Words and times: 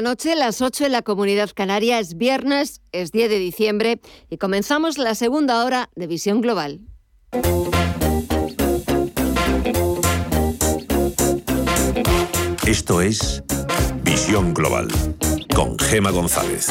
Noche, 0.00 0.36
las 0.36 0.62
8 0.62 0.86
en 0.86 0.92
la 0.92 1.02
comunidad 1.02 1.50
canaria, 1.52 1.98
es 1.98 2.16
viernes, 2.16 2.82
es 2.92 3.10
10 3.10 3.30
de 3.30 3.38
diciembre 3.40 4.00
y 4.30 4.36
comenzamos 4.36 4.96
la 4.96 5.16
segunda 5.16 5.64
hora 5.64 5.90
de 5.96 6.06
Visión 6.06 6.40
Global. 6.40 6.78
Esto 12.64 13.00
es 13.00 13.42
Visión 14.04 14.54
Global 14.54 14.86
con 15.52 15.76
Gema 15.76 16.12
González. 16.12 16.68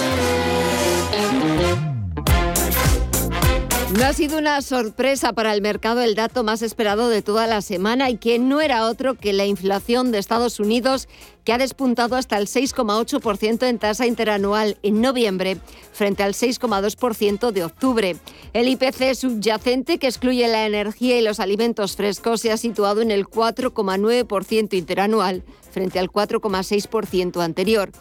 No 3.98 4.06
ha 4.06 4.14
sido 4.14 4.38
una 4.38 4.62
sorpresa 4.62 5.34
para 5.34 5.56
el 5.56 5.64
mercado 5.64 6.02
el 6.02 6.14
dato 6.14 6.44
más 6.44 6.62
esperado 6.62 7.10
de 7.10 7.24
toda 7.24 7.48
la 7.48 7.64
semana 7.64 8.12
y 8.12 8.18
que 8.18 8.38
no 8.38 8.62
era 8.62 8.86
otro 8.86 9.16
que 9.16 9.34
la 9.34 9.48
inflación 9.48 10.12
de 10.12 10.20
Estados 10.20 10.60
Unidos 10.60 11.10
que 11.44 11.52
ha 11.52 11.58
despuntado 11.58 12.16
hasta 12.16 12.38
el 12.38 12.46
6,8% 12.46 13.66
en 13.66 13.80
tasa 13.80 14.06
interanual 14.06 14.78
en 14.84 15.02
noviembre 15.02 15.58
frente 15.94 16.22
al 16.22 16.36
6,2% 16.36 17.52
de 17.52 17.64
octubre. 17.64 18.18
El 18.54 18.68
IPC 18.68 19.16
subyacente, 19.16 19.98
que 19.98 20.08
excluye 20.08 20.48
la 20.48 20.68
energía 20.68 21.18
y 21.18 21.24
los 21.24 21.40
alimentos 21.40 21.96
frescos, 21.96 22.42
se 22.42 22.52
ha 22.52 22.58
situado 22.58 23.02
en 23.02 23.10
el 23.10 23.26
4,9% 23.26 24.78
interanual 24.78 25.44
frente 25.72 25.98
al 25.98 26.10
4,6% 26.12 27.42
anterior. 27.44 27.92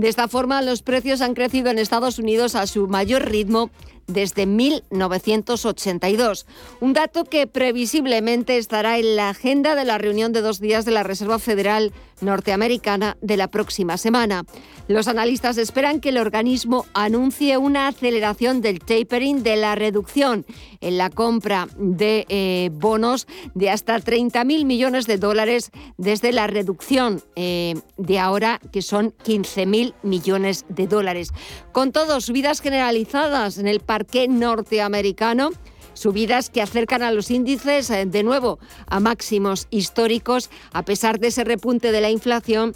De 0.00 0.08
esta 0.08 0.28
forma, 0.28 0.62
los 0.62 0.80
precios 0.80 1.20
han 1.20 1.34
crecido 1.34 1.70
en 1.70 1.78
Estados 1.78 2.18
Unidos 2.18 2.54
a 2.54 2.66
su 2.66 2.88
mayor 2.88 3.28
ritmo 3.28 3.68
desde 4.06 4.46
1982. 4.46 6.46
Un 6.80 6.94
dato 6.94 7.24
que 7.24 7.46
previsiblemente 7.46 8.56
estará 8.56 8.98
en 8.98 9.16
la 9.16 9.28
agenda 9.28 9.74
de 9.74 9.84
la 9.84 9.98
reunión 9.98 10.32
de 10.32 10.40
dos 10.40 10.58
días 10.58 10.86
de 10.86 10.92
la 10.92 11.02
Reserva 11.02 11.38
Federal 11.38 11.92
norteamericana 12.20 13.16
de 13.20 13.36
la 13.36 13.48
próxima 13.48 13.96
semana. 13.96 14.44
Los 14.88 15.06
analistas 15.06 15.56
esperan 15.56 16.00
que 16.00 16.08
el 16.08 16.18
organismo 16.18 16.84
anuncie 16.94 17.56
una 17.56 17.88
aceleración 17.88 18.60
del 18.60 18.80
tapering 18.80 19.42
de 19.42 19.56
la 19.56 19.76
reducción 19.76 20.44
en 20.80 20.98
la 20.98 21.10
compra 21.10 21.68
de 21.78 22.26
eh, 22.28 22.70
bonos 22.72 23.28
de 23.54 23.70
hasta 23.70 23.98
30.000 23.98 24.64
millones 24.64 25.06
de 25.06 25.18
dólares 25.18 25.70
desde 25.96 26.32
la 26.32 26.48
reducción 26.48 27.22
eh, 27.36 27.74
de 27.96 28.18
ahora, 28.18 28.60
que 28.72 28.82
son 28.82 29.14
15.000 29.24 29.89
millones 30.02 30.64
de 30.68 30.86
dólares. 30.86 31.32
Con 31.72 31.92
todo, 31.92 32.20
subidas 32.20 32.60
generalizadas 32.60 33.58
en 33.58 33.66
el 33.66 33.80
parque 33.80 34.28
norteamericano 34.28 35.50
subidas 35.94 36.50
que 36.50 36.62
acercan 36.62 37.02
a 37.02 37.12
los 37.12 37.30
índices 37.30 37.90
eh, 37.90 38.06
de 38.06 38.22
nuevo 38.22 38.58
a 38.86 39.00
máximos 39.00 39.66
históricos 39.70 40.50
a 40.72 40.84
pesar 40.84 41.18
de 41.18 41.28
ese 41.28 41.44
repunte 41.44 41.92
de 41.92 42.00
la 42.00 42.10
inflación 42.10 42.74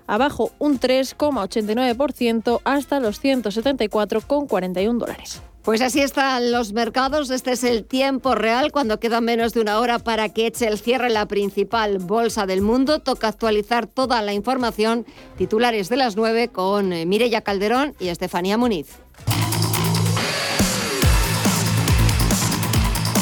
abajo 0.07 0.51
un 0.57 0.79
3,89% 0.79 2.61
hasta 2.63 2.99
los 3.01 3.21
174,41 3.21 4.97
dólares. 4.97 5.41
Pues 5.63 5.81
así 5.81 6.01
están 6.01 6.51
los 6.51 6.73
mercados. 6.73 7.29
Este 7.29 7.51
es 7.51 7.63
el 7.63 7.85
tiempo 7.85 8.33
real 8.33 8.71
cuando 8.71 8.99
queda 8.99 9.21
menos 9.21 9.53
de 9.53 9.61
una 9.61 9.79
hora 9.79 9.99
para 9.99 10.29
que 10.29 10.47
eche 10.47 10.67
el 10.67 10.79
cierre 10.79 11.11
la 11.11 11.27
principal 11.27 11.99
bolsa 11.99 12.47
del 12.47 12.61
mundo. 12.61 12.99
Toca 12.99 13.27
actualizar 13.27 13.85
toda 13.85 14.23
la 14.23 14.33
información. 14.33 15.05
Titulares 15.37 15.87
de 15.89 15.97
las 15.97 16.15
9 16.15 16.47
con 16.47 16.93
eh, 16.93 17.05
Mireya 17.05 17.41
Calderón 17.41 17.93
y 17.99 18.07
Estefanía 18.07 18.57
Muniz. 18.57 18.87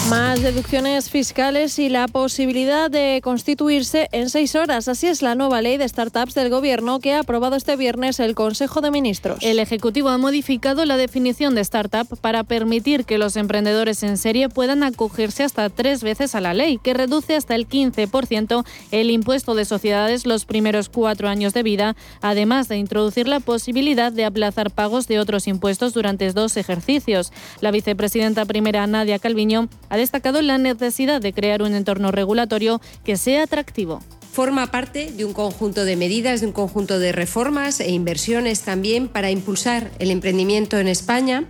Más 0.09 0.41
deducciones 0.41 1.11
fiscales 1.11 1.77
y 1.77 1.87
la 1.87 2.07
posibilidad 2.07 2.89
de 2.89 3.21
constituirse 3.23 4.07
en 4.11 4.31
seis 4.31 4.55
horas. 4.55 4.87
Así 4.87 5.05
es 5.05 5.21
la 5.21 5.35
nueva 5.35 5.61
ley 5.61 5.77
de 5.77 5.87
startups 5.87 6.33
del 6.33 6.49
Gobierno 6.49 6.99
que 6.99 7.13
ha 7.13 7.19
aprobado 7.19 7.55
este 7.55 7.75
viernes 7.75 8.19
el 8.19 8.33
Consejo 8.33 8.81
de 8.81 8.89
Ministros. 8.89 9.37
El 9.43 9.59
Ejecutivo 9.59 10.09
ha 10.09 10.17
modificado 10.17 10.83
la 10.85 10.97
definición 10.97 11.53
de 11.53 11.61
startup 11.61 12.07
para 12.21 12.43
permitir 12.43 13.05
que 13.05 13.19
los 13.19 13.35
emprendedores 13.35 14.01
en 14.01 14.17
serie 14.17 14.49
puedan 14.49 14.81
acogerse 14.81 15.43
hasta 15.43 15.69
tres 15.69 16.01
veces 16.01 16.33
a 16.33 16.41
la 16.41 16.55
ley, 16.55 16.79
que 16.79 16.95
reduce 16.95 17.35
hasta 17.35 17.53
el 17.53 17.67
15% 17.67 18.65
el 18.89 19.11
impuesto 19.11 19.53
de 19.53 19.65
sociedades 19.65 20.25
los 20.25 20.45
primeros 20.45 20.89
cuatro 20.89 21.29
años 21.29 21.53
de 21.53 21.61
vida, 21.61 21.95
además 22.21 22.67
de 22.67 22.77
introducir 22.77 23.27
la 23.27 23.41
posibilidad 23.41 24.11
de 24.11 24.25
aplazar 24.25 24.71
pagos 24.71 25.07
de 25.07 25.19
otros 25.19 25.47
impuestos 25.47 25.93
durante 25.93 26.31
dos 26.31 26.57
ejercicios. 26.57 27.31
La 27.61 27.69
vicepresidenta 27.69 28.45
primera, 28.45 28.87
Nadia 28.87 29.19
Calviño, 29.19 29.69
ha 29.89 29.98
destacado 29.99 30.41
la 30.41 30.57
necesidad 30.57 31.21
de 31.21 31.33
crear 31.33 31.61
un 31.61 31.73
entorno 31.73 32.11
regulatorio 32.11 32.81
que 33.03 33.17
sea 33.17 33.43
atractivo 33.43 34.01
forma 34.31 34.71
parte 34.71 35.11
de 35.11 35.25
un 35.25 35.33
conjunto 35.33 35.83
de 35.83 35.97
medidas, 35.97 36.39
de 36.39 36.47
un 36.47 36.53
conjunto 36.53 36.97
de 36.97 37.11
reformas 37.11 37.81
e 37.81 37.91
inversiones 37.91 38.61
también 38.61 39.09
para 39.09 39.31
impulsar 39.31 39.91
el 39.99 40.11
emprendimiento 40.11 40.77
en 40.79 40.87
España. 40.87 41.43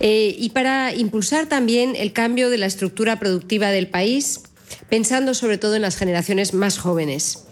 Eh, 0.00 0.36
y 0.38 0.50
para 0.50 0.94
impulsar 0.94 1.46
también 1.46 1.96
el 1.96 2.12
cambio 2.12 2.50
de 2.50 2.58
la 2.58 2.66
estructura 2.66 3.18
productiva 3.18 3.70
del 3.70 3.88
país, 3.88 4.42
pensando 4.88 5.34
sobre 5.34 5.58
todo 5.58 5.76
en 5.76 5.82
las 5.82 5.96
generaciones 5.96 6.54
más 6.54 6.78
jóvenes. 6.78 7.47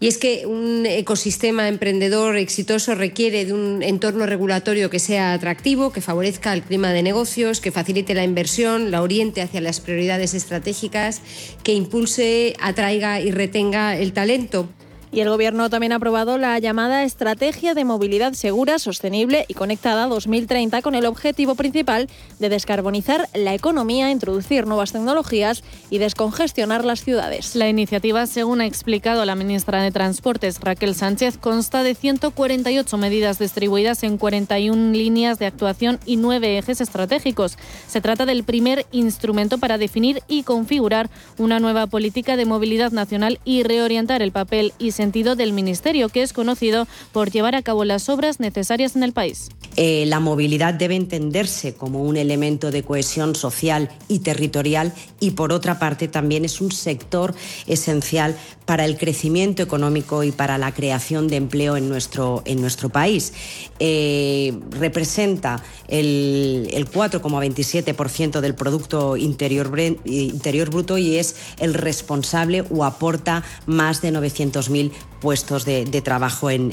Y 0.00 0.08
es 0.08 0.18
que 0.18 0.46
un 0.46 0.86
ecosistema 0.86 1.68
emprendedor 1.68 2.36
exitoso 2.36 2.94
requiere 2.94 3.44
de 3.44 3.52
un 3.52 3.82
entorno 3.82 4.26
regulatorio 4.26 4.90
que 4.90 4.98
sea 4.98 5.32
atractivo, 5.32 5.92
que 5.92 6.00
favorezca 6.00 6.52
el 6.52 6.62
clima 6.62 6.92
de 6.92 7.02
negocios, 7.02 7.60
que 7.60 7.72
facilite 7.72 8.14
la 8.14 8.24
inversión, 8.24 8.90
la 8.90 9.02
oriente 9.02 9.42
hacia 9.42 9.60
las 9.60 9.80
prioridades 9.80 10.34
estratégicas, 10.34 11.20
que 11.62 11.74
impulse, 11.74 12.54
atraiga 12.60 13.20
y 13.20 13.30
retenga 13.30 13.96
el 13.96 14.12
talento. 14.12 14.68
Y 15.12 15.20
el 15.20 15.28
Gobierno 15.28 15.68
también 15.70 15.92
ha 15.92 15.96
aprobado 15.96 16.38
la 16.38 16.56
llamada 16.60 17.02
Estrategia 17.02 17.74
de 17.74 17.84
Movilidad 17.84 18.34
Segura, 18.34 18.78
Sostenible 18.78 19.44
y 19.48 19.54
Conectada 19.54 20.06
2030 20.06 20.82
con 20.82 20.94
el 20.94 21.04
objetivo 21.04 21.56
principal 21.56 22.08
de 22.38 22.48
descarbonizar 22.48 23.28
la 23.34 23.52
economía, 23.52 24.12
introducir 24.12 24.68
nuevas 24.68 24.92
tecnologías 24.92 25.64
y 25.90 25.98
descongestionar 25.98 26.84
las 26.84 27.02
ciudades. 27.02 27.56
La 27.56 27.68
iniciativa, 27.68 28.24
según 28.28 28.60
ha 28.60 28.66
explicado 28.66 29.24
la 29.24 29.34
ministra 29.34 29.82
de 29.82 29.90
Transportes 29.90 30.60
Raquel 30.60 30.94
Sánchez, 30.94 31.38
consta 31.38 31.82
de 31.82 31.96
148 31.96 32.96
medidas 32.96 33.40
distribuidas 33.40 34.04
en 34.04 34.16
41 34.16 34.92
líneas 34.92 35.40
de 35.40 35.46
actuación 35.46 35.98
y 36.06 36.18
nueve 36.18 36.56
ejes 36.56 36.80
estratégicos. 36.80 37.58
Se 37.88 38.00
trata 38.00 38.26
del 38.26 38.44
primer 38.44 38.86
instrumento 38.92 39.58
para 39.58 39.76
definir 39.76 40.22
y 40.28 40.44
configurar 40.44 41.10
una 41.36 41.58
nueva 41.58 41.88
política 41.88 42.36
de 42.36 42.44
movilidad 42.44 42.92
nacional 42.92 43.40
y 43.44 43.64
reorientar 43.64 44.22
el 44.22 44.30
papel 44.30 44.72
y 44.78 44.92
sentido 45.00 45.34
del 45.34 45.54
Ministerio, 45.54 46.10
que 46.10 46.20
es 46.20 46.34
conocido 46.34 46.86
por 47.10 47.30
llevar 47.30 47.54
a 47.54 47.62
cabo 47.62 47.86
las 47.86 48.10
obras 48.10 48.38
necesarias 48.38 48.96
en 48.96 49.02
el 49.02 49.14
país. 49.14 49.48
Eh, 49.76 50.04
la 50.06 50.20
movilidad 50.20 50.74
debe 50.74 50.94
entenderse 50.94 51.72
como 51.72 52.02
un 52.02 52.18
elemento 52.18 52.70
de 52.70 52.82
cohesión 52.82 53.34
social 53.34 53.88
y 54.08 54.18
territorial 54.18 54.92
y, 55.18 55.30
por 55.30 55.52
otra 55.52 55.78
parte, 55.78 56.06
también 56.06 56.44
es 56.44 56.60
un 56.60 56.70
sector 56.70 57.34
esencial 57.66 58.36
para 58.70 58.84
el 58.84 58.96
crecimiento 58.96 59.64
económico 59.64 60.22
y 60.22 60.30
para 60.30 60.56
la 60.56 60.70
creación 60.70 61.26
de 61.26 61.34
empleo 61.34 61.76
en 61.76 61.88
nuestro, 61.88 62.44
en 62.44 62.60
nuestro 62.60 62.88
país. 62.88 63.32
Eh, 63.80 64.56
representa 64.70 65.60
el, 65.88 66.68
el 66.72 66.88
4,27% 66.88 68.38
del 68.38 68.54
Producto 68.54 69.16
interior, 69.16 69.76
interior 70.04 70.70
Bruto 70.70 70.98
y 70.98 71.16
es 71.16 71.34
el 71.58 71.74
responsable 71.74 72.62
o 72.70 72.84
aporta 72.84 73.42
más 73.66 74.02
de 74.02 74.12
900.000 74.12 74.92
puestos 75.20 75.64
de, 75.64 75.84
trabajo 76.02 76.50
en, 76.50 76.70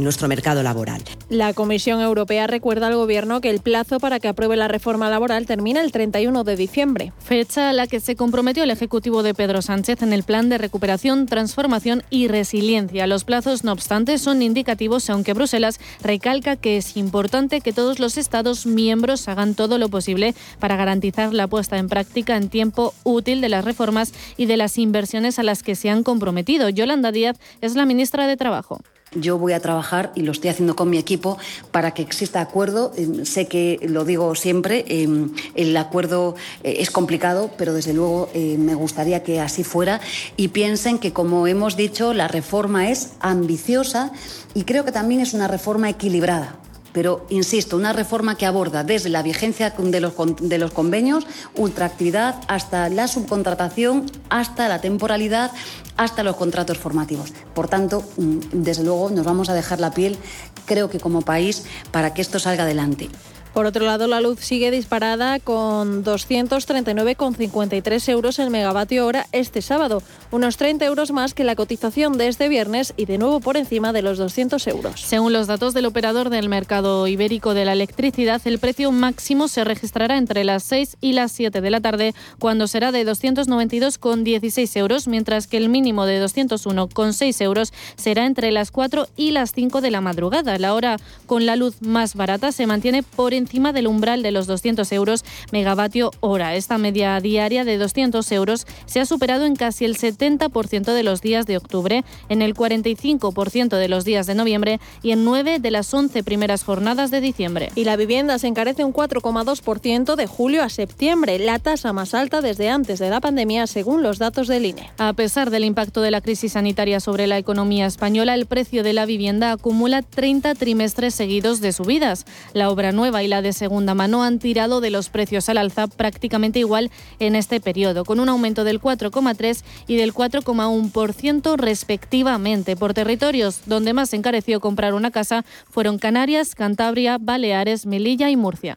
nuestro 0.00 0.28
mercado 0.28 0.62
laboral. 0.62 1.02
La 1.28 1.52
Comisión 1.52 2.00
Europea 2.00 2.46
recuerda 2.46 2.88
al 2.88 2.96
Gobierno 2.96 3.40
que 3.40 3.50
el 3.50 3.60
plazo 3.60 4.00
para 4.00 4.18
que 4.18 4.28
apruebe 4.28 4.56
la 4.56 4.68
reforma 4.68 5.10
laboral 5.10 5.46
termina 5.46 5.82
el 5.82 5.92
31 5.92 6.42
de 6.44 6.56
diciembre. 6.56 7.12
Fecha 7.18 7.70
a 7.70 7.72
la 7.72 7.86
que 7.86 8.00
se 8.00 8.16
comprometió 8.16 8.64
el 8.64 8.70
Ejecutivo 8.70 9.22
de 9.22 9.34
Pedro 9.34 9.62
Sánchez 9.62 10.02
en 10.02 10.12
el 10.12 10.22
Plan 10.22 10.48
de 10.48 10.58
Recuperación, 10.58 11.15
Transformación 11.24 12.02
y 12.10 12.28
Resiliencia. 12.28 13.06
Los 13.06 13.24
plazos, 13.24 13.64
no 13.64 13.72
obstante, 13.72 14.18
son 14.18 14.42
indicativos, 14.42 15.08
aunque 15.08 15.32
Bruselas 15.32 15.80
recalca 16.02 16.56
que 16.56 16.76
es 16.76 16.98
importante 16.98 17.62
que 17.62 17.72
todos 17.72 17.98
los 17.98 18.18
Estados 18.18 18.66
miembros 18.66 19.28
hagan 19.28 19.54
todo 19.54 19.78
lo 19.78 19.88
posible 19.88 20.34
para 20.58 20.76
garantizar 20.76 21.32
la 21.32 21.46
puesta 21.46 21.78
en 21.78 21.88
práctica 21.88 22.36
en 22.36 22.50
tiempo 22.50 22.92
útil 23.04 23.40
de 23.40 23.48
las 23.48 23.64
reformas 23.64 24.12
y 24.36 24.44
de 24.44 24.58
las 24.58 24.76
inversiones 24.76 25.38
a 25.38 25.42
las 25.42 25.62
que 25.62 25.76
se 25.76 25.88
han 25.88 26.02
comprometido. 26.02 26.68
Yolanda 26.68 27.12
Díaz 27.12 27.38
es 27.62 27.74
la 27.76 27.86
ministra 27.86 28.26
de 28.26 28.36
Trabajo. 28.36 28.80
Yo 29.14 29.38
voy 29.38 29.52
a 29.52 29.60
trabajar 29.60 30.10
y 30.16 30.22
lo 30.22 30.32
estoy 30.32 30.50
haciendo 30.50 30.74
con 30.74 30.90
mi 30.90 30.98
equipo 30.98 31.38
para 31.70 31.92
que 31.92 32.02
exista 32.02 32.40
acuerdo. 32.40 32.92
Em, 32.96 33.24
sé 33.24 33.46
que 33.46 33.78
lo 33.82 34.04
digo 34.04 34.34
siempre, 34.34 34.84
em, 34.88 35.32
el 35.54 35.76
acuerdo 35.76 36.34
eh, 36.64 36.76
es 36.80 36.90
complicado, 36.90 37.50
pero 37.56 37.72
desde 37.72 37.92
luego 37.92 38.28
eh, 38.34 38.56
me 38.58 38.74
gustaría 38.74 39.22
que 39.22 39.40
así 39.40 39.62
fuera 39.62 40.00
y 40.36 40.48
piensen 40.48 40.98
que, 40.98 41.12
como 41.12 41.46
hemos 41.46 41.76
dicho, 41.76 42.14
la 42.14 42.26
reforma 42.26 42.90
es 42.90 43.12
ambiciosa 43.20 44.10
y 44.54 44.64
creo 44.64 44.84
que 44.84 44.92
también 44.92 45.20
es 45.20 45.34
una 45.34 45.46
reforma 45.46 45.88
equilibrada 45.88 46.56
pero 46.96 47.26
insisto, 47.28 47.76
una 47.76 47.92
reforma 47.92 48.38
que 48.38 48.46
aborda 48.46 48.82
desde 48.82 49.10
la 49.10 49.22
vigencia 49.22 49.68
de 49.68 50.00
los, 50.00 50.14
de 50.40 50.56
los 50.56 50.72
convenios, 50.72 51.26
ultraactividad, 51.54 52.36
hasta 52.48 52.88
la 52.88 53.06
subcontratación, 53.06 54.10
hasta 54.30 54.66
la 54.66 54.80
temporalidad, 54.80 55.52
hasta 55.98 56.22
los 56.22 56.36
contratos 56.36 56.78
formativos. 56.78 57.34
Por 57.52 57.68
tanto, 57.68 58.02
mm, 58.16 58.38
desde 58.64 58.82
luego 58.82 59.10
nos 59.10 59.26
vamos 59.26 59.50
a 59.50 59.54
dejar 59.54 59.78
la 59.78 59.90
piel, 59.90 60.16
creo 60.64 60.88
que 60.88 60.98
como 60.98 61.20
país, 61.20 61.64
para 61.90 62.14
que 62.14 62.22
esto 62.22 62.38
salga 62.38 62.62
adelante. 62.62 63.10
Por 63.56 63.64
otro 63.64 63.86
lado, 63.86 64.06
la 64.06 64.20
luz 64.20 64.40
sigue 64.40 64.70
disparada 64.70 65.40
con 65.40 66.04
239,53 66.04 68.08
euros 68.10 68.38
el 68.38 68.50
megavatio 68.50 69.06
hora 69.06 69.26
este 69.32 69.62
sábado, 69.62 70.02
unos 70.30 70.58
30 70.58 70.84
euros 70.84 71.10
más 71.10 71.32
que 71.32 71.42
la 71.42 71.56
cotización 71.56 72.18
de 72.18 72.28
este 72.28 72.50
viernes 72.50 72.92
y 72.98 73.06
de 73.06 73.16
nuevo 73.16 73.40
por 73.40 73.56
encima 73.56 73.94
de 73.94 74.02
los 74.02 74.18
200 74.18 74.66
euros. 74.66 75.00
Según 75.00 75.32
los 75.32 75.46
datos 75.46 75.72
del 75.72 75.86
operador 75.86 76.28
del 76.28 76.50
mercado 76.50 77.06
ibérico 77.06 77.54
de 77.54 77.64
la 77.64 77.72
electricidad, 77.72 78.42
el 78.44 78.58
precio 78.58 78.92
máximo 78.92 79.48
se 79.48 79.64
registrará 79.64 80.18
entre 80.18 80.44
las 80.44 80.62
6 80.64 80.98
y 81.00 81.14
las 81.14 81.32
7 81.32 81.62
de 81.62 81.70
la 81.70 81.80
tarde, 81.80 82.14
cuando 82.38 82.66
será 82.66 82.92
de 82.92 83.06
292,16 83.06 84.76
euros, 84.76 85.08
mientras 85.08 85.46
que 85.46 85.56
el 85.56 85.70
mínimo 85.70 86.04
de 86.04 86.22
201,6 86.22 87.40
euros 87.40 87.72
será 87.96 88.26
entre 88.26 88.52
las 88.52 88.70
4 88.70 89.08
y 89.16 89.30
las 89.30 89.54
5 89.54 89.80
de 89.80 89.90
la 89.90 90.02
madrugada. 90.02 90.58
La 90.58 90.74
hora 90.74 90.98
con 91.24 91.46
la 91.46 91.56
luz 91.56 91.80
más 91.80 92.16
barata 92.16 92.52
se 92.52 92.66
mantiene 92.66 93.02
por 93.02 93.32
encima 93.32 93.45
encima 93.46 93.72
del 93.72 93.86
umbral 93.86 94.24
de 94.24 94.32
los 94.32 94.48
200 94.48 94.90
euros 94.90 95.24
megavatio 95.52 96.10
hora. 96.18 96.56
Esta 96.56 96.78
media 96.78 97.20
diaria 97.20 97.64
de 97.64 97.78
200 97.78 98.32
euros 98.32 98.66
se 98.86 98.98
ha 98.98 99.06
superado 99.06 99.44
en 99.44 99.54
casi 99.54 99.84
el 99.84 99.96
70% 99.96 100.92
de 100.92 101.02
los 101.04 101.20
días 101.20 101.46
de 101.46 101.56
octubre, 101.56 102.04
en 102.28 102.42
el 102.42 102.54
45% 102.54 103.76
de 103.76 103.88
los 103.88 104.04
días 104.04 104.26
de 104.26 104.34
noviembre 104.34 104.80
y 105.00 105.12
en 105.12 105.24
9 105.24 105.60
de 105.60 105.70
las 105.70 105.94
11 105.94 106.24
primeras 106.24 106.64
jornadas 106.64 107.12
de 107.12 107.20
diciembre. 107.20 107.70
Y 107.76 107.84
la 107.84 107.94
vivienda 107.94 108.36
se 108.40 108.48
encarece 108.48 108.82
un 108.84 108.92
4,2% 108.92 110.16
de 110.16 110.26
julio 110.26 110.64
a 110.64 110.68
septiembre, 110.68 111.38
la 111.38 111.60
tasa 111.60 111.92
más 111.92 112.14
alta 112.14 112.40
desde 112.40 112.68
antes 112.68 112.98
de 112.98 113.10
la 113.10 113.20
pandemia, 113.20 113.68
según 113.68 114.02
los 114.02 114.18
datos 114.18 114.48
del 114.48 114.66
INE. 114.66 114.90
A 114.98 115.12
pesar 115.12 115.50
del 115.50 115.64
impacto 115.64 116.00
de 116.00 116.10
la 116.10 116.20
crisis 116.20 116.54
sanitaria 116.54 116.98
sobre 116.98 117.28
la 117.28 117.38
economía 117.38 117.86
española, 117.86 118.34
el 118.34 118.46
precio 118.46 118.82
de 118.82 118.92
la 118.92 119.06
vivienda 119.06 119.52
acumula 119.52 120.02
30 120.02 120.56
trimestres 120.56 121.14
seguidos 121.14 121.60
de 121.60 121.72
subidas. 121.72 122.26
La 122.52 122.70
obra 122.70 122.92
nueva 122.92 123.22
y 123.22 123.28
la 123.28 123.35
de 123.42 123.52
segunda 123.52 123.94
mano 123.94 124.22
han 124.22 124.38
tirado 124.38 124.80
de 124.80 124.90
los 124.90 125.08
precios 125.08 125.48
al 125.48 125.58
alza 125.58 125.86
prácticamente 125.86 126.58
igual 126.58 126.90
en 127.18 127.36
este 127.36 127.60
periodo, 127.60 128.04
con 128.04 128.20
un 128.20 128.28
aumento 128.28 128.64
del 128.64 128.80
4,3 128.80 129.62
y 129.86 129.96
del 129.96 130.14
4,1% 130.14 131.56
respectivamente. 131.56 132.76
Por 132.76 132.94
territorios 132.94 133.60
donde 133.66 133.92
más 133.92 134.10
se 134.10 134.16
encareció 134.16 134.60
comprar 134.60 134.94
una 134.94 135.10
casa 135.10 135.44
fueron 135.70 135.98
Canarias, 135.98 136.54
Cantabria, 136.54 137.18
Baleares, 137.20 137.86
Melilla 137.86 138.30
y 138.30 138.36
Murcia. 138.36 138.76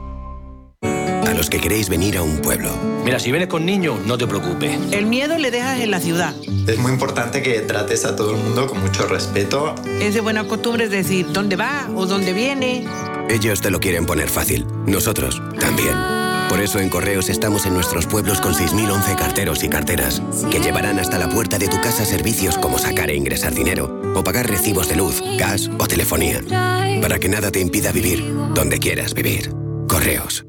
los 1.41 1.49
que 1.49 1.59
queréis 1.59 1.89
venir 1.89 2.17
a 2.17 2.21
un 2.21 2.37
pueblo. 2.37 2.69
Mira, 3.03 3.17
si 3.17 3.31
vienes 3.31 3.47
con 3.49 3.65
niños, 3.65 3.99
no 4.05 4.15
te 4.15 4.27
preocupes. 4.27 4.77
El 4.91 5.07
miedo 5.07 5.39
le 5.39 5.49
dejas 5.49 5.79
en 5.79 5.89
la 5.89 5.99
ciudad. 5.99 6.35
Es 6.67 6.77
muy 6.77 6.91
importante 6.91 7.41
que 7.41 7.61
trates 7.61 8.05
a 8.05 8.15
todo 8.15 8.35
el 8.35 8.37
mundo 8.37 8.67
con 8.67 8.79
mucho 8.79 9.07
respeto. 9.07 9.73
Es 9.99 10.13
de 10.13 10.21
buena 10.21 10.43
costumbre 10.43 10.87
decir 10.87 11.25
dónde 11.33 11.55
va 11.55 11.89
o 11.95 12.05
dónde 12.05 12.33
viene. 12.33 12.85
Ellos 13.27 13.59
te 13.59 13.71
lo 13.71 13.79
quieren 13.79 14.05
poner 14.05 14.29
fácil. 14.29 14.67
Nosotros 14.85 15.41
también. 15.59 15.95
Por 16.47 16.61
eso 16.61 16.77
en 16.77 16.89
Correos 16.89 17.27
estamos 17.27 17.65
en 17.65 17.73
nuestros 17.73 18.05
pueblos 18.05 18.39
con 18.39 18.53
6.011 18.53 19.15
carteros 19.17 19.63
y 19.63 19.67
carteras 19.67 20.21
que 20.51 20.59
llevarán 20.59 20.99
hasta 20.99 21.17
la 21.17 21.27
puerta 21.27 21.57
de 21.57 21.69
tu 21.69 21.81
casa 21.81 22.05
servicios 22.05 22.55
como 22.59 22.77
sacar 22.77 23.09
e 23.09 23.15
ingresar 23.15 23.55
dinero 23.55 23.99
o 24.13 24.23
pagar 24.23 24.47
recibos 24.47 24.87
de 24.87 24.97
luz, 24.97 25.23
gas 25.39 25.71
o 25.79 25.87
telefonía. 25.87 26.39
Para 27.01 27.17
que 27.17 27.29
nada 27.29 27.49
te 27.49 27.59
impida 27.59 27.91
vivir 27.91 28.31
donde 28.53 28.77
quieras 28.77 29.15
vivir. 29.15 29.51
Correos. 29.87 30.45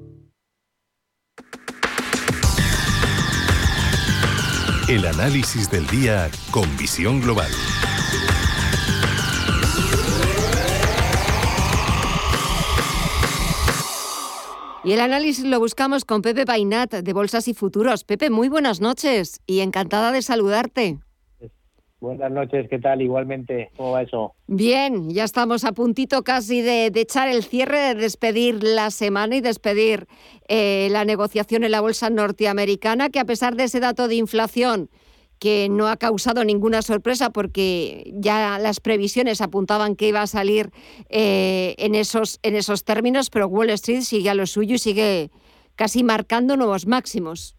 El 4.92 5.06
análisis 5.06 5.70
del 5.70 5.86
día 5.86 6.30
con 6.50 6.76
visión 6.76 7.22
global. 7.22 7.50
Y 14.84 14.92
el 14.92 15.00
análisis 15.00 15.46
lo 15.46 15.58
buscamos 15.58 16.04
con 16.04 16.20
Pepe 16.20 16.44
Painat 16.44 16.92
de 16.92 17.12
Bolsas 17.14 17.48
y 17.48 17.54
Futuros. 17.54 18.04
Pepe, 18.04 18.28
muy 18.28 18.50
buenas 18.50 18.82
noches 18.82 19.40
y 19.46 19.60
encantada 19.60 20.12
de 20.12 20.20
saludarte. 20.20 20.98
Buenas 22.02 22.32
noches, 22.32 22.66
¿qué 22.68 22.80
tal? 22.80 23.00
Igualmente, 23.00 23.70
¿cómo 23.76 23.92
va 23.92 24.02
eso? 24.02 24.34
Bien, 24.48 25.10
ya 25.10 25.22
estamos 25.22 25.62
a 25.62 25.70
puntito 25.70 26.24
casi 26.24 26.60
de, 26.60 26.86
echar 26.86 27.28
el 27.28 27.44
cierre, 27.44 27.78
de 27.78 27.94
despedir 27.94 28.64
la 28.64 28.90
semana 28.90 29.36
y 29.36 29.40
despedir 29.40 30.08
eh, 30.48 30.88
la 30.90 31.04
negociación 31.04 31.62
en 31.62 31.70
la 31.70 31.80
bolsa 31.80 32.10
norteamericana, 32.10 33.08
que 33.08 33.20
a 33.20 33.24
pesar 33.24 33.54
de 33.54 33.64
ese 33.64 33.78
dato 33.78 34.08
de 34.08 34.16
inflación 34.16 34.90
que 35.38 35.68
no 35.70 35.86
ha 35.86 35.96
causado 35.96 36.44
ninguna 36.44 36.82
sorpresa 36.82 37.30
porque 37.30 38.12
ya 38.16 38.58
las 38.58 38.80
previsiones 38.80 39.40
apuntaban 39.40 39.94
que 39.94 40.08
iba 40.08 40.22
a 40.22 40.26
salir 40.26 40.70
eh, 41.08 41.76
en, 41.78 41.94
esos, 41.94 42.40
en 42.42 42.56
esos 42.56 42.82
términos, 42.82 43.30
pero 43.30 43.46
Wall 43.46 43.70
Street 43.70 44.00
sigue 44.00 44.28
a 44.28 44.34
lo 44.34 44.46
suyo 44.46 44.74
y 44.74 44.78
sigue 44.78 45.30
casi 45.76 46.02
marcando 46.02 46.56
nuevos 46.56 46.84
máximos. 46.84 47.54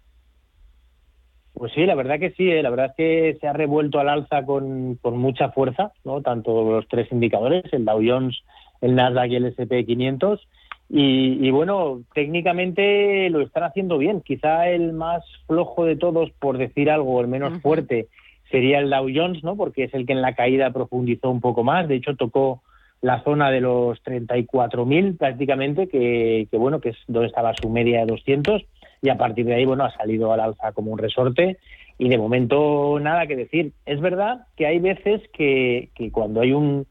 Pues 1.54 1.72
sí, 1.74 1.86
la 1.86 1.96
verdad 1.96 2.20
que 2.20 2.32
sí, 2.32 2.50
¿eh? 2.50 2.64
la 2.64 2.72
verdad 2.72 2.88
es 2.88 2.96
que 2.96 3.38
se 3.40 3.48
ha 3.48 3.54
revuelto 3.54 4.00
al 4.00 4.10
alza 4.10 4.44
con, 4.46 4.96
con, 4.96 5.18
mucha 5.18 5.50
fuerza, 5.50 5.92
¿no? 6.04 6.22
tanto 6.22 6.72
los 6.72 6.88
tres 6.88 7.12
indicadores, 7.12 7.64
el 7.72 7.86
Dow 7.86 8.02
Jones, 8.04 8.44
el 8.82 8.96
Nasdaq 8.96 9.32
y 9.32 9.36
el 9.36 9.46
S&P 9.46 9.86
500, 9.86 10.48
y, 10.96 11.50
bueno, 11.50 12.04
técnicamente 12.14 13.28
lo 13.32 13.42
están 13.42 13.64
haciendo 13.64 13.98
bien. 13.98 14.22
Quizá 14.22 14.70
el 14.70 14.94
más 14.94 15.24
flojo 15.48 15.86
de 15.86 15.96
todos, 15.96 16.30
por 16.40 16.60
decir 16.60 16.92
algo, 16.92 17.20
el 17.20 17.28
menos 17.28 17.60
fuerte, 17.62 18.10
sería 18.52 18.78
el 18.78 18.92
Dow 18.92 19.08
Jones, 19.12 19.44
¿no? 19.44 19.56
Porque 19.56 19.86
es 19.86 19.94
el 19.96 20.06
que 20.06 20.14
en 20.14 20.22
la 20.22 20.36
caída 20.36 20.72
profundizó 20.72 21.32
un 21.32 21.42
poco 21.42 21.64
más. 21.64 21.88
De 21.88 21.96
hecho, 21.96 22.16
tocó 22.16 22.62
la 23.02 23.24
zona 23.24 23.50
de 23.50 23.62
los 23.62 24.04
34.000 24.04 25.18
prácticamente, 25.18 25.88
que, 25.88 26.48
que, 26.52 26.58
bueno, 26.58 26.80
que 26.80 26.90
es 26.90 26.98
donde 27.08 27.28
estaba 27.28 27.56
su 27.60 27.70
media 27.70 28.02
de 28.02 28.06
200 28.06 28.64
y 29.04 29.10
a 29.10 29.18
partir 29.18 29.46
de 29.46 29.56
ahí, 29.56 29.66
bueno, 29.66 29.84
ha 29.84 29.92
salido 29.92 30.32
al 30.32 30.40
alza 30.40 30.72
como 30.72 30.92
un 30.92 30.98
resorte 30.98 31.58
y 31.98 32.08
de 32.08 32.18
momento 32.18 32.98
nada 33.02 33.28
que 33.28 33.36
decir. 33.36 33.74
Es 33.86 34.00
verdad 34.00 34.48
que 34.56 34.66
hay 34.66 34.80
veces 34.80 35.22
que, 35.34 35.90
que 35.94 36.10
cuando 36.10 36.40
hay 36.40 36.54
un, 36.54 36.88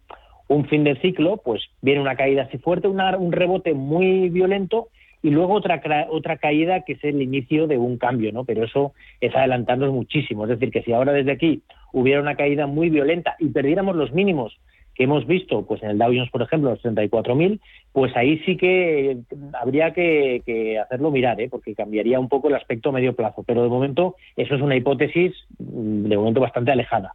un 0.47 0.67
fin 0.67 0.85
de 0.85 1.01
ciclo, 1.01 1.39
pues 1.39 1.63
viene 1.81 2.03
una 2.03 2.15
caída 2.15 2.43
así 2.43 2.59
fuerte, 2.59 2.87
un 2.87 3.33
rebote 3.33 3.73
muy 3.73 4.29
violento 4.29 4.89
y 5.23 5.31
luego 5.31 5.55
otra 5.55 5.81
otra 6.11 6.37
caída 6.37 6.83
que 6.83 6.95
es 6.95 7.05
el 7.05 7.23
inicio 7.23 7.67
de 7.67 7.79
un 7.79 7.97
cambio, 7.97 8.31
¿no? 8.31 8.45
Pero 8.45 8.65
eso 8.65 8.93
es 9.21 9.35
adelantarnos 9.35 9.91
muchísimo. 9.91 10.45
Es 10.45 10.51
decir, 10.51 10.71
que 10.71 10.83
si 10.83 10.93
ahora 10.93 11.13
desde 11.13 11.33
aquí 11.33 11.63
hubiera 11.95 12.21
una 12.21 12.37
caída 12.37 12.67
muy 12.67 12.91
violenta 12.91 13.37
y 13.39 13.49
perdiéramos 13.49 13.97
los 13.97 14.13
mínimos 14.13 14.59
que 14.95 15.05
hemos 15.05 15.27
visto, 15.27 15.65
pues 15.65 15.83
en 15.83 15.91
el 15.91 15.99
Dow 15.99 16.09
Jones, 16.09 16.31
por 16.31 16.43
ejemplo, 16.43 16.71
los 16.71 16.83
34.000, 16.83 17.61
pues 17.93 18.17
ahí 18.17 18.39
sí 18.41 18.57
que 18.57 19.19
habría 19.61 19.93
que, 19.93 20.43
que 20.45 20.79
hacerlo 20.79 21.11
mirar, 21.11 21.41
¿eh? 21.41 21.49
porque 21.51 21.75
cambiaría 21.75 22.21
un 22.21 22.29
poco 22.29 22.49
el 22.49 22.55
aspecto 22.55 22.91
a 22.91 22.93
medio 22.93 23.15
plazo. 23.15 23.43
Pero 23.47 23.63
de 23.63 23.69
momento 23.69 24.17
eso 24.37 24.55
es 24.55 24.63
una 24.63 24.77
hipótesis 24.77 25.33
mm, 25.59 26.09
de 26.09 26.17
momento 26.17 26.41
bastante 26.41 26.73
alejada. 26.73 27.15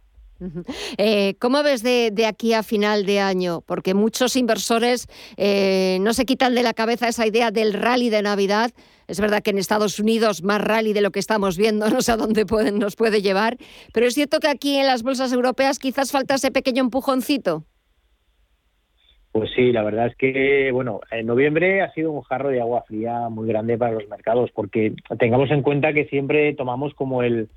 Eh, 0.98 1.34
¿Cómo 1.40 1.62
ves 1.62 1.82
de, 1.82 2.12
aquí 2.26 2.52
a 2.52 2.62
final 2.62 3.06
de 3.06 3.20
año? 3.20 3.62
Porque 3.66 3.94
muchos 3.94 4.36
inversores 4.36 5.06
eh, 5.36 5.98
no 6.00 6.12
se 6.14 6.24
quitan 6.24 6.54
de 6.54 6.62
la 6.62 6.74
cabeza 6.74 7.08
esa 7.08 7.26
idea 7.26 7.50
del 7.50 7.72
rally 7.72 8.10
de 8.10 8.22
Navidad. 8.22 8.70
Es 9.08 9.20
verdad 9.20 9.42
que 9.42 9.50
en 9.50 9.58
Estados 9.58 9.98
Unidos 9.98 10.42
más 10.42 10.60
rally 10.60 10.92
de 10.92 11.00
lo 11.00 11.10
que 11.10 11.18
estamos 11.18 11.56
viendo, 11.56 11.88
no 11.90 12.02
sé 12.02 12.12
a 12.12 12.16
dónde 12.16 12.44
nos 12.72 12.96
puede 12.96 13.22
llevar, 13.22 13.56
pero 13.92 14.06
es 14.06 14.14
cierto 14.14 14.38
que 14.40 14.48
aquí 14.48 14.76
en 14.76 14.86
las 14.86 15.02
bolsas 15.02 15.32
europeas 15.32 15.78
quizás 15.78 16.12
falta 16.12 16.34
ese 16.34 16.50
pequeño 16.50 16.82
empujoncito. 16.82 17.64
Pues 19.32 19.50
sí, 19.54 19.72
la 19.72 19.82
verdad 19.82 20.06
es 20.06 20.16
que, 20.16 20.70
bueno, 20.72 21.00
en 21.10 21.26
noviembre 21.26 21.82
ha 21.82 21.92
sido 21.92 22.10
un 22.10 22.22
jarro 22.22 22.48
de 22.48 22.60
agua 22.60 22.84
fría 22.88 23.28
muy 23.28 23.46
grande 23.46 23.76
para 23.76 23.92
los 23.92 24.08
mercados, 24.08 24.50
porque 24.52 24.94
tengamos 25.18 25.50
en 25.50 25.62
cuenta 25.62 25.92
que 25.92 26.06
siempre 26.06 26.54
tomamos 26.54 26.94
como 26.94 27.22
el, 27.22 27.48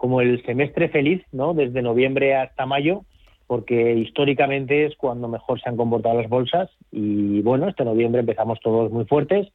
como 0.00 0.22
el 0.22 0.42
semestre 0.46 0.88
feliz, 0.88 1.22
¿no? 1.30 1.52
Desde 1.52 1.82
noviembre 1.82 2.34
hasta 2.34 2.64
mayo, 2.64 3.02
porque 3.46 3.96
históricamente 3.96 4.86
es 4.86 4.96
cuando 4.96 5.28
mejor 5.28 5.60
se 5.60 5.68
han 5.68 5.76
comportado 5.76 6.18
las 6.18 6.30
bolsas 6.30 6.70
y 6.90 7.42
bueno, 7.42 7.68
este 7.68 7.84
noviembre 7.84 8.20
empezamos 8.20 8.58
todos 8.60 8.90
muy 8.90 9.04
fuertes 9.04 9.48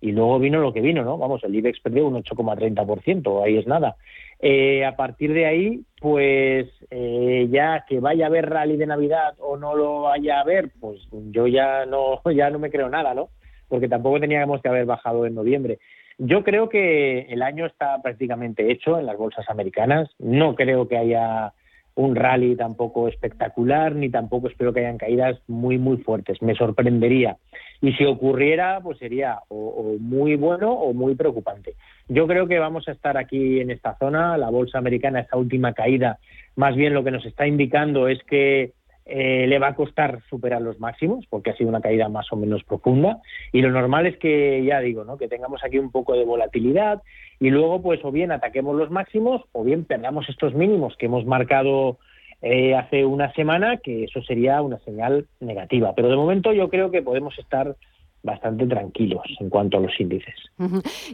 y 0.00 0.10
luego 0.10 0.40
vino 0.40 0.58
lo 0.58 0.72
que 0.72 0.80
vino, 0.80 1.04
¿no? 1.04 1.16
Vamos, 1.16 1.44
el 1.44 1.54
IBEX 1.54 1.78
perdió 1.78 2.08
un 2.08 2.14
8,30%, 2.14 3.44
ahí 3.44 3.56
es 3.56 3.68
nada. 3.68 3.94
Eh, 4.40 4.84
a 4.84 4.96
partir 4.96 5.32
de 5.32 5.46
ahí, 5.46 5.82
pues 6.00 6.66
eh, 6.90 7.46
ya 7.48 7.84
que 7.88 8.00
vaya 8.00 8.24
a 8.24 8.28
haber 8.28 8.50
rally 8.50 8.76
de 8.76 8.88
Navidad 8.88 9.36
o 9.38 9.56
no 9.56 9.76
lo 9.76 10.02
vaya 10.02 10.38
a 10.38 10.40
haber, 10.40 10.72
pues 10.80 11.06
yo 11.30 11.46
ya 11.46 11.86
no, 11.86 12.20
ya 12.34 12.50
no 12.50 12.58
me 12.58 12.72
creo 12.72 12.88
nada, 12.88 13.14
¿no? 13.14 13.28
Porque 13.68 13.88
tampoco 13.88 14.18
teníamos 14.18 14.60
que 14.60 14.68
haber 14.68 14.86
bajado 14.86 15.24
en 15.24 15.36
noviembre. 15.36 15.78
Yo 16.18 16.44
creo 16.44 16.68
que 16.68 17.20
el 17.22 17.42
año 17.42 17.66
está 17.66 18.00
prácticamente 18.02 18.70
hecho 18.70 18.98
en 18.98 19.06
las 19.06 19.16
bolsas 19.16 19.48
americanas. 19.48 20.10
No 20.18 20.54
creo 20.54 20.86
que 20.86 20.96
haya 20.96 21.52
un 21.96 22.16
rally 22.16 22.56
tampoco 22.56 23.08
espectacular, 23.08 23.94
ni 23.94 24.10
tampoco 24.10 24.48
espero 24.48 24.72
que 24.72 24.80
hayan 24.80 24.98
caídas 24.98 25.38
muy, 25.46 25.78
muy 25.78 25.98
fuertes. 25.98 26.42
Me 26.42 26.54
sorprendería. 26.54 27.36
Y 27.80 27.92
si 27.92 28.04
ocurriera, 28.04 28.80
pues 28.82 28.98
sería 28.98 29.40
o, 29.48 29.96
muy 30.00 30.36
bueno 30.36 30.72
o 30.72 30.92
muy 30.92 31.14
preocupante. 31.14 31.74
Yo 32.08 32.26
creo 32.26 32.46
que 32.46 32.58
vamos 32.58 32.88
a 32.88 32.92
estar 32.92 33.16
aquí 33.16 33.60
en 33.60 33.70
esta 33.70 33.96
zona. 33.98 34.36
La 34.38 34.50
bolsa 34.50 34.78
americana, 34.78 35.20
esta 35.20 35.36
última 35.36 35.72
caída, 35.72 36.18
más 36.56 36.74
bien 36.74 36.94
lo 36.94 37.04
que 37.04 37.10
nos 37.10 37.26
está 37.26 37.46
indicando 37.46 38.08
es 38.08 38.22
que 38.24 38.72
eh, 39.06 39.46
le 39.46 39.58
va 39.58 39.68
a 39.68 39.74
costar 39.74 40.22
superar 40.30 40.62
los 40.62 40.80
máximos 40.80 41.26
porque 41.28 41.50
ha 41.50 41.56
sido 41.56 41.68
una 41.68 41.82
caída 41.82 42.08
más 42.08 42.32
o 42.32 42.36
menos 42.36 42.64
profunda. 42.64 43.20
Y 43.52 43.60
lo 43.60 43.70
normal 43.70 44.06
es 44.06 44.16
que 44.16 44.64
ya 44.64 44.80
digo 44.80 45.04
no 45.04 45.18
que 45.18 45.28
tengamos 45.28 45.62
aquí 45.62 45.78
un 45.78 45.90
poco 45.90 46.14
de 46.14 46.24
volatilidad 46.24 47.02
y 47.38 47.50
luego 47.50 47.82
pues 47.82 48.00
o 48.04 48.10
bien 48.10 48.32
ataquemos 48.32 48.76
los 48.76 48.90
máximos 48.90 49.42
o 49.52 49.62
bien 49.62 49.84
perdamos 49.84 50.28
estos 50.28 50.54
mínimos 50.54 50.96
que 50.96 51.06
hemos 51.06 51.26
marcado 51.26 51.98
eh, 52.40 52.74
hace 52.74 53.04
una 53.04 53.32
semana 53.34 53.78
que 53.78 54.04
eso 54.04 54.22
sería 54.22 54.62
una 54.62 54.78
señal 54.80 55.26
negativa. 55.40 55.94
Pero 55.94 56.08
de 56.08 56.16
momento 56.16 56.52
yo 56.52 56.70
creo 56.70 56.90
que 56.90 57.02
podemos 57.02 57.38
estar 57.38 57.76
bastante 58.22 58.66
tranquilos 58.66 59.24
en 59.38 59.50
cuanto 59.50 59.76
a 59.76 59.80
los 59.80 60.00
índices. 60.00 60.34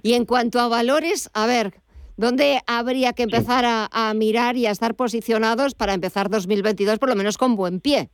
Y 0.02 0.14
en 0.14 0.26
cuanto 0.26 0.60
a 0.60 0.68
valores 0.68 1.28
a 1.34 1.46
ver 1.46 1.72
¿Dónde 2.20 2.58
habría 2.66 3.14
que 3.14 3.22
empezar 3.22 3.64
a, 3.66 4.12
mirar 4.14 4.54
y 4.54 4.66
a 4.66 4.70
estar 4.70 4.94
posicionados 4.94 5.74
para 5.74 5.94
empezar 5.94 6.28
2022 6.28 6.98
por 6.98 7.08
lo 7.08 7.16
menos 7.16 7.38
con 7.38 7.56
buen 7.56 7.80
pie? 7.80 8.10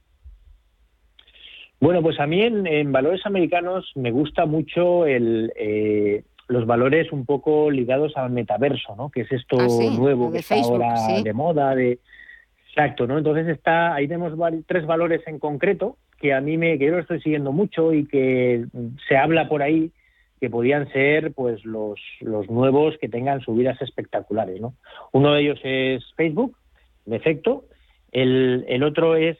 Bueno, 1.80 2.00
pues 2.02 2.20
a 2.20 2.26
mí 2.28 2.40
en, 2.40 2.92
valores 2.92 3.26
americanos 3.26 3.90
me 3.96 4.12
gusta 4.12 4.46
mucho 4.46 5.06
el, 5.06 5.52
eh, 5.56 6.22
los 6.46 6.66
valores 6.66 7.10
un 7.10 7.26
poco 7.26 7.68
ligados 7.68 8.16
al 8.16 8.30
metaverso, 8.30 8.94
¿no? 8.94 9.10
Que 9.10 9.22
es 9.22 9.32
esto 9.32 9.58
ah, 9.58 9.66
nuevo 9.98 10.30
que 10.30 10.38
está 10.38 10.54
ahora 10.54 10.94
de 11.24 11.32
moda, 11.32 11.74
de 11.74 11.98
exacto, 12.68 13.08
¿no? 13.08 13.18
Entonces 13.18 13.48
está 13.48 13.92
ahí 13.92 14.06
tenemos 14.06 14.32
tres 14.68 14.86
valores 14.86 15.20
en 15.26 15.40
concreto 15.40 15.96
que 16.20 16.32
a 16.32 16.40
mí 16.40 16.56
me 16.56 16.78
que 16.78 16.86
yo 16.86 16.92
lo 16.92 17.00
estoy 17.00 17.20
siguiendo 17.20 17.50
mucho 17.50 17.92
y 17.92 18.06
que 18.06 18.66
se 19.08 19.16
habla 19.16 19.48
por 19.48 19.62
ahí 19.62 19.90
que 20.40 20.50
podían 20.50 20.90
ser 20.92 21.32
pues 21.32 21.64
los, 21.64 22.00
los 22.20 22.48
nuevos 22.50 22.96
que 23.00 23.08
tengan 23.08 23.40
subidas 23.40 23.80
espectaculares. 23.80 24.60
¿no? 24.60 24.74
Uno 25.12 25.32
de 25.32 25.42
ellos 25.42 25.60
es 25.64 26.04
Facebook, 26.16 26.56
de 27.04 27.16
efecto, 27.16 27.64
el, 28.12 28.64
el 28.68 28.82
otro 28.82 29.16
es 29.16 29.38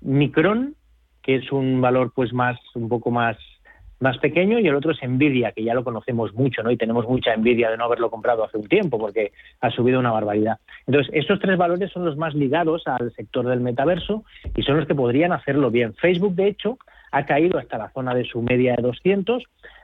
Micron, 0.00 0.74
que 1.22 1.36
es 1.36 1.52
un 1.52 1.80
valor 1.80 2.12
pues 2.14 2.32
más 2.32 2.58
un 2.74 2.88
poco 2.88 3.10
más 3.10 3.36
más 4.00 4.18
pequeño 4.18 4.58
y 4.58 4.68
el 4.68 4.74
otro 4.74 4.92
es 4.92 4.98
Nvidia, 5.02 5.52
que 5.52 5.64
ya 5.64 5.74
lo 5.74 5.84
conocemos 5.84 6.32
mucho, 6.34 6.62
¿no? 6.62 6.70
Y 6.70 6.76
tenemos 6.76 7.08
mucha 7.08 7.34
envidia 7.34 7.70
de 7.70 7.76
no 7.76 7.84
haberlo 7.84 8.10
comprado 8.10 8.44
hace 8.44 8.56
un 8.56 8.68
tiempo 8.68 8.98
porque 8.98 9.32
ha 9.60 9.70
subido 9.70 9.98
una 9.98 10.12
barbaridad. 10.12 10.58
Entonces, 10.86 11.12
estos 11.14 11.40
tres 11.40 11.58
valores 11.58 11.90
son 11.90 12.04
los 12.04 12.16
más 12.16 12.34
ligados 12.34 12.86
al 12.86 13.12
sector 13.14 13.46
del 13.46 13.60
metaverso 13.60 14.24
y 14.54 14.62
son 14.62 14.76
los 14.76 14.86
que 14.86 14.94
podrían 14.94 15.32
hacerlo 15.32 15.70
bien. 15.70 15.94
Facebook, 15.94 16.34
de 16.34 16.48
hecho, 16.48 16.78
ha 17.10 17.26
caído 17.26 17.58
hasta 17.58 17.78
la 17.78 17.90
zona 17.90 18.14
de 18.14 18.24
su 18.24 18.42
media 18.42 18.74
de 18.76 18.82
200, 18.82 19.42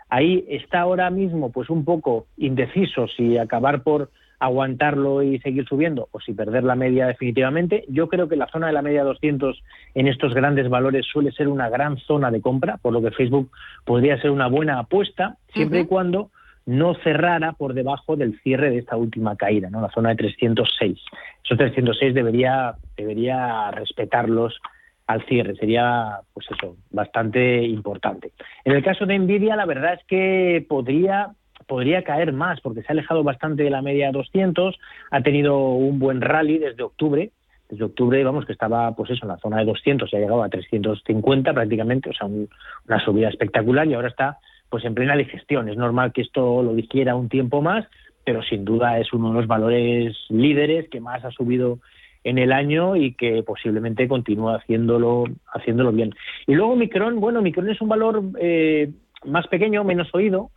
ahí 0.09 0.45
está 0.49 0.81
ahora 0.81 1.11
mismo 1.11 1.51
pues 1.53 1.71
un 1.71 1.85
poco 1.85 2.27
indeciso 2.37 3.09
si 3.09 3.39
acabar 3.39 3.83
por 3.83 4.11
aguantarlo 4.39 5.23
y 5.23 5.39
seguir 5.41 5.67
subiendo 5.67 6.09
o 6.11 6.21
si 6.21 6.33
perder 6.35 6.65
la 6.65 6.75
media 6.75 7.07
definitivamente. 7.07 7.85
Yo 7.89 8.09
creo 8.09 8.29
que 8.29 8.37
la 8.37 8.49
zona 8.49 8.67
de 8.67 8.73
la 8.73 8.83
media 8.83 9.05
200 9.05 9.63
en 9.95 10.09
estos 10.09 10.35
grandes 10.35 10.69
valores 10.69 11.07
suele 11.07 11.33
ser 11.33 11.49
una 11.49 11.69
gran 11.69 11.99
zona 11.99 12.31
de 12.31 12.41
compra, 12.41 12.79
por 12.79 12.93
lo 12.93 13.01
que 13.03 13.11
Facebook 13.11 13.51
podría 13.85 14.21
ser 14.21 14.31
una 14.31 14.49
buena 14.49 14.79
apuesta, 14.79 15.37
siempre 15.53 15.81
y 15.81 15.87
cuando 15.87 16.31
no 16.67 16.95
cerrara 16.95 17.53
por 17.53 17.75
debajo 17.75 18.17
del 18.17 18.41
cierre 18.41 18.71
de 18.71 18.79
esta 18.79 18.97
última 18.97 19.37
caída, 19.37 19.69
¿no? 19.71 19.81
la 19.81 19.91
zona 19.91 20.11
de 20.11 20.17
306. 20.17 20.99
Esos 21.45 21.59
306 21.59 22.15
debería, 22.15 22.75
debería 22.97 23.71
respetarlos 23.71 24.59
al 25.07 25.25
cierre, 25.27 25.55
sería 25.57 26.21
pues 26.33 26.47
eso, 26.51 26.77
bastante 26.91 27.63
importante. 27.63 28.33
En 28.65 28.73
el 28.73 28.83
caso 28.83 29.07
de 29.07 29.19
Nvidia, 29.19 29.57
la 29.57 29.67
verdad 29.67 29.95
es 29.95 30.05
que 30.07 30.65
podría 30.69 31.31
podría 31.67 32.03
caer 32.03 32.33
más 32.33 32.61
porque 32.61 32.83
se 32.83 32.89
ha 32.89 32.93
alejado 32.93 33.23
bastante 33.23 33.63
de 33.63 33.71
la 33.71 33.81
media 33.83 34.13
200, 34.13 34.79
ha 35.11 35.21
tenido 35.23 35.59
un 35.59 35.99
buen 35.99 36.21
rally 36.21 36.59
desde 36.59 36.83
octubre, 36.83 37.31
desde 37.69 37.85
octubre, 37.85 38.23
vamos, 38.23 38.45
que 38.45 38.53
estaba, 38.53 38.95
pues 38.95 39.11
eso, 39.11 39.25
en 39.25 39.29
la 39.29 39.39
zona 39.39 39.59
de 39.59 39.65
200, 39.65 40.09
se 40.09 40.17
ha 40.17 40.21
llegado 40.21 40.43
a 40.43 40.49
350 40.49 41.53
prácticamente, 41.53 42.11
o 42.11 42.13
sea, 42.13 42.27
una 42.27 43.05
subida 43.05 43.29
espectacular 43.29 43.87
y 43.87 43.95
ahora 43.95 44.09
está, 44.09 44.39
pues, 44.69 44.85
en 44.85 44.95
plena 44.95 45.17
digestión. 45.17 45.69
Es 45.69 45.77
normal 45.77 46.13
que 46.13 46.23
esto 46.23 46.63
lo 46.63 46.75
digiera 46.75 47.17
un 47.17 47.29
tiempo 47.29 47.63
más, 47.63 47.87
pero 48.25 48.43
sin 48.43 48.65
duda 48.65 48.99
es 48.99 49.13
uno 49.13 49.29
de 49.29 49.35
los 49.35 49.47
valores 49.47 50.17
líderes 50.29 50.89
que 50.89 51.01
más 51.01 51.25
ha 51.25 51.31
subido 51.31 51.79
en 52.25 52.39
el 52.39 52.53
año 52.53 52.97
y 52.97 53.13
que 53.15 53.43
posiblemente 53.43 54.09
continúa 54.09 54.57
haciéndolo, 54.57 55.25
haciéndolo 55.53 55.93
bien. 55.93 56.15
Y 56.47 56.55
luego 56.55 56.75
Micron, 56.75 57.21
bueno, 57.21 57.43
Micron 57.43 57.71
es 57.71 57.81
un 57.81 57.89
valor 57.89 58.23
eh, 58.41 58.91
más 59.25 59.47
pequeño, 59.47 59.85
menos 59.85 60.13
oído, 60.15 60.51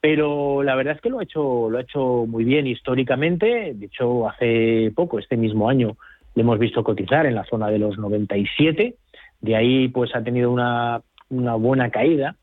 pero 0.00 0.62
la 0.62 0.76
verdad 0.76 0.94
es 0.94 1.00
que 1.00 1.10
lo 1.10 1.18
ha 1.18 1.24
hecho 1.24 1.68
lo 1.68 1.78
ha 1.78 1.82
hecho 1.82 2.24
muy 2.26 2.44
bien 2.44 2.66
históricamente. 2.66 3.74
De 3.74 3.86
hecho 3.86 4.28
hace 4.28 4.92
poco 4.94 5.18
este 5.18 5.36
mismo 5.36 5.68
año 5.68 5.96
le 6.34 6.42
hemos 6.42 6.58
visto 6.58 6.84
cotizar 6.84 7.26
en 7.26 7.34
la 7.34 7.44
zona 7.44 7.68
de 7.68 7.80
los 7.80 7.98
97 7.98 8.94
de 9.40 9.56
ahí 9.56 9.88
pues 9.88 10.14
ha 10.14 10.22
tenido 10.22 10.50
una, 10.50 11.02
una 11.28 11.54
buena 11.54 11.90
caída 11.90 12.36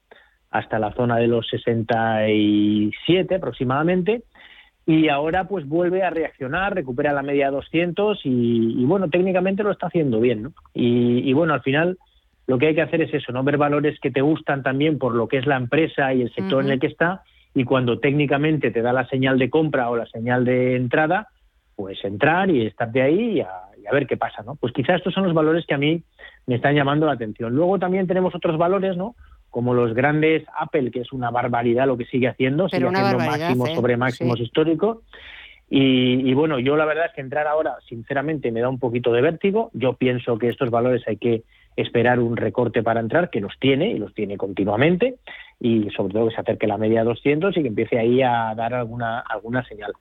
hasta 0.52 0.80
la 0.80 0.94
zona 0.94 1.18
de 1.18 1.28
los 1.28 1.48
67 1.48 3.36
aproximadamente 3.36 4.24
y 4.86 5.10
ahora 5.10 5.48
pues 5.48 5.68
vuelve 5.68 6.04
a 6.04 6.10
reaccionar, 6.10 6.76
recupera 6.76 7.12
la 7.12 7.24
media 7.24 7.50
200 7.50 8.22
y, 8.24 8.82
y 8.82 8.86
bueno, 8.86 9.10
técnicamente 9.10 9.64
lo 9.64 9.72
está 9.72 9.88
haciendo 9.88 10.20
bien, 10.20 10.44
¿no? 10.44 10.54
Y, 10.74 11.28
y, 11.30 11.34
bueno, 11.34 11.54
al 11.54 11.62
final 11.62 11.98
lo 12.48 12.60
que 12.60 12.68
hay 12.68 12.76
que 12.76 12.84
hacer 12.84 13.02
es 13.02 13.14
eso, 13.14 13.32
no 13.32 13.44
ver 13.44 13.58
valores 13.58 14.00
que 14.00 14.12
te 14.12 14.22
gustan 14.22 14.62
también 14.62 15.00
por 15.00 15.16
lo 15.16 15.28
que 15.28 15.38
es 15.38 15.48
la 15.48 15.58
empresa 15.58 16.14
y 16.14 16.22
el 16.22 16.34
sector 16.34 16.64
en 16.64 16.72
el 16.72 16.80
que 16.80 16.88
está 16.88 17.24
y 17.56 17.64
cuando 17.64 18.00
técnicamente 18.00 18.70
te 18.70 18.82
da 18.82 18.94
la 18.94 19.08
señal 19.08 19.40
de 19.40 19.50
compra 19.50 19.90
o 19.90 19.96
la 19.96 20.06
señal 20.08 20.44
de 20.44 20.76
entrada, 20.76 21.30
pues 21.76 22.04
entrar 22.04 22.50
y 22.50 22.66
estar 22.66 22.92
de 22.92 23.02
ahí 23.02 23.38
y 23.38 23.42
a, 23.42 23.92
ver 23.92 24.08
qué 24.08 24.18
pasa, 24.18 24.44
¿no? 24.44 24.56
Pues 24.56 24.74
quizás 24.74 24.98
estos 24.98 25.14
son 25.14 25.24
los 25.24 25.34
valores 25.34 25.66
que 25.66 25.74
a 25.74 25.78
mí 25.78 26.04
me 26.48 26.56
están 26.56 26.76
llamando 26.76 27.06
la 27.06 27.14
atención. 27.14 27.56
Luego 27.56 27.80
también 27.80 28.08
tenemos 28.08 28.34
otros 28.36 28.58
valores, 28.58 28.98
¿no? 28.98 29.16
Como 29.56 29.74
los 29.74 29.94
grandes 29.94 30.44
Apple, 30.60 30.92
que 30.92 31.00
es 31.00 31.14
una 31.14 31.32
barbaridad 31.32 31.88
lo 31.88 31.96
que 31.96 32.04
sigue 32.04 32.28
haciendo, 32.28 32.68
sigue 32.68 32.88
haciendo 32.88 33.24
máximos 33.24 33.70
¿eh? 33.70 33.76
sobre 33.76 33.96
máximos 33.96 34.38
históricos. 34.42 34.98
Y, 35.70 36.30
y, 36.30 36.34
bueno, 36.34 36.60
yo 36.60 36.76
la 36.76 36.84
verdad 36.84 37.06
es 37.06 37.14
que 37.14 37.22
entrar 37.22 37.48
ahora, 37.48 37.78
sinceramente, 37.88 38.52
me 38.52 38.60
da 38.60 38.68
un 38.68 38.80
poquito 38.80 39.14
de 39.14 39.22
vértigo. 39.22 39.72
Yo 39.72 39.94
pienso 39.94 40.38
que 40.38 40.50
estos 40.50 40.72
valores 40.72 41.08
hay 41.08 41.16
que 41.16 41.44
esperar 41.78 42.20
un 42.20 42.36
recorte 42.36 42.84
para 42.84 43.00
entrar, 43.00 43.30
que 43.30 43.40
los 43.40 43.58
tiene 43.58 43.92
y 43.92 43.98
los 43.98 44.14
tiene 44.14 44.36
continuamente 44.36 45.20
y 45.62 45.90
sobre 45.92 46.14
todo 46.14 46.28
que 46.28 46.36
se 46.36 46.42
acerque 46.42 46.68
la 46.68 46.78
media 46.78 47.00
a 47.00 47.06
200 47.06 47.56
y 47.56 47.62
que 47.62 47.70
empiece 47.70 47.98
ahí 47.98 48.22
a 48.22 48.54
dar 48.58 48.74
alguna, 48.74 49.22
alguna 49.22 49.64
señal. 49.64 49.94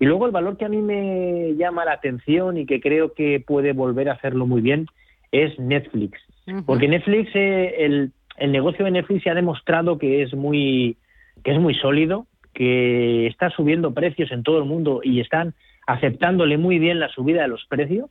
Y 0.00 0.06
luego 0.06 0.24
el 0.24 0.32
valor 0.32 0.56
que 0.56 0.64
a 0.64 0.70
mí 0.70 0.78
me 0.78 1.54
llama 1.56 1.84
la 1.84 1.92
atención 1.92 2.56
y 2.56 2.64
que 2.64 2.80
creo 2.80 3.12
que 3.12 3.44
puede 3.46 3.74
volver 3.74 4.08
a 4.08 4.14
hacerlo 4.14 4.46
muy 4.46 4.62
bien 4.62 4.86
es 5.32 5.58
Netflix. 5.58 6.18
Porque 6.66 6.88
Netflix, 6.88 7.30
eh, 7.34 7.74
el, 7.78 8.10
el 8.36 8.52
negocio 8.52 8.84
de 8.84 9.20
se 9.22 9.30
ha 9.30 9.34
demostrado 9.34 9.98
que 9.98 10.22
es 10.22 10.34
muy, 10.34 10.96
que 11.44 11.52
es 11.52 11.58
muy 11.58 11.74
sólido, 11.74 12.26
que 12.54 13.26
está 13.26 13.50
subiendo 13.50 13.94
precios 13.94 14.30
en 14.32 14.42
todo 14.42 14.58
el 14.58 14.64
mundo 14.64 15.00
y 15.02 15.20
están 15.20 15.54
aceptándole 15.86 16.58
muy 16.58 16.78
bien 16.78 17.00
la 17.00 17.08
subida 17.08 17.42
de 17.42 17.48
los 17.48 17.64
precios 17.66 18.10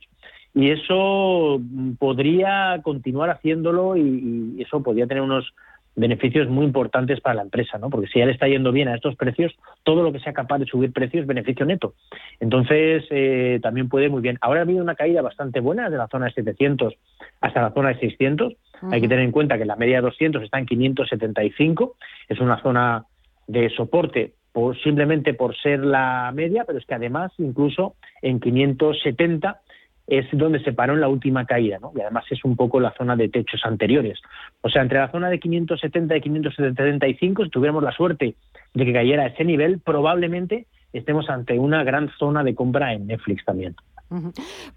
y 0.54 0.70
eso 0.70 1.60
podría 1.98 2.80
continuar 2.82 3.30
haciéndolo 3.30 3.96
y, 3.96 4.54
y 4.56 4.62
eso 4.62 4.82
podría 4.82 5.06
tener 5.06 5.22
unos 5.22 5.54
beneficios 5.94 6.48
muy 6.48 6.64
importantes 6.64 7.20
para 7.20 7.36
la 7.36 7.42
empresa, 7.42 7.78
¿no? 7.78 7.90
Porque 7.90 8.08
si 8.08 8.18
ya 8.18 8.26
le 8.26 8.32
está 8.32 8.48
yendo 8.48 8.72
bien 8.72 8.88
a 8.88 8.94
estos 8.94 9.16
precios, 9.16 9.52
todo 9.82 10.02
lo 10.02 10.12
que 10.12 10.20
sea 10.20 10.32
capaz 10.32 10.58
de 10.58 10.66
subir 10.66 10.92
precios 10.92 11.22
es 11.22 11.26
beneficio 11.26 11.66
neto. 11.66 11.94
Entonces, 12.40 13.04
eh, 13.10 13.60
también 13.62 13.88
puede 13.88 14.08
muy 14.08 14.22
bien. 14.22 14.38
Ahora 14.40 14.60
ha 14.60 14.62
habido 14.62 14.82
una 14.82 14.94
caída 14.94 15.20
bastante 15.20 15.60
buena 15.60 15.90
de 15.90 15.98
la 15.98 16.08
zona 16.08 16.26
de 16.26 16.32
700 16.32 16.94
hasta 17.40 17.62
la 17.62 17.72
zona 17.72 17.90
de 17.90 18.00
600. 18.00 18.54
Hay 18.90 19.00
que 19.00 19.08
tener 19.08 19.24
en 19.24 19.32
cuenta 19.32 19.58
que 19.58 19.64
la 19.64 19.76
media 19.76 19.96
de 19.96 20.02
200 20.02 20.42
está 20.42 20.58
en 20.58 20.66
575. 20.66 21.96
Es 22.28 22.40
una 22.40 22.60
zona 22.62 23.04
de 23.46 23.70
soporte 23.70 24.34
por, 24.52 24.80
simplemente 24.82 25.34
por 25.34 25.56
ser 25.56 25.80
la 25.80 26.30
media, 26.34 26.64
pero 26.64 26.78
es 26.78 26.86
que 26.86 26.94
además 26.94 27.32
incluso 27.38 27.94
en 28.20 28.40
570 28.40 29.60
es 30.06 30.26
donde 30.32 30.62
se 30.62 30.72
paró 30.72 30.94
en 30.94 31.00
la 31.00 31.08
última 31.08 31.46
caída, 31.46 31.78
¿no? 31.80 31.92
Y 31.94 32.00
además 32.00 32.24
es 32.30 32.44
un 32.44 32.56
poco 32.56 32.80
la 32.80 32.92
zona 32.92 33.16
de 33.16 33.28
techos 33.28 33.64
anteriores. 33.64 34.20
O 34.60 34.68
sea, 34.68 34.82
entre 34.82 34.98
la 34.98 35.10
zona 35.10 35.30
de 35.30 35.38
570 35.38 36.16
y 36.16 36.20
575, 36.20 37.44
si 37.44 37.50
tuviéramos 37.50 37.82
la 37.82 37.92
suerte 37.92 38.34
de 38.74 38.84
que 38.84 38.92
cayera 38.92 39.22
a 39.22 39.26
ese 39.28 39.44
nivel, 39.44 39.80
probablemente 39.80 40.66
estemos 40.92 41.30
ante 41.30 41.58
una 41.58 41.84
gran 41.84 42.10
zona 42.18 42.42
de 42.42 42.54
compra 42.54 42.92
en 42.92 43.06
Netflix 43.06 43.44
también. 43.44 43.76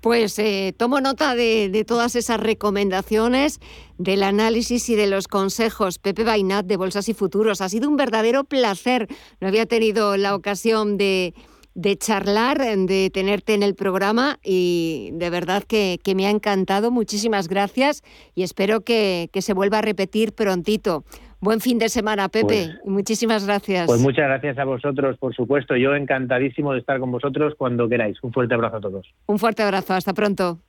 Pues 0.01 0.37
eh, 0.39 0.73
tomo 0.77 1.01
nota 1.01 1.35
de, 1.35 1.83
todas 1.87 2.15
esas 2.15 2.39
recomendaciones, 2.39 3.59
del 3.97 4.23
análisis 4.23 4.89
y 4.89 4.95
de 4.95 5.07
los 5.07 5.27
consejos. 5.27 5.99
Pepe 5.99 6.23
Bainat 6.23 6.65
de 6.65 6.77
Bolsas 6.77 7.09
y 7.09 7.13
Futuros, 7.13 7.61
ha 7.61 7.69
sido 7.69 7.89
un 7.89 7.95
verdadero 7.95 8.43
placer. 8.43 9.07
No 9.39 9.47
había 9.47 9.65
tenido 9.65 10.17
la 10.17 10.35
ocasión 10.35 10.97
de 10.97 11.33
charlar, 11.97 12.59
de 12.59 13.09
tenerte 13.09 13.53
en 13.53 13.63
el 13.63 13.75
programa 13.75 14.39
y 14.43 15.09
de 15.13 15.29
verdad 15.29 15.63
que, 15.63 15.99
me 16.15 16.27
ha 16.27 16.29
encantado. 16.29 16.91
Muchísimas 16.91 17.47
gracias 17.47 18.03
y 18.33 18.43
espero 18.43 18.81
que, 18.81 19.29
se 19.33 19.53
vuelva 19.53 19.79
a 19.79 19.81
repetir 19.81 20.33
prontito. 20.33 21.03
Buen 21.39 21.61
fin 21.61 21.77
de 21.77 21.89
semana, 21.89 22.29
Pepe. 22.29 22.47
Pues 22.47 22.85
muchísimas 22.85 23.45
gracias. 23.45 23.87
Pues 23.87 24.01
muchas 24.01 24.25
gracias 24.25 24.57
a 24.57 24.63
vosotros, 24.63 25.17
por 25.17 25.35
supuesto. 25.35 25.75
Yo 25.75 25.95
encantadísimo 25.95 26.73
de 26.73 26.79
estar 26.79 26.99
con 26.99 27.11
vosotros 27.11 27.53
cuando 27.57 27.87
queráis. 27.87 28.17
Un 28.23 28.33
fuerte 28.33 28.55
abrazo 28.55 28.77
a 28.77 28.81
todos. 28.81 29.13
Un 29.27 29.39
fuerte 29.39 29.63
abrazo. 29.63 29.93
Hasta 29.93 30.13
pronto. 30.13 30.59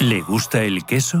¿Le 0.00 0.20
gusta 0.20 0.62
el 0.62 0.84
queso? 0.84 1.20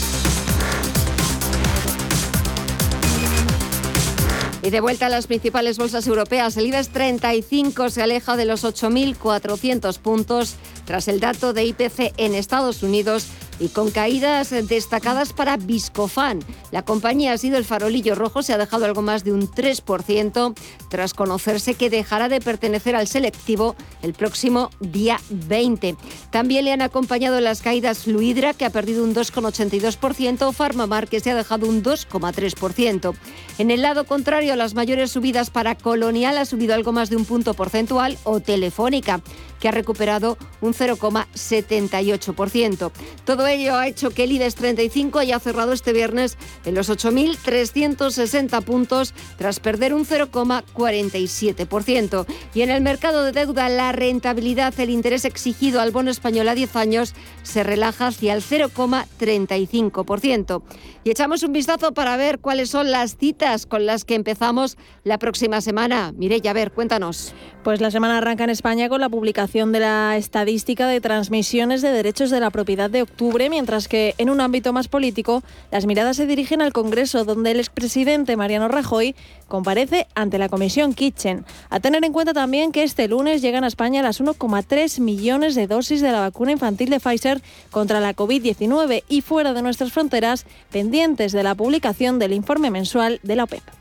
Y 4.63 4.69
de 4.69 4.79
vuelta 4.79 5.07
a 5.07 5.09
las 5.09 5.25
principales 5.25 5.77
bolsas 5.77 6.05
europeas, 6.05 6.55
el 6.55 6.67
IBEX 6.67 6.89
35 6.89 7.89
se 7.89 8.03
aleja 8.03 8.37
de 8.37 8.45
los 8.45 8.63
8.400 8.63 9.97
puntos 9.97 10.55
tras 10.85 11.07
el 11.07 11.19
dato 11.19 11.53
de 11.53 11.65
IPC 11.65 12.13
en 12.17 12.35
Estados 12.35 12.83
Unidos 12.83 13.25
y 13.61 13.69
con 13.69 13.91
caídas 13.91 14.49
destacadas 14.67 15.33
para 15.33 15.55
Viscofan. 15.55 16.39
La 16.71 16.81
compañía 16.81 17.33
ha 17.33 17.37
sido 17.37 17.57
el 17.57 17.65
farolillo 17.65 18.15
rojo, 18.15 18.41
se 18.41 18.53
ha 18.53 18.57
dejado 18.57 18.85
algo 18.85 19.03
más 19.03 19.23
de 19.23 19.31
un 19.31 19.47
3% 19.47 20.55
tras 20.89 21.13
conocerse 21.13 21.75
que 21.75 21.91
dejará 21.91 22.27
de 22.27 22.41
pertenecer 22.41 22.95
al 22.95 23.07
selectivo 23.07 23.75
el 24.01 24.13
próximo 24.13 24.71
día 24.79 25.19
20. 25.29 25.95
También 26.31 26.65
le 26.65 26.73
han 26.73 26.81
acompañado 26.81 27.39
las 27.39 27.61
caídas 27.61 27.99
Fluidra, 27.99 28.53
que 28.55 28.65
ha 28.65 28.71
perdido 28.71 29.03
un 29.03 29.13
2,82%, 29.13 30.41
o 30.47 30.51
Farmamar, 30.51 31.07
que 31.07 31.19
se 31.19 31.29
ha 31.29 31.35
dejado 31.35 31.67
un 31.67 31.83
2,3%. 31.83 33.13
En 33.59 33.69
el 33.69 33.83
lado 33.83 34.05
contrario, 34.05 34.55
las 34.55 34.73
mayores 34.73 35.11
subidas 35.11 35.51
para 35.51 35.75
Colonial 35.75 36.37
ha 36.39 36.45
subido 36.45 36.73
algo 36.73 36.91
más 36.93 37.11
de 37.11 37.15
un 37.15 37.25
punto 37.25 37.53
porcentual, 37.53 38.17
o 38.23 38.39
Telefónica, 38.39 39.21
que 39.61 39.69
ha 39.69 39.71
recuperado 39.71 40.37
un 40.59 40.73
0,78%. 40.73 42.91
Todo 43.23 43.47
ello 43.47 43.77
ha 43.77 43.87
hecho 43.87 44.09
que 44.09 44.25
el 44.25 44.33
IBEX 44.33 44.55
35 44.55 45.19
haya 45.19 45.39
cerrado 45.39 45.71
este 45.71 45.93
viernes 45.93 46.37
en 46.65 46.75
los 46.75 46.89
8.360 46.89 48.61
puntos 48.63 49.13
tras 49.37 49.61
perder 49.61 49.93
un 49.93 50.05
0,47%. 50.05 52.25
Y 52.53 52.63
en 52.63 52.71
el 52.71 52.81
mercado 52.81 53.23
de 53.23 53.31
deuda 53.31 53.69
la 53.69 53.93
rentabilidad, 53.93 54.73
el 54.79 54.89
interés 54.89 55.25
exigido 55.25 55.79
al 55.79 55.91
bono 55.91 56.09
español 56.09 56.49
a 56.49 56.55
10 56.55 56.75
años 56.75 57.13
se 57.43 57.61
relaja 57.63 58.07
hacia 58.07 58.33
el 58.33 58.41
0,35%. 58.41 60.63
Y 61.03 61.11
echamos 61.11 61.43
un 61.43 61.53
vistazo 61.53 61.93
para 61.93 62.17
ver 62.17 62.39
cuáles 62.39 62.71
son 62.71 62.89
las 62.89 63.17
citas 63.17 63.67
con 63.67 63.85
las 63.85 64.05
que 64.05 64.15
empezamos 64.15 64.75
la 65.03 65.19
próxima 65.19 65.61
semana. 65.61 66.13
Mireya, 66.15 66.49
a 66.51 66.55
ver, 66.55 66.71
cuéntanos. 66.71 67.35
Pues 67.63 67.79
la 67.79 67.91
semana 67.91 68.17
arranca 68.17 68.43
en 68.43 68.49
España 68.49 68.89
con 68.89 69.01
la 69.01 69.09
publicación 69.09 69.50
de 69.51 69.81
la 69.81 70.15
estadística 70.15 70.87
de 70.87 71.01
transmisiones 71.01 71.81
de 71.81 71.91
derechos 71.91 72.29
de 72.29 72.39
la 72.39 72.51
propiedad 72.51 72.89
de 72.89 73.01
octubre, 73.01 73.49
mientras 73.49 73.89
que 73.89 74.15
en 74.17 74.29
un 74.29 74.39
ámbito 74.39 74.71
más 74.71 74.87
político 74.87 75.43
las 75.71 75.85
miradas 75.85 76.15
se 76.15 76.25
dirigen 76.25 76.61
al 76.61 76.71
Congreso, 76.71 77.25
donde 77.25 77.51
el 77.51 77.59
expresidente 77.59 78.37
Mariano 78.37 78.69
Rajoy 78.69 79.13
comparece 79.49 80.07
ante 80.15 80.37
la 80.37 80.47
Comisión 80.47 80.93
Kitchen. 80.93 81.43
A 81.69 81.81
tener 81.81 82.05
en 82.05 82.13
cuenta 82.13 82.33
también 82.33 82.71
que 82.71 82.83
este 82.83 83.09
lunes 83.09 83.41
llegan 83.41 83.65
a 83.65 83.67
España 83.67 84.01
las 84.01 84.21
1,3 84.21 85.01
millones 85.01 85.53
de 85.55 85.67
dosis 85.67 85.99
de 85.99 86.13
la 86.13 86.21
vacuna 86.21 86.53
infantil 86.53 86.89
de 86.89 87.01
Pfizer 87.01 87.41
contra 87.71 87.99
la 87.99 88.15
COVID-19 88.15 89.03
y 89.09 89.19
fuera 89.19 89.51
de 89.53 89.61
nuestras 89.61 89.91
fronteras, 89.91 90.45
pendientes 90.71 91.33
de 91.33 91.43
la 91.43 91.55
publicación 91.55 92.19
del 92.19 92.31
informe 92.31 92.71
mensual 92.71 93.19
de 93.21 93.35
la 93.35 93.43
OPEP. 93.43 93.80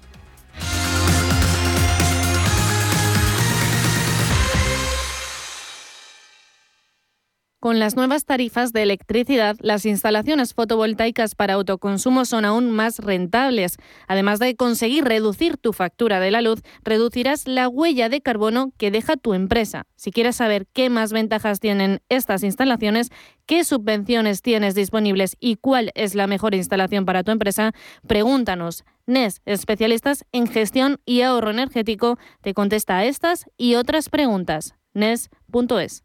Con 7.60 7.78
las 7.78 7.94
nuevas 7.94 8.24
tarifas 8.24 8.72
de 8.72 8.80
electricidad, 8.80 9.54
las 9.60 9.84
instalaciones 9.84 10.54
fotovoltaicas 10.54 11.34
para 11.34 11.52
autoconsumo 11.54 12.24
son 12.24 12.46
aún 12.46 12.70
más 12.70 13.00
rentables. 13.00 13.76
Además 14.08 14.38
de 14.38 14.56
conseguir 14.56 15.04
reducir 15.04 15.58
tu 15.58 15.74
factura 15.74 16.20
de 16.20 16.30
la 16.30 16.40
luz, 16.40 16.62
reducirás 16.84 17.46
la 17.46 17.68
huella 17.68 18.08
de 18.08 18.22
carbono 18.22 18.72
que 18.78 18.90
deja 18.90 19.18
tu 19.18 19.34
empresa. 19.34 19.84
Si 19.94 20.10
quieres 20.10 20.36
saber 20.36 20.68
qué 20.72 20.88
más 20.88 21.12
ventajas 21.12 21.60
tienen 21.60 22.00
estas 22.08 22.44
instalaciones, 22.44 23.10
qué 23.44 23.62
subvenciones 23.62 24.40
tienes 24.40 24.74
disponibles 24.74 25.36
y 25.38 25.56
cuál 25.56 25.92
es 25.94 26.14
la 26.14 26.26
mejor 26.26 26.54
instalación 26.54 27.04
para 27.04 27.24
tu 27.24 27.30
empresa, 27.30 27.72
pregúntanos. 28.06 28.84
NES, 29.06 29.42
especialistas 29.44 30.24
en 30.32 30.46
gestión 30.46 30.98
y 31.04 31.20
ahorro 31.20 31.50
energético, 31.50 32.16
te 32.40 32.54
contesta 32.54 32.96
a 32.96 33.04
estas 33.04 33.44
y 33.58 33.74
otras 33.74 34.08
preguntas. 34.08 34.76
NES.es. 34.94 36.04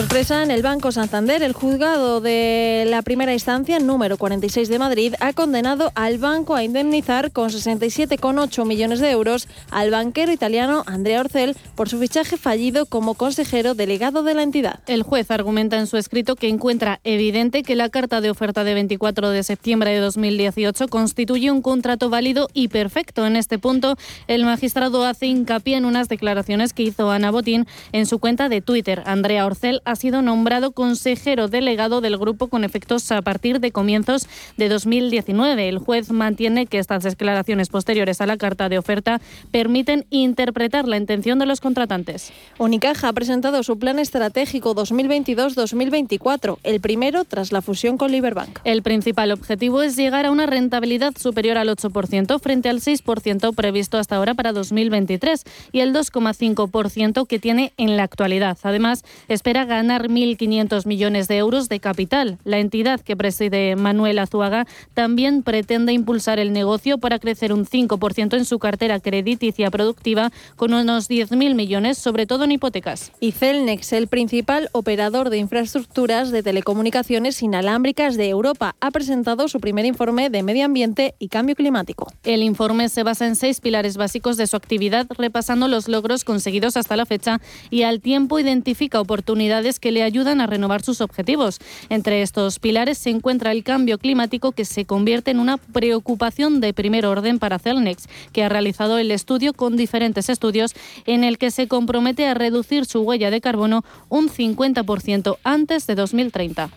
Sorpresa 0.00 0.42
en 0.42 0.50
el 0.50 0.62
Banco 0.62 0.92
Santander. 0.92 1.42
El 1.42 1.52
juzgado 1.52 2.22
de 2.22 2.86
la 2.88 3.02
primera 3.02 3.34
instancia, 3.34 3.78
número 3.80 4.16
46 4.16 4.70
de 4.70 4.78
Madrid, 4.78 5.14
ha 5.20 5.34
condenado 5.34 5.92
al 5.94 6.16
banco 6.16 6.54
a 6.54 6.64
indemnizar 6.64 7.32
con 7.32 7.50
67,8 7.50 8.64
millones 8.64 9.00
de 9.00 9.10
euros 9.10 9.46
al 9.70 9.90
banquero 9.90 10.32
italiano 10.32 10.84
Andrea 10.86 11.20
Orcel 11.20 11.54
por 11.74 11.90
su 11.90 11.98
fichaje 11.98 12.38
fallido 12.38 12.86
como 12.86 13.12
consejero 13.12 13.74
delegado 13.74 14.22
de 14.22 14.32
la 14.32 14.42
entidad. 14.42 14.80
El 14.86 15.02
juez 15.02 15.30
argumenta 15.30 15.76
en 15.76 15.86
su 15.86 15.98
escrito 15.98 16.34
que 16.34 16.48
encuentra 16.48 17.00
evidente 17.04 17.62
que 17.62 17.76
la 17.76 17.90
carta 17.90 18.22
de 18.22 18.30
oferta 18.30 18.64
de 18.64 18.72
24 18.72 19.28
de 19.28 19.42
septiembre 19.42 19.90
de 19.90 19.98
2018 19.98 20.88
constituye 20.88 21.50
un 21.50 21.60
contrato 21.60 22.08
válido 22.08 22.48
y 22.54 22.68
perfecto. 22.68 23.26
En 23.26 23.36
este 23.36 23.58
punto, 23.58 23.96
el 24.28 24.46
magistrado 24.46 25.04
hace 25.04 25.26
hincapié 25.26 25.76
en 25.76 25.84
unas 25.84 26.08
declaraciones 26.08 26.72
que 26.72 26.84
hizo 26.84 27.10
Ana 27.10 27.30
Botín 27.30 27.66
en 27.92 28.06
su 28.06 28.18
cuenta 28.18 28.48
de 28.48 28.62
Twitter. 28.62 29.02
Andrea 29.04 29.44
Orcel 29.44 29.82
ha 29.90 29.96
sido 29.96 30.22
nombrado 30.22 30.70
consejero 30.72 31.48
delegado 31.48 32.00
del 32.00 32.16
grupo 32.16 32.46
con 32.46 32.64
efectos 32.64 33.10
a 33.10 33.22
partir 33.22 33.60
de 33.60 33.72
comienzos 33.72 34.28
de 34.56 34.68
2019. 34.68 35.68
El 35.68 35.78
juez 35.78 36.10
mantiene 36.10 36.66
que 36.66 36.78
estas 36.78 37.02
declaraciones 37.02 37.68
posteriores 37.68 38.20
a 38.20 38.26
la 38.26 38.36
carta 38.36 38.68
de 38.68 38.78
oferta 38.78 39.20
permiten 39.50 40.06
interpretar 40.10 40.86
la 40.86 40.96
intención 40.96 41.38
de 41.38 41.46
los 41.46 41.60
contratantes. 41.60 42.32
Unicaja 42.58 43.08
ha 43.08 43.12
presentado 43.12 43.62
su 43.62 43.78
plan 43.78 43.98
estratégico 43.98 44.74
2022-2024, 44.74 46.58
el 46.62 46.80
primero 46.80 47.24
tras 47.24 47.52
la 47.52 47.62
fusión 47.62 47.98
con 47.98 48.12
Liberbank. 48.12 48.60
El 48.64 48.82
principal 48.82 49.32
objetivo 49.32 49.82
es 49.82 49.96
llegar 49.96 50.26
a 50.26 50.30
una 50.30 50.46
rentabilidad 50.46 51.14
superior 51.18 51.58
al 51.58 51.68
8% 51.68 52.40
frente 52.40 52.68
al 52.68 52.80
6% 52.80 53.54
previsto 53.54 53.98
hasta 53.98 54.16
ahora 54.16 54.34
para 54.34 54.52
2023 54.52 55.44
y 55.72 55.80
el 55.80 55.92
2,5% 55.92 57.26
que 57.26 57.38
tiene 57.38 57.72
en 57.76 57.96
la 57.96 58.04
actualidad. 58.04 58.56
Además, 58.62 59.04
espera 59.28 59.64
ganar 59.70 60.08
1.500 60.08 60.84
millones 60.84 61.28
de 61.28 61.38
euros 61.38 61.68
de 61.70 61.80
capital. 61.80 62.38
La 62.44 62.58
entidad 62.58 63.00
que 63.00 63.16
preside 63.16 63.76
Manuel 63.76 64.18
Azuaga 64.18 64.66
también 64.92 65.42
pretende 65.42 65.92
impulsar 65.94 66.38
el 66.38 66.52
negocio 66.52 66.98
para 66.98 67.18
crecer 67.18 67.52
un 67.52 67.64
5% 67.64 68.36
en 68.36 68.44
su 68.44 68.58
cartera 68.58 69.00
crediticia 69.00 69.70
productiva 69.70 70.30
con 70.56 70.74
unos 70.74 71.08
10.000 71.08 71.54
millones, 71.54 71.96
sobre 71.98 72.26
todo 72.26 72.44
en 72.44 72.52
hipotecas. 72.52 73.12
Y 73.20 73.32
Celnex, 73.32 73.92
el 73.92 74.08
principal 74.08 74.68
operador 74.72 75.30
de 75.30 75.38
infraestructuras 75.38 76.30
de 76.32 76.42
telecomunicaciones 76.42 77.40
inalámbricas 77.42 78.16
de 78.16 78.28
Europa, 78.28 78.74
ha 78.80 78.90
presentado 78.90 79.48
su 79.48 79.60
primer 79.60 79.86
informe 79.86 80.30
de 80.30 80.42
medio 80.42 80.64
ambiente 80.64 81.14
y 81.18 81.28
cambio 81.28 81.54
climático. 81.54 82.12
El 82.24 82.42
informe 82.42 82.88
se 82.88 83.04
basa 83.04 83.26
en 83.26 83.36
seis 83.36 83.60
pilares 83.60 83.96
básicos 83.96 84.36
de 84.36 84.48
su 84.48 84.56
actividad, 84.56 85.06
repasando 85.16 85.68
los 85.68 85.86
logros 85.88 86.24
conseguidos 86.24 86.76
hasta 86.76 86.96
la 86.96 87.06
fecha 87.06 87.40
y 87.70 87.82
al 87.82 88.00
tiempo 88.00 88.40
identifica 88.40 89.00
oportunidades 89.00 89.59
que 89.80 89.92
le 89.92 90.02
ayudan 90.02 90.40
a 90.40 90.46
renovar 90.46 90.82
sus 90.82 91.00
objetivos. 91.00 91.58
Entre 91.88 92.22
estos 92.22 92.58
pilares 92.58 92.98
se 92.98 93.10
encuentra 93.10 93.52
el 93.52 93.62
cambio 93.62 93.98
climático 93.98 94.52
que 94.52 94.64
se 94.64 94.84
convierte 94.84 95.30
en 95.30 95.38
una 95.38 95.58
preocupación 95.58 96.60
de 96.60 96.72
primer 96.72 97.06
orden 97.06 97.38
para 97.38 97.58
Celnex, 97.58 98.08
que 98.32 98.44
ha 98.44 98.48
realizado 98.48 98.98
el 98.98 99.10
estudio 99.10 99.52
con 99.52 99.76
diferentes 99.76 100.28
estudios 100.28 100.74
en 101.06 101.24
el 101.24 101.38
que 101.38 101.50
se 101.50 101.68
compromete 101.68 102.26
a 102.26 102.34
reducir 102.34 102.86
su 102.86 103.02
huella 103.02 103.30
de 103.30 103.40
carbono 103.40 103.84
un 104.08 104.28
50% 104.28 105.36
antes 105.44 105.86
de 105.86 105.94
2030. 105.94 106.70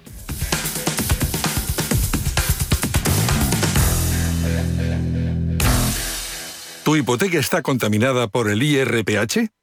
¿Tu 6.83 6.97
hipoteca 6.97 7.39
está 7.39 7.61
contaminada 7.61 8.27
por 8.27 8.49
el 8.49 8.61
IRPH? 8.61 9.62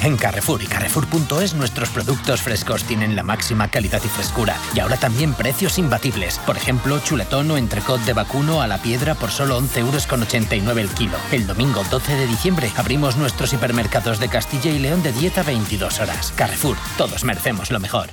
En 0.00 0.16
Carrefour 0.16 0.60
y 0.60 0.66
Carrefour.es 0.66 1.54
nuestros 1.54 1.88
productos 1.90 2.42
frescos 2.42 2.82
tienen 2.82 3.14
la 3.14 3.22
máxima 3.22 3.68
calidad 3.68 4.00
y 4.04 4.08
frescura 4.08 4.56
y 4.74 4.80
ahora 4.80 4.96
también 4.96 5.32
precios 5.32 5.78
imbatibles. 5.78 6.40
Por 6.44 6.56
ejemplo, 6.56 6.98
chuletón 6.98 7.50
o 7.52 7.56
entrecot 7.56 8.00
de 8.00 8.12
vacuno 8.12 8.62
a 8.62 8.66
la 8.66 8.82
piedra 8.82 9.14
por 9.14 9.30
solo 9.30 9.60
11,89 9.60 10.58
euros 10.58 10.76
el 10.78 10.88
kilo. 10.88 11.16
El 11.30 11.46
domingo 11.46 11.84
12 11.88 12.16
de 12.16 12.26
diciembre 12.26 12.72
abrimos 12.76 13.16
nuestros 13.16 13.52
hipermercados 13.52 14.18
de 14.18 14.28
Castilla 14.28 14.72
y 14.72 14.80
León 14.80 15.04
de 15.04 15.12
dieta 15.12 15.44
22 15.44 16.00
horas. 16.00 16.32
Carrefour, 16.36 16.76
todos 16.98 17.22
merecemos 17.22 17.70
lo 17.70 17.78
mejor. 17.78 18.08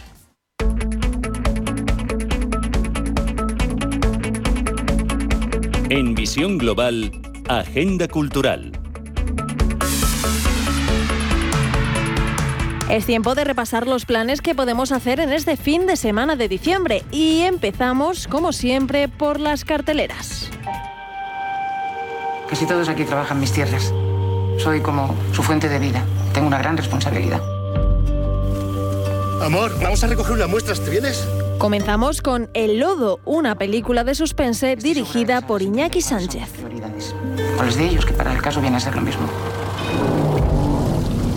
En 5.89 6.13
Visión 6.13 6.59
Global, 6.59 7.11
Agenda 7.47 8.07
Cultural. 8.07 8.78
Es 12.89 13.05
tiempo 13.05 13.35
de 13.35 13.43
repasar 13.43 13.85
los 13.85 14.05
planes 14.05 14.41
que 14.41 14.55
podemos 14.55 14.91
hacer 14.91 15.19
en 15.19 15.31
este 15.31 15.57
fin 15.57 15.85
de 15.85 15.95
semana 15.95 16.35
de 16.35 16.47
diciembre 16.47 17.03
y 17.11 17.41
empezamos, 17.41 18.27
como 18.27 18.51
siempre, 18.51 19.07
por 19.07 19.39
las 19.39 19.63
carteleras. 19.63 20.49
Casi 22.49 22.65
todos 22.65 22.89
aquí 22.89 23.03
trabajan 23.03 23.39
mis 23.39 23.51
tierras. 23.51 23.93
Soy 24.57 24.81
como 24.81 25.15
su 25.33 25.43
fuente 25.43 25.69
de 25.69 25.77
vida. 25.77 26.03
Tengo 26.33 26.47
una 26.47 26.57
gran 26.57 26.75
responsabilidad. 26.77 27.39
Amor, 29.43 29.71
vamos 29.79 30.03
a 30.03 30.07
recoger 30.07 30.33
unas 30.33 30.49
muestras, 30.49 30.81
¿te 30.81 30.89
vienes? 30.89 31.27
Comenzamos 31.59 32.23
con 32.23 32.49
El 32.55 32.79
Lodo, 32.79 33.19
una 33.23 33.53
película 33.53 34.03
de 34.03 34.15
suspense 34.15 34.75
dirigida 34.75 35.45
por 35.45 35.61
Iñaki 35.61 36.01
Sánchez. 36.01 36.49
¿Cuáles 37.55 37.75
de 37.75 37.85
ellos? 37.85 38.03
Que 38.03 38.13
para 38.13 38.33
el 38.33 38.41
caso 38.41 38.61
viene 38.61 38.77
a 38.77 38.79
ser 38.79 38.95
lo 38.95 39.01
mismo. 39.01 39.27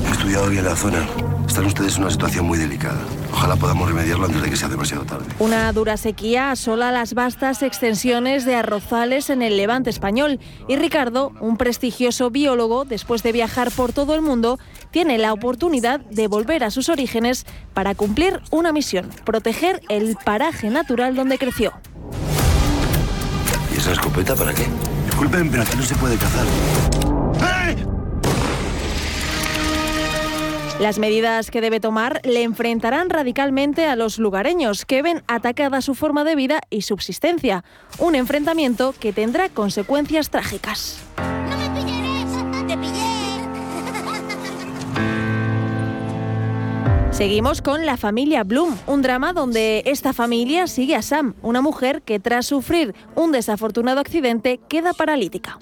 He 0.08 0.12
estudiado 0.12 0.48
bien 0.48 0.64
la 0.64 0.74
zona. 0.74 1.06
Están 1.52 1.66
ustedes 1.66 1.96
en 1.96 2.04
una 2.04 2.10
situación 2.10 2.46
muy 2.46 2.56
delicada. 2.56 2.98
Ojalá 3.30 3.56
podamos 3.56 3.86
remediarlo 3.86 4.24
antes 4.24 4.40
de 4.40 4.48
que 4.48 4.56
sea 4.56 4.68
demasiado 4.68 5.04
tarde. 5.04 5.26
Una 5.38 5.70
dura 5.74 5.98
sequía 5.98 6.50
asola 6.50 6.90
las 6.90 7.12
vastas 7.12 7.62
extensiones 7.62 8.46
de 8.46 8.54
arrozales 8.54 9.28
en 9.28 9.42
el 9.42 9.58
levante 9.58 9.90
español 9.90 10.40
y 10.66 10.76
Ricardo, 10.76 11.30
un 11.40 11.58
prestigioso 11.58 12.30
biólogo, 12.30 12.86
después 12.86 13.22
de 13.22 13.32
viajar 13.32 13.70
por 13.70 13.92
todo 13.92 14.14
el 14.14 14.22
mundo, 14.22 14.58
tiene 14.90 15.18
la 15.18 15.34
oportunidad 15.34 16.00
de 16.00 16.26
volver 16.26 16.64
a 16.64 16.70
sus 16.70 16.88
orígenes 16.88 17.44
para 17.74 17.94
cumplir 17.94 18.40
una 18.50 18.72
misión, 18.72 19.10
proteger 19.26 19.82
el 19.90 20.16
paraje 20.24 20.70
natural 20.70 21.14
donde 21.14 21.36
creció. 21.36 21.74
¿Y 23.74 23.76
esa 23.76 23.92
escopeta 23.92 24.34
para 24.34 24.54
qué? 24.54 24.66
Disculpen, 25.04 25.50
pero 25.50 25.64
aquí 25.64 25.76
no 25.76 25.82
se 25.82 25.94
puede 25.96 26.16
cazar. 26.16 26.46
Las 30.82 30.98
medidas 30.98 31.52
que 31.52 31.60
debe 31.60 31.78
tomar 31.78 32.20
le 32.24 32.42
enfrentarán 32.42 33.08
radicalmente 33.08 33.86
a 33.86 33.94
los 33.94 34.18
lugareños, 34.18 34.84
que 34.84 35.00
ven 35.00 35.22
atacada 35.28 35.80
su 35.80 35.94
forma 35.94 36.24
de 36.24 36.34
vida 36.34 36.58
y 36.70 36.82
subsistencia. 36.82 37.62
Un 38.00 38.16
enfrentamiento 38.16 38.92
que 38.98 39.12
tendrá 39.12 39.48
consecuencias 39.48 40.30
trágicas. 40.30 40.98
Seguimos 47.12 47.62
con 47.62 47.86
La 47.86 47.96
familia 47.96 48.42
Bloom, 48.42 48.76
un 48.88 49.02
drama 49.02 49.32
donde 49.32 49.84
esta 49.86 50.12
familia 50.12 50.66
sigue 50.66 50.96
a 50.96 51.02
Sam, 51.02 51.36
una 51.42 51.60
mujer 51.60 52.02
que 52.02 52.18
tras 52.18 52.46
sufrir 52.46 52.92
un 53.14 53.30
desafortunado 53.30 54.00
accidente 54.00 54.58
queda 54.68 54.94
paralítica. 54.94 55.60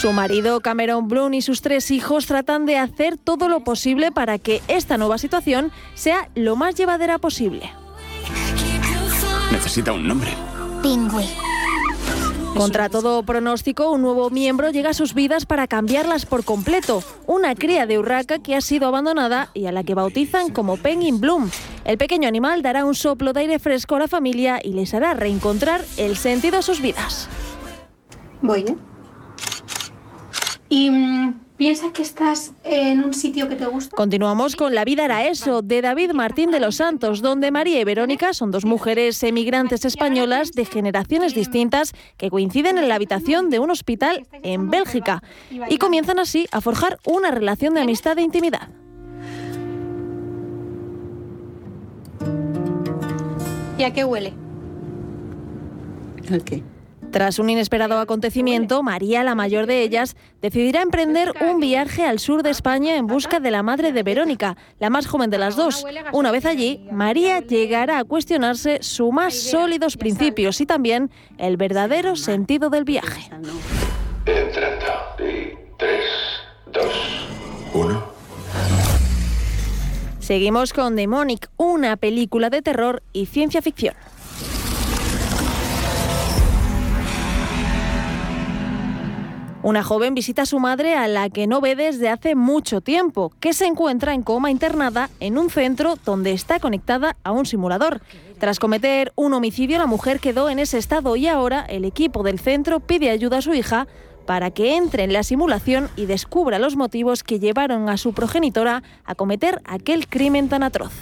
Su 0.00 0.14
marido 0.14 0.60
Cameron 0.60 1.08
Bloom 1.08 1.34
y 1.34 1.42
sus 1.42 1.60
tres 1.60 1.90
hijos 1.90 2.24
tratan 2.24 2.64
de 2.64 2.78
hacer 2.78 3.18
todo 3.18 3.50
lo 3.50 3.60
posible 3.60 4.10
para 4.10 4.38
que 4.38 4.62
esta 4.66 4.96
nueva 4.96 5.18
situación 5.18 5.72
sea 5.92 6.30
lo 6.34 6.56
más 6.56 6.74
llevadera 6.74 7.18
posible. 7.18 7.70
Necesita 9.52 9.92
un 9.92 10.08
nombre. 10.08 10.30
Pingüe. 10.82 11.26
Contra 12.56 12.88
todo 12.88 13.22
pronóstico, 13.24 13.90
un 13.90 14.00
nuevo 14.00 14.30
miembro 14.30 14.70
llega 14.70 14.88
a 14.88 14.94
sus 14.94 15.12
vidas 15.12 15.44
para 15.44 15.66
cambiarlas 15.66 16.24
por 16.24 16.44
completo. 16.46 17.02
Una 17.26 17.54
cría 17.54 17.84
de 17.84 17.98
urraca 17.98 18.38
que 18.38 18.56
ha 18.56 18.62
sido 18.62 18.88
abandonada 18.88 19.50
y 19.52 19.66
a 19.66 19.72
la 19.72 19.84
que 19.84 19.94
bautizan 19.94 20.48
como 20.48 20.78
Penguin 20.78 21.20
Bloom. 21.20 21.50
El 21.84 21.98
pequeño 21.98 22.26
animal 22.26 22.62
dará 22.62 22.86
un 22.86 22.94
soplo 22.94 23.34
de 23.34 23.40
aire 23.40 23.58
fresco 23.58 23.96
a 23.96 23.98
la 23.98 24.08
familia 24.08 24.60
y 24.64 24.72
les 24.72 24.94
hará 24.94 25.12
reencontrar 25.12 25.84
el 25.98 26.16
sentido 26.16 26.56
a 26.56 26.62
sus 26.62 26.80
vidas. 26.80 27.28
Voy, 28.40 28.60
¿eh? 28.60 28.76
¿Y 30.72 30.88
mm, 30.88 31.34
piensas 31.56 31.92
que 31.92 32.02
estás 32.02 32.52
en 32.62 33.02
un 33.02 33.12
sitio 33.12 33.48
que 33.48 33.56
te 33.56 33.66
gusta? 33.66 33.94
Continuamos 33.96 34.54
con 34.54 34.72
La 34.72 34.84
vida 34.84 35.04
era 35.04 35.26
eso, 35.26 35.62
de 35.62 35.82
David 35.82 36.12
Martín 36.12 36.52
de 36.52 36.60
los 36.60 36.76
Santos, 36.76 37.22
donde 37.22 37.50
María 37.50 37.80
y 37.80 37.84
Verónica 37.84 38.32
son 38.32 38.52
dos 38.52 38.64
mujeres 38.64 39.20
emigrantes 39.24 39.84
españolas 39.84 40.52
de 40.52 40.64
generaciones 40.64 41.34
distintas 41.34 41.92
que 42.16 42.30
coinciden 42.30 42.78
en 42.78 42.88
la 42.88 42.94
habitación 42.94 43.50
de 43.50 43.58
un 43.58 43.70
hospital 43.70 44.28
en 44.44 44.70
Bélgica 44.70 45.24
y 45.68 45.78
comienzan 45.78 46.20
así 46.20 46.46
a 46.52 46.60
forjar 46.60 47.00
una 47.04 47.32
relación 47.32 47.74
de 47.74 47.80
amistad 47.80 48.16
e 48.18 48.22
intimidad. 48.22 48.68
¿Y 53.76 53.82
a 53.82 53.92
qué 53.92 54.04
huele? 54.04 54.34
¿A 56.32 56.38
qué? 56.38 56.62
Tras 57.10 57.40
un 57.40 57.50
inesperado 57.50 57.98
acontecimiento, 57.98 58.82
María, 58.82 59.24
la 59.24 59.34
mayor 59.34 59.66
de 59.66 59.82
ellas, 59.82 60.16
decidirá 60.40 60.82
emprender 60.82 61.32
un 61.40 61.58
viaje 61.58 62.04
al 62.04 62.20
sur 62.20 62.42
de 62.42 62.50
España 62.50 62.96
en 62.96 63.06
busca 63.08 63.40
de 63.40 63.50
la 63.50 63.64
madre 63.64 63.92
de 63.92 64.02
Verónica, 64.02 64.56
la 64.78 64.90
más 64.90 65.06
joven 65.06 65.28
de 65.28 65.38
las 65.38 65.56
dos. 65.56 65.84
Una 66.12 66.30
vez 66.30 66.46
allí, 66.46 66.86
María 66.92 67.40
llegará 67.40 67.98
a 67.98 68.04
cuestionarse 68.04 68.78
sus 68.82 69.12
más 69.12 69.34
sólidos 69.34 69.96
principios 69.96 70.60
y 70.60 70.66
también 70.66 71.10
el 71.38 71.56
verdadero 71.56 72.14
sentido 72.14 72.70
del 72.70 72.84
viaje. 72.84 73.30
Entrando. 74.26 74.86
Y 75.18 75.52
tres, 75.76 76.04
dos, 76.72 77.28
uno. 77.74 78.02
Seguimos 80.18 80.72
con 80.72 80.96
Demonic, 80.96 81.50
una 81.56 81.96
película 81.96 82.50
de 82.50 82.62
terror 82.62 83.02
y 83.12 83.26
ciencia 83.26 83.60
ficción. 83.60 83.94
Una 89.62 89.82
joven 89.82 90.14
visita 90.14 90.42
a 90.42 90.46
su 90.46 90.58
madre 90.58 90.94
a 90.94 91.06
la 91.06 91.28
que 91.28 91.46
no 91.46 91.60
ve 91.60 91.76
desde 91.76 92.08
hace 92.08 92.34
mucho 92.34 92.80
tiempo, 92.80 93.30
que 93.40 93.52
se 93.52 93.66
encuentra 93.66 94.14
en 94.14 94.22
coma 94.22 94.50
internada 94.50 95.10
en 95.20 95.36
un 95.36 95.50
centro 95.50 95.96
donde 96.06 96.32
está 96.32 96.60
conectada 96.60 97.16
a 97.24 97.32
un 97.32 97.44
simulador. 97.44 98.00
Tras 98.38 98.58
cometer 98.58 99.12
un 99.16 99.34
homicidio, 99.34 99.76
la 99.76 99.86
mujer 99.86 100.18
quedó 100.18 100.48
en 100.48 100.60
ese 100.60 100.78
estado 100.78 101.14
y 101.14 101.26
ahora 101.26 101.60
el 101.68 101.84
equipo 101.84 102.22
del 102.22 102.40
centro 102.40 102.80
pide 102.80 103.10
ayuda 103.10 103.38
a 103.38 103.42
su 103.42 103.52
hija 103.52 103.86
para 104.24 104.50
que 104.50 104.76
entre 104.76 105.04
en 105.04 105.12
la 105.12 105.24
simulación 105.24 105.90
y 105.94 106.06
descubra 106.06 106.58
los 106.58 106.76
motivos 106.76 107.22
que 107.22 107.38
llevaron 107.38 107.90
a 107.90 107.98
su 107.98 108.14
progenitora 108.14 108.82
a 109.04 109.14
cometer 109.14 109.60
aquel 109.66 110.08
crimen 110.08 110.48
tan 110.48 110.62
atroz. 110.62 110.92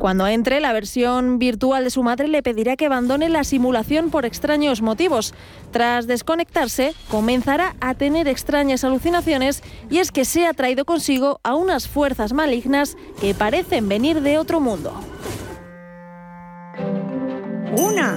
Cuando 0.00 0.26
entre, 0.26 0.60
la 0.60 0.72
versión 0.72 1.38
virtual 1.38 1.84
de 1.84 1.90
su 1.90 2.02
madre 2.02 2.26
le 2.26 2.42
pedirá 2.42 2.74
que 2.74 2.86
abandone 2.86 3.28
la 3.28 3.44
simulación 3.44 4.08
por 4.08 4.24
extraños 4.24 4.80
motivos. 4.80 5.34
Tras 5.72 6.06
desconectarse, 6.06 6.94
comenzará 7.10 7.76
a 7.82 7.92
tener 7.92 8.26
extrañas 8.26 8.82
alucinaciones 8.82 9.62
y 9.90 9.98
es 9.98 10.10
que 10.10 10.24
se 10.24 10.46
ha 10.46 10.54
traído 10.54 10.86
consigo 10.86 11.38
a 11.42 11.54
unas 11.54 11.86
fuerzas 11.86 12.32
malignas 12.32 12.96
que 13.20 13.34
parecen 13.34 13.90
venir 13.90 14.22
de 14.22 14.38
otro 14.38 14.58
mundo. 14.58 14.98
Una, 17.76 18.14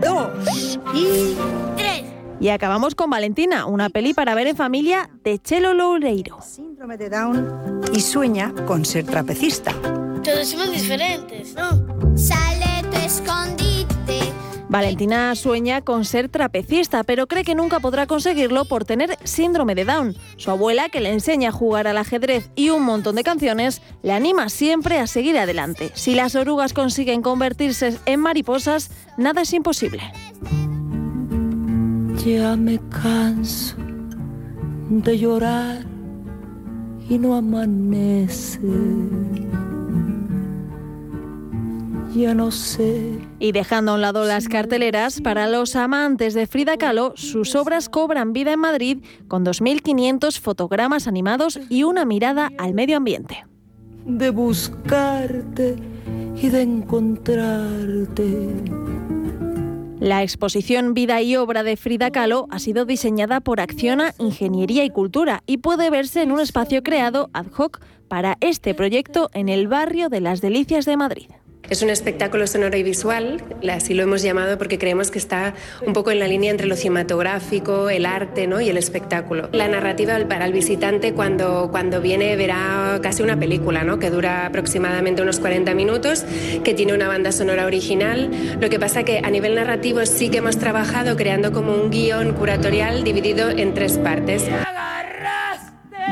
dos 0.00 0.80
y 0.94 1.36
tres. 1.76 2.04
Y 2.40 2.48
acabamos 2.48 2.94
con 2.94 3.10
Valentina, 3.10 3.66
una 3.66 3.90
peli 3.90 4.14
para 4.14 4.34
ver 4.34 4.46
en 4.46 4.56
familia 4.56 5.10
de 5.22 5.38
Chelo 5.40 5.74
Loureiro. 5.74 6.40
Síndrome 6.40 6.96
de 6.96 7.10
Down 7.10 7.82
y 7.92 8.00
sueña 8.00 8.54
con 8.66 8.86
ser 8.86 9.04
trapecista. 9.04 9.74
Todos 10.26 10.48
somos 10.48 10.72
diferentes, 10.72 11.54
¿no? 11.54 12.16
Sale 12.16 12.82
tu 12.90 12.96
escondite, 12.96 14.18
Valentina 14.68 15.36
sueña 15.36 15.82
con 15.82 16.04
ser 16.04 16.28
trapecista, 16.28 17.04
pero 17.04 17.28
cree 17.28 17.44
que 17.44 17.54
nunca 17.54 17.78
podrá 17.78 18.08
conseguirlo 18.08 18.64
por 18.64 18.84
tener 18.84 19.16
síndrome 19.22 19.76
de 19.76 19.84
Down. 19.84 20.16
Su 20.36 20.50
abuela, 20.50 20.88
que 20.88 21.00
le 21.00 21.12
enseña 21.12 21.50
a 21.50 21.52
jugar 21.52 21.86
al 21.86 21.96
ajedrez 21.96 22.50
y 22.56 22.70
un 22.70 22.82
montón 22.82 23.14
de 23.14 23.22
canciones, 23.22 23.82
le 24.02 24.14
anima 24.14 24.48
siempre 24.48 24.98
a 24.98 25.06
seguir 25.06 25.38
adelante. 25.38 25.92
Si 25.94 26.16
las 26.16 26.34
orugas 26.34 26.72
consiguen 26.72 27.22
convertirse 27.22 27.96
en 28.04 28.18
mariposas, 28.18 28.90
nada 29.16 29.42
es 29.42 29.52
imposible. 29.52 30.02
Ya 32.26 32.56
me 32.56 32.80
canso 32.88 33.76
de 34.88 35.18
llorar 35.18 35.84
y 37.08 37.16
no 37.16 37.36
amanece. 37.36 38.58
Ya 42.16 42.34
no 42.34 42.50
sé. 42.50 43.18
Y 43.38 43.52
dejando 43.52 43.92
a 43.92 43.94
un 43.96 44.00
lado 44.00 44.24
las 44.24 44.48
carteleras, 44.48 45.20
para 45.20 45.48
los 45.48 45.76
amantes 45.76 46.32
de 46.32 46.46
Frida 46.46 46.78
Kahlo, 46.78 47.12
sus 47.14 47.54
obras 47.54 47.90
cobran 47.90 48.32
vida 48.32 48.54
en 48.54 48.60
Madrid 48.60 49.04
con 49.28 49.44
2.500 49.44 50.40
fotogramas 50.40 51.08
animados 51.08 51.60
y 51.68 51.82
una 51.82 52.06
mirada 52.06 52.50
al 52.56 52.72
medio 52.72 52.96
ambiente. 52.96 53.44
De 54.06 54.30
buscarte 54.30 55.76
y 56.40 56.48
de 56.48 56.62
encontrarte. 56.62 58.48
La 60.00 60.22
exposición 60.22 60.94
Vida 60.94 61.20
y 61.20 61.36
Obra 61.36 61.62
de 61.62 61.76
Frida 61.76 62.10
Kahlo 62.10 62.46
ha 62.50 62.58
sido 62.60 62.86
diseñada 62.86 63.40
por 63.40 63.60
Acciona 63.60 64.14
Ingeniería 64.18 64.84
y 64.84 64.90
Cultura 64.90 65.42
y 65.46 65.58
puede 65.58 65.90
verse 65.90 66.22
en 66.22 66.32
un 66.32 66.40
espacio 66.40 66.82
creado 66.82 67.28
ad 67.34 67.46
hoc 67.58 67.80
para 68.08 68.38
este 68.40 68.72
proyecto 68.72 69.28
en 69.34 69.50
el 69.50 69.68
barrio 69.68 70.08
de 70.08 70.22
las 70.22 70.40
Delicias 70.40 70.86
de 70.86 70.96
Madrid. 70.96 71.28
Es 71.68 71.82
un 71.82 71.90
espectáculo 71.90 72.46
sonoro 72.46 72.76
y 72.76 72.82
visual, 72.84 73.42
así 73.70 73.92
lo 73.92 74.04
hemos 74.04 74.22
llamado 74.22 74.56
porque 74.56 74.78
creemos 74.78 75.10
que 75.10 75.18
está 75.18 75.54
un 75.84 75.92
poco 75.92 76.12
en 76.12 76.20
la 76.20 76.28
línea 76.28 76.50
entre 76.50 76.66
lo 76.66 76.76
cinematográfico, 76.76 77.90
el 77.90 78.06
arte 78.06 78.46
¿no? 78.46 78.60
y 78.60 78.68
el 78.68 78.76
espectáculo. 78.76 79.48
La 79.52 79.66
narrativa 79.66 80.16
para 80.28 80.46
el 80.46 80.52
visitante 80.52 81.12
cuando, 81.12 81.68
cuando 81.72 82.00
viene 82.00 82.36
verá 82.36 83.00
casi 83.02 83.22
una 83.22 83.38
película 83.38 83.82
¿no? 83.82 83.98
que 83.98 84.10
dura 84.10 84.46
aproximadamente 84.46 85.22
unos 85.22 85.40
40 85.40 85.74
minutos, 85.74 86.24
que 86.62 86.74
tiene 86.74 86.94
una 86.94 87.08
banda 87.08 87.32
sonora 87.32 87.66
original. 87.66 88.30
Lo 88.60 88.70
que 88.70 88.78
pasa 88.78 89.02
que 89.02 89.18
a 89.18 89.30
nivel 89.30 89.56
narrativo 89.56 90.06
sí 90.06 90.28
que 90.28 90.38
hemos 90.38 90.58
trabajado 90.58 91.16
creando 91.16 91.52
como 91.52 91.74
un 91.74 91.90
guion 91.90 92.32
curatorial 92.34 93.02
dividido 93.02 93.50
en 93.50 93.74
tres 93.74 93.98
partes. 93.98 94.44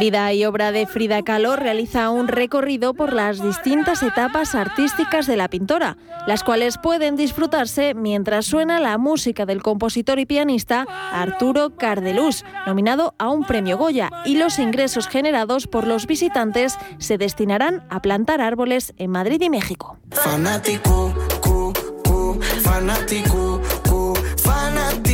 Vida 0.01 0.33
y 0.33 0.45
obra 0.45 0.73
de 0.73 0.89
Frida 0.89 1.23
Kahlo 1.23 1.55
realiza 1.55 2.11
un 2.11 2.27
recorrido 2.27 2.95
por 2.95 3.13
las 3.13 3.41
distintas 3.41 4.03
etapas 4.03 4.57
artísticas 4.57 5.29
de 5.29 5.37
la 5.37 5.47
pintora, 5.47 5.97
las 6.27 6.43
cuales 6.43 6.79
pueden 6.79 7.15
disfrutarse 7.15 7.95
mientras 7.95 8.45
suena 8.45 8.81
la 8.81 8.99
música 8.99 9.47
del 9.47 9.63
compositor 9.63 10.19
y 10.19 10.27
pianista 10.27 10.85
Arturo 11.13 11.77
Cardelús, 11.77 12.45
nominado 12.67 13.15
a 13.19 13.29
un 13.29 13.45
premio 13.45 13.79
Goya, 13.79 14.11
y 14.25 14.37
los 14.37 14.59
ingresos 14.59 15.07
generados 15.07 15.69
por 15.69 15.87
los 15.87 16.09
visitantes 16.09 16.77
se 16.99 17.17
destinarán 17.17 17.87
a 17.89 18.03
plantar 18.03 18.41
árboles 18.41 18.95
en 18.97 19.13
Madrid 19.13 19.41
y 19.43 19.51
México. 19.51 19.97
Fanático, 20.11 21.15
cu, 21.41 21.73
cu, 22.03 22.41
fanático, 22.63 23.61
cu, 23.89 24.15
fanático 24.39 25.14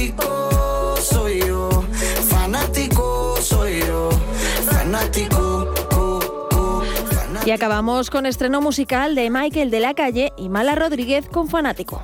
Y 7.44 7.50
acabamos 7.52 8.10
con 8.10 8.26
estreno 8.26 8.60
musical 8.60 9.14
de 9.14 9.30
Michael 9.30 9.70
de 9.70 9.80
la 9.80 9.94
Calle 9.94 10.32
y 10.36 10.48
Mala 10.48 10.74
Rodríguez 10.74 11.26
con 11.28 11.48
Fanático. 11.48 12.02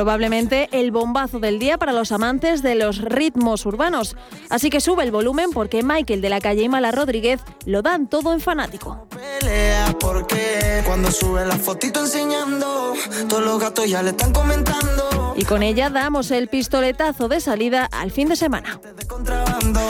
Probablemente 0.00 0.70
el 0.72 0.92
bombazo 0.92 1.40
del 1.40 1.58
día 1.58 1.76
para 1.76 1.92
los 1.92 2.10
amantes 2.10 2.62
de 2.62 2.74
los 2.74 3.02
ritmos 3.02 3.66
urbanos. 3.66 4.16
Así 4.48 4.70
que 4.70 4.80
sube 4.80 5.02
el 5.02 5.10
volumen 5.10 5.50
porque 5.52 5.82
Michael 5.82 6.22
de 6.22 6.30
la 6.30 6.40
Calle 6.40 6.62
y 6.62 6.70
Mala 6.70 6.90
Rodríguez 6.90 7.42
lo 7.66 7.82
dan 7.82 8.08
todo 8.08 8.32
en 8.32 8.40
Fanático. 8.40 9.06
pelea 9.10 9.94
porque 10.00 10.82
cuando 10.86 11.10
sube 11.10 11.44
la 11.44 11.56
fotito 11.56 12.00
enseñando, 12.00 12.94
todos 13.28 13.44
los 13.44 13.60
gatos 13.60 13.90
ya 13.90 14.02
le 14.02 14.12
están 14.12 14.32
comentando. 14.32 15.34
Y 15.36 15.44
con 15.44 15.62
ella 15.62 15.90
damos 15.90 16.30
el 16.30 16.48
pistoletazo 16.48 17.28
de 17.28 17.42
salida 17.42 17.86
al 17.92 18.10
fin 18.10 18.30
de 18.30 18.36
semana. 18.36 18.80
Contrabando, 19.06 19.80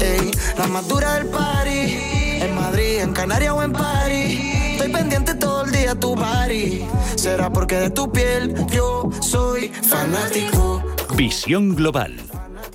ey, 0.00 0.30
la 0.56 0.66
más 0.68 0.88
dura 0.88 1.16
del 1.16 1.26
party. 1.26 2.40
En 2.40 2.54
Madrid, 2.54 3.00
en 3.00 3.12
Canarias 3.12 3.52
o 3.52 3.62
en 3.62 3.72
París. 3.74 4.51
Estoy 4.82 5.00
pendiente 5.00 5.34
todo 5.36 5.64
el 5.64 5.70
día 5.70 5.92
a 5.92 5.94
tu 5.94 6.16
party. 6.16 6.84
Será 7.14 7.52
porque 7.52 7.76
de 7.76 7.90
tu 7.90 8.10
piel 8.10 8.52
yo 8.66 9.08
soy 9.20 9.68
fanático. 9.68 10.82
Visión 11.14 11.76
Global. 11.76 12.16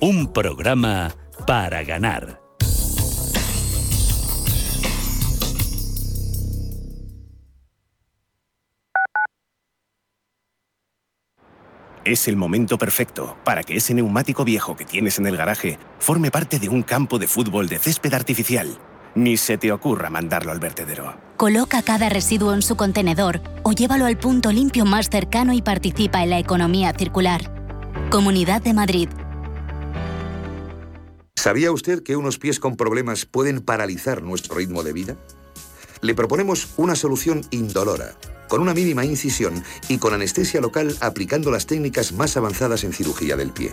Un 0.00 0.32
programa 0.32 1.14
para 1.46 1.84
ganar. 1.84 2.40
Es 12.06 12.26
el 12.26 12.36
momento 12.36 12.78
perfecto 12.78 13.36
para 13.44 13.62
que 13.62 13.76
ese 13.76 13.92
neumático 13.92 14.46
viejo 14.46 14.76
que 14.76 14.86
tienes 14.86 15.18
en 15.18 15.26
el 15.26 15.36
garaje 15.36 15.78
forme 15.98 16.30
parte 16.30 16.58
de 16.58 16.70
un 16.70 16.82
campo 16.82 17.18
de 17.18 17.26
fútbol 17.26 17.68
de 17.68 17.78
césped 17.78 18.14
artificial. 18.14 18.78
Ni 19.14 19.36
se 19.36 19.58
te 19.58 19.72
ocurra 19.72 20.10
mandarlo 20.10 20.52
al 20.52 20.60
vertedero. 20.60 21.16
Coloca 21.36 21.82
cada 21.82 22.08
residuo 22.08 22.54
en 22.54 22.62
su 22.62 22.76
contenedor 22.76 23.40
o 23.62 23.72
llévalo 23.72 24.06
al 24.06 24.18
punto 24.18 24.52
limpio 24.52 24.84
más 24.84 25.08
cercano 25.08 25.52
y 25.52 25.62
participa 25.62 26.22
en 26.22 26.30
la 26.30 26.38
economía 26.38 26.92
circular. 26.96 27.52
Comunidad 28.10 28.62
de 28.62 28.74
Madrid. 28.74 29.08
¿Sabía 31.36 31.70
usted 31.70 32.02
que 32.02 32.16
unos 32.16 32.38
pies 32.38 32.58
con 32.58 32.76
problemas 32.76 33.24
pueden 33.24 33.60
paralizar 33.60 34.22
nuestro 34.22 34.56
ritmo 34.56 34.82
de 34.82 34.92
vida? 34.92 35.16
Le 36.00 36.14
proponemos 36.14 36.68
una 36.76 36.96
solución 36.96 37.42
indolora, 37.50 38.14
con 38.48 38.60
una 38.60 38.74
mínima 38.74 39.04
incisión 39.04 39.62
y 39.88 39.98
con 39.98 40.14
anestesia 40.14 40.60
local 40.60 40.96
aplicando 41.00 41.50
las 41.50 41.66
técnicas 41.66 42.12
más 42.12 42.36
avanzadas 42.36 42.84
en 42.84 42.92
cirugía 42.92 43.36
del 43.36 43.52
pie. 43.52 43.72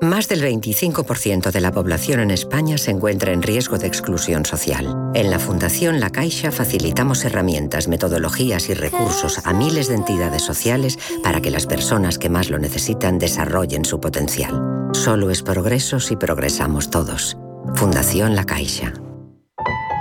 Más 0.00 0.28
del 0.28 0.42
25% 0.42 1.50
de 1.50 1.60
la 1.62 1.72
población 1.72 2.20
en 2.20 2.30
España 2.30 2.76
se 2.76 2.90
encuentra 2.90 3.32
en 3.32 3.40
riesgo 3.40 3.78
de 3.78 3.86
exclusión 3.86 4.44
social. 4.44 4.94
En 5.14 5.30
la 5.30 5.38
Fundación 5.38 6.00
La 6.00 6.10
Caixa 6.10 6.52
facilitamos 6.52 7.24
herramientas, 7.24 7.88
metodologías 7.88 8.68
y 8.68 8.74
recursos 8.74 9.40
a 9.44 9.54
miles 9.54 9.88
de 9.88 9.94
entidades 9.94 10.42
sociales 10.42 10.98
para 11.22 11.40
que 11.40 11.50
las 11.50 11.64
personas 11.64 12.18
que 12.18 12.28
más 12.28 12.50
lo 12.50 12.58
necesitan 12.58 13.18
desarrollen 13.18 13.86
su 13.86 13.98
potencial. 13.98 14.90
Solo 14.92 15.30
es 15.30 15.42
progreso 15.42 15.98
si 15.98 16.14
progresamos 16.14 16.90
todos. 16.90 17.38
Fundación 17.74 18.36
La 18.36 18.44
Caixa. 18.44 18.92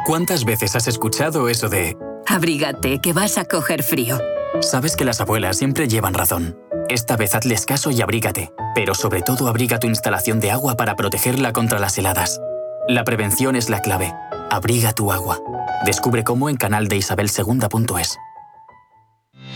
¿Cuántas 0.05 0.43
veces 0.43 0.75
has 0.75 0.89
escuchado 0.89 1.47
eso 1.47 1.69
de... 1.69 1.95
Abrígate, 2.27 2.99
que 2.99 3.13
vas 3.13 3.37
a 3.37 3.45
coger 3.45 3.81
frío. 3.81 4.19
Sabes 4.59 4.97
que 4.97 5.05
las 5.05 5.21
abuelas 5.21 5.57
siempre 5.57 5.87
llevan 5.87 6.13
razón. 6.13 6.64
Esta 6.89 7.17
vez 7.17 7.33
hazles 7.33 7.65
caso 7.65 7.89
y 7.89 8.01
abrígate, 8.01 8.53
pero 8.75 8.93
sobre 8.93 9.21
todo 9.21 9.47
abriga 9.47 9.79
tu 9.79 9.87
instalación 9.87 10.39
de 10.39 10.51
agua 10.51 10.75
para 10.75 10.95
protegerla 10.95 11.51
contra 11.51 11.79
las 11.79 11.97
heladas. 11.97 12.39
La 12.87 13.03
prevención 13.03 13.55
es 13.55 13.69
la 13.69 13.81
clave. 13.81 14.13
Abriga 14.51 14.93
tu 14.93 15.11
agua. 15.11 15.39
Descubre 15.85 16.23
cómo 16.23 16.49
en 16.49 16.57
canal 16.57 16.87
de 16.87 16.97
isabelsegunda.es. 16.97 18.19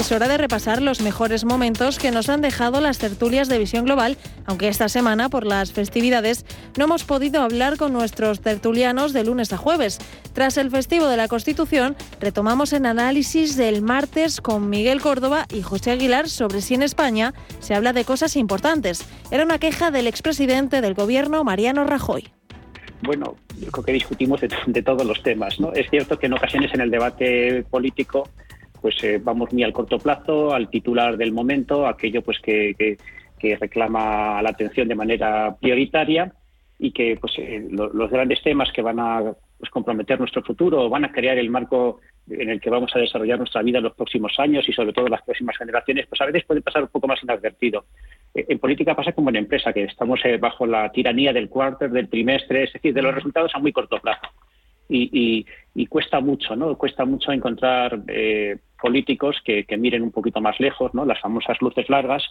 Es 0.00 0.12
hora 0.12 0.28
de 0.28 0.38
repasar 0.38 0.80
los 0.80 1.02
mejores 1.02 1.44
momentos 1.44 1.98
que 1.98 2.10
nos 2.10 2.30
han 2.30 2.40
dejado 2.40 2.80
las 2.80 2.96
tertulias 2.96 3.50
de 3.50 3.58
Visión 3.58 3.84
Global, 3.84 4.16
aunque 4.46 4.66
esta 4.66 4.88
semana, 4.88 5.28
por 5.28 5.46
las 5.46 5.72
festividades, 5.72 6.46
no 6.78 6.84
hemos 6.84 7.04
podido 7.04 7.42
hablar 7.42 7.76
con 7.76 7.92
nuestros 7.92 8.40
tertulianos 8.40 9.12
de 9.12 9.24
lunes 9.24 9.52
a 9.52 9.58
jueves. 9.58 9.98
Tras 10.32 10.56
el 10.56 10.70
festivo 10.70 11.06
de 11.06 11.18
la 11.18 11.28
Constitución, 11.28 11.96
retomamos 12.18 12.72
el 12.72 12.86
análisis 12.86 13.58
del 13.58 13.82
martes 13.82 14.40
con 14.40 14.70
Miguel 14.70 15.02
Córdoba 15.02 15.44
y 15.52 15.60
José 15.60 15.90
Aguilar 15.90 16.30
sobre 16.30 16.62
si 16.62 16.72
en 16.72 16.82
España 16.82 17.34
se 17.58 17.74
habla 17.74 17.92
de 17.92 18.06
cosas 18.06 18.36
importantes. 18.36 19.04
Era 19.30 19.44
una 19.44 19.58
queja 19.58 19.90
del 19.90 20.06
expresidente 20.06 20.80
del 20.80 20.94
Gobierno, 20.94 21.44
Mariano 21.44 21.84
Rajoy 21.84 22.32
bueno, 23.02 23.36
yo 23.58 23.70
creo 23.70 23.84
que 23.84 23.92
discutimos 23.92 24.42
de, 24.42 24.82
todos 24.82 25.06
los 25.06 25.22
temas. 25.22 25.58
¿no? 25.58 25.72
Es 25.72 25.88
cierto 25.88 26.18
que 26.18 26.26
en 26.26 26.34
ocasiones 26.34 26.72
en 26.74 26.82
el 26.82 26.90
debate 26.90 27.64
político 27.70 28.28
pues 28.80 29.02
eh, 29.04 29.20
vamos 29.22 29.52
muy 29.52 29.62
al 29.62 29.72
corto 29.72 29.98
plazo, 29.98 30.54
al 30.54 30.70
titular 30.70 31.16
del 31.16 31.32
momento, 31.32 31.86
aquello 31.86 32.22
pues 32.22 32.38
que, 32.40 32.96
reclama 33.58 34.42
la 34.42 34.50
atención 34.50 34.86
de 34.86 34.94
manera 34.94 35.56
prioritaria 35.58 36.32
y 36.78 36.92
que 36.92 37.16
pues 37.18 37.32
eh, 37.38 37.66
los 37.70 38.10
grandes 38.10 38.42
temas 38.42 38.70
que 38.72 38.82
van 38.82 39.00
a 39.00 39.32
pues, 39.58 39.70
comprometer 39.70 40.18
nuestro 40.18 40.42
futuro 40.42 40.88
van 40.90 41.04
a 41.04 41.12
crear 41.12 41.38
el 41.38 41.48
marco 41.48 42.00
en 42.28 42.50
el 42.50 42.60
que 42.60 42.70
vamos 42.70 42.94
a 42.94 42.98
desarrollar 42.98 43.38
nuestra 43.38 43.62
vida 43.62 43.78
en 43.78 43.84
los 43.84 43.94
próximos 43.94 44.32
años 44.38 44.68
y 44.68 44.72
sobre 44.72 44.92
todo 44.92 45.08
las 45.08 45.22
próximas 45.22 45.56
generaciones, 45.56 46.06
pues 46.06 46.20
a 46.20 46.26
veces 46.26 46.44
puede 46.44 46.60
pasar 46.60 46.82
un 46.82 46.88
poco 46.88 47.08
más 47.08 47.22
inadvertido. 47.22 47.86
Eh, 48.34 48.44
en 48.48 48.58
política 48.58 48.94
pasa 48.94 49.12
como 49.12 49.30
en 49.30 49.36
empresa, 49.36 49.72
que 49.72 49.84
estamos 49.84 50.20
bajo 50.38 50.66
la 50.66 50.92
tiranía 50.92 51.32
del 51.32 51.48
quarter, 51.48 51.90
del 51.90 52.08
trimestre, 52.08 52.64
es 52.64 52.72
decir, 52.72 52.92
de 52.92 53.02
los 53.02 53.14
resultados 53.14 53.52
a 53.54 53.58
muy 53.58 53.72
corto 53.72 53.98
plazo. 53.98 54.28
Y, 54.92 55.46
cuesta 55.88 56.20
mucho, 56.20 56.56
¿no? 56.56 56.76
Cuesta 56.76 57.04
mucho 57.04 57.32
encontrar 57.32 58.02
políticos 58.80 59.36
que, 59.44 59.64
miren 59.78 60.02
un 60.02 60.10
poquito 60.10 60.40
más 60.40 60.58
lejos, 60.60 60.92
¿no? 60.94 61.04
las 61.04 61.20
famosas 61.20 61.60
luces 61.60 61.88
largas, 61.88 62.22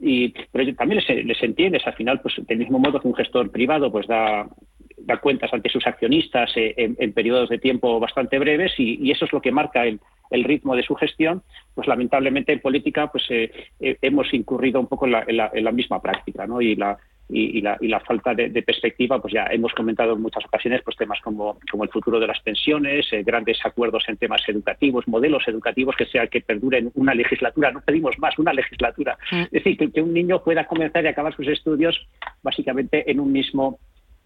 y, 0.00 0.32
pero 0.52 0.74
también 0.76 1.02
les, 1.08 1.42
entiendes, 1.42 1.86
al 1.86 1.94
final, 1.94 2.20
pues 2.20 2.34
del 2.46 2.58
mismo 2.58 2.78
modo 2.78 3.00
que 3.00 3.08
un 3.08 3.14
gestor 3.14 3.50
privado 3.50 3.90
pues 3.90 4.06
da, 4.06 4.48
da 4.96 5.16
cuentas 5.16 5.52
ante 5.52 5.68
sus 5.68 5.86
accionistas 5.86 6.50
eh, 6.56 6.74
en, 6.76 7.12
periodos 7.12 7.48
de 7.48 7.58
tiempo 7.58 7.98
bastante 7.98 8.38
breves 8.38 8.72
y, 8.78 9.10
eso 9.10 9.24
es 9.24 9.32
lo 9.32 9.40
que 9.40 9.50
marca 9.50 9.84
el, 9.86 10.00
ritmo 10.30 10.76
de 10.76 10.82
su 10.84 10.94
gestión, 10.94 11.42
pues 11.74 11.88
lamentablemente 11.88 12.52
en 12.52 12.60
política 12.60 13.10
pues 13.10 13.24
eh, 13.30 13.50
eh, 13.80 13.96
hemos 14.02 14.32
incurrido 14.32 14.78
un 14.78 14.86
poco 14.86 15.06
en 15.06 15.12
la, 15.12 15.50
en 15.52 15.64
la 15.64 15.72
misma 15.72 16.00
práctica, 16.00 16.46
¿no? 16.46 16.60
Y 16.60 16.76
la, 16.76 16.98
y, 17.30 17.60
la, 17.60 17.76
y 17.80 17.88
la, 17.88 18.00
falta 18.00 18.34
de, 18.34 18.62
perspectiva, 18.62 19.20
pues 19.20 19.34
ya 19.34 19.46
hemos 19.50 19.72
comentado 19.74 20.14
en 20.14 20.22
muchas 20.22 20.44
ocasiones 20.44 20.80
pues 20.82 20.96
temas 20.96 21.20
como, 21.20 21.58
como 21.70 21.84
el 21.84 21.90
futuro 21.90 22.18
de 22.18 22.26
las 22.26 22.40
pensiones, 22.40 23.06
eh, 23.12 23.22
grandes 23.22 23.58
acuerdos 23.64 24.04
en 24.08 24.16
temas 24.16 24.42
educativos, 24.48 25.06
modelos 25.06 25.46
educativos 25.46 25.94
que 25.96 26.06
sea 26.06 26.26
que 26.26 26.40
perduren 26.40 26.90
una 26.94 27.14
legislatura, 27.14 27.70
no 27.70 27.82
pedimos 27.82 28.18
más, 28.18 28.38
una 28.38 28.52
legislatura. 28.52 29.18
Mm. 29.30 29.42
Es 29.42 29.50
decir, 29.50 29.76
que, 29.76 29.90
que, 29.90 30.00
un 30.00 30.14
niño 30.14 30.42
pueda 30.42 30.66
comenzar 30.66 31.04
y 31.04 31.08
acabar 31.08 31.34
sus 31.36 31.48
estudios 31.48 32.08
básicamente 32.42 33.10
en 33.10 33.20
un 33.20 33.30
mismo 33.30 33.78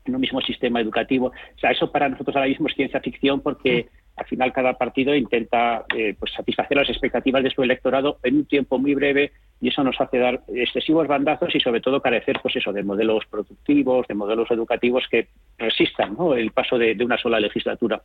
en 0.05 0.17
un 0.17 0.21
mismo 0.21 0.41
sistema 0.41 0.81
educativo. 0.81 1.27
O 1.29 1.59
sea, 1.61 1.71
eso 1.71 1.93
para 1.93 2.09
nosotros 2.09 2.35
ahora 2.35 2.49
mismo 2.49 2.67
es 2.67 2.75
ciencia 2.75 3.01
ficción 3.01 3.41
porque 3.41 3.85
mm 3.85 4.02
al 4.17 4.27
final 4.27 4.53
cada 4.53 4.75
partido 4.75 5.15
intenta 5.15 5.85
eh, 5.97 6.15
pues 6.19 6.33
satisfacer 6.33 6.77
las 6.77 6.89
expectativas 6.89 7.43
de 7.43 7.51
su 7.51 7.63
electorado 7.63 8.19
en 8.23 8.37
un 8.37 8.45
tiempo 8.47 8.79
muy 8.79 8.95
breve 8.95 9.33
y 9.61 9.69
eso 9.69 9.83
nos 9.83 10.01
hace 10.01 10.19
dar 10.19 10.43
excesivos 10.49 11.07
bandazos 11.07 11.55
y 11.55 11.61
sobre 11.61 11.81
todo 11.81 12.03
carecer 12.03 12.39
pues 12.43 12.57
eso 12.57 12.73
de 12.73 12.83
modelos 12.83 13.25
productivos, 13.31 14.07
de 14.09 14.15
modelos 14.15 14.51
educativos 14.51 15.05
que 15.11 15.29
resistan 15.57 16.17
el 16.37 16.51
paso 16.51 16.79
de, 16.79 16.97
una 17.03 17.17
sola 17.17 17.41
legislatura. 17.41 18.03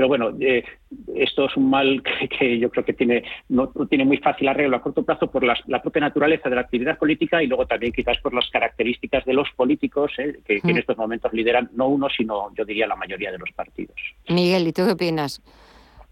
Pero 0.00 0.08
bueno, 0.08 0.30
eh, 0.40 0.64
esto 1.14 1.44
es 1.44 1.54
un 1.58 1.68
mal 1.68 2.02
que, 2.38 2.58
yo 2.58 2.70
creo 2.70 2.86
que 2.86 2.94
tiene 2.94 3.22
no, 3.50 3.68
tiene 3.86 4.06
muy 4.06 4.16
fácil 4.16 4.48
arreglo 4.48 4.78
a 4.78 4.80
corto 4.80 5.02
plazo 5.02 5.30
por 5.30 5.44
la 5.44 5.82
propia 5.82 6.00
naturaleza 6.00 6.48
de 6.48 6.54
la 6.54 6.62
actividad 6.62 6.96
política 6.96 7.42
y 7.42 7.46
luego 7.46 7.66
también 7.66 7.92
quizás 7.92 8.16
por 8.22 8.32
las 8.32 8.48
características 8.48 9.26
de 9.26 9.34
los 9.34 9.50
políticos 9.54 10.10
eh, 10.16 10.40
que, 10.46 10.60
en 10.64 10.74
mm. 10.74 10.78
estos 10.78 10.96
momentos 10.96 11.30
lideran 11.34 11.68
no 11.74 11.88
uno, 11.88 12.08
sino 12.08 12.50
yo 12.56 12.64
diría 12.64 12.86
la 12.86 12.96
mayoría 12.96 13.30
de 13.30 13.36
los 13.36 13.50
partidos. 13.52 13.94
Miguel, 14.30 14.68
¿y 14.68 14.72
tú 14.72 14.86
qué 14.86 14.92
opinas? 14.92 15.42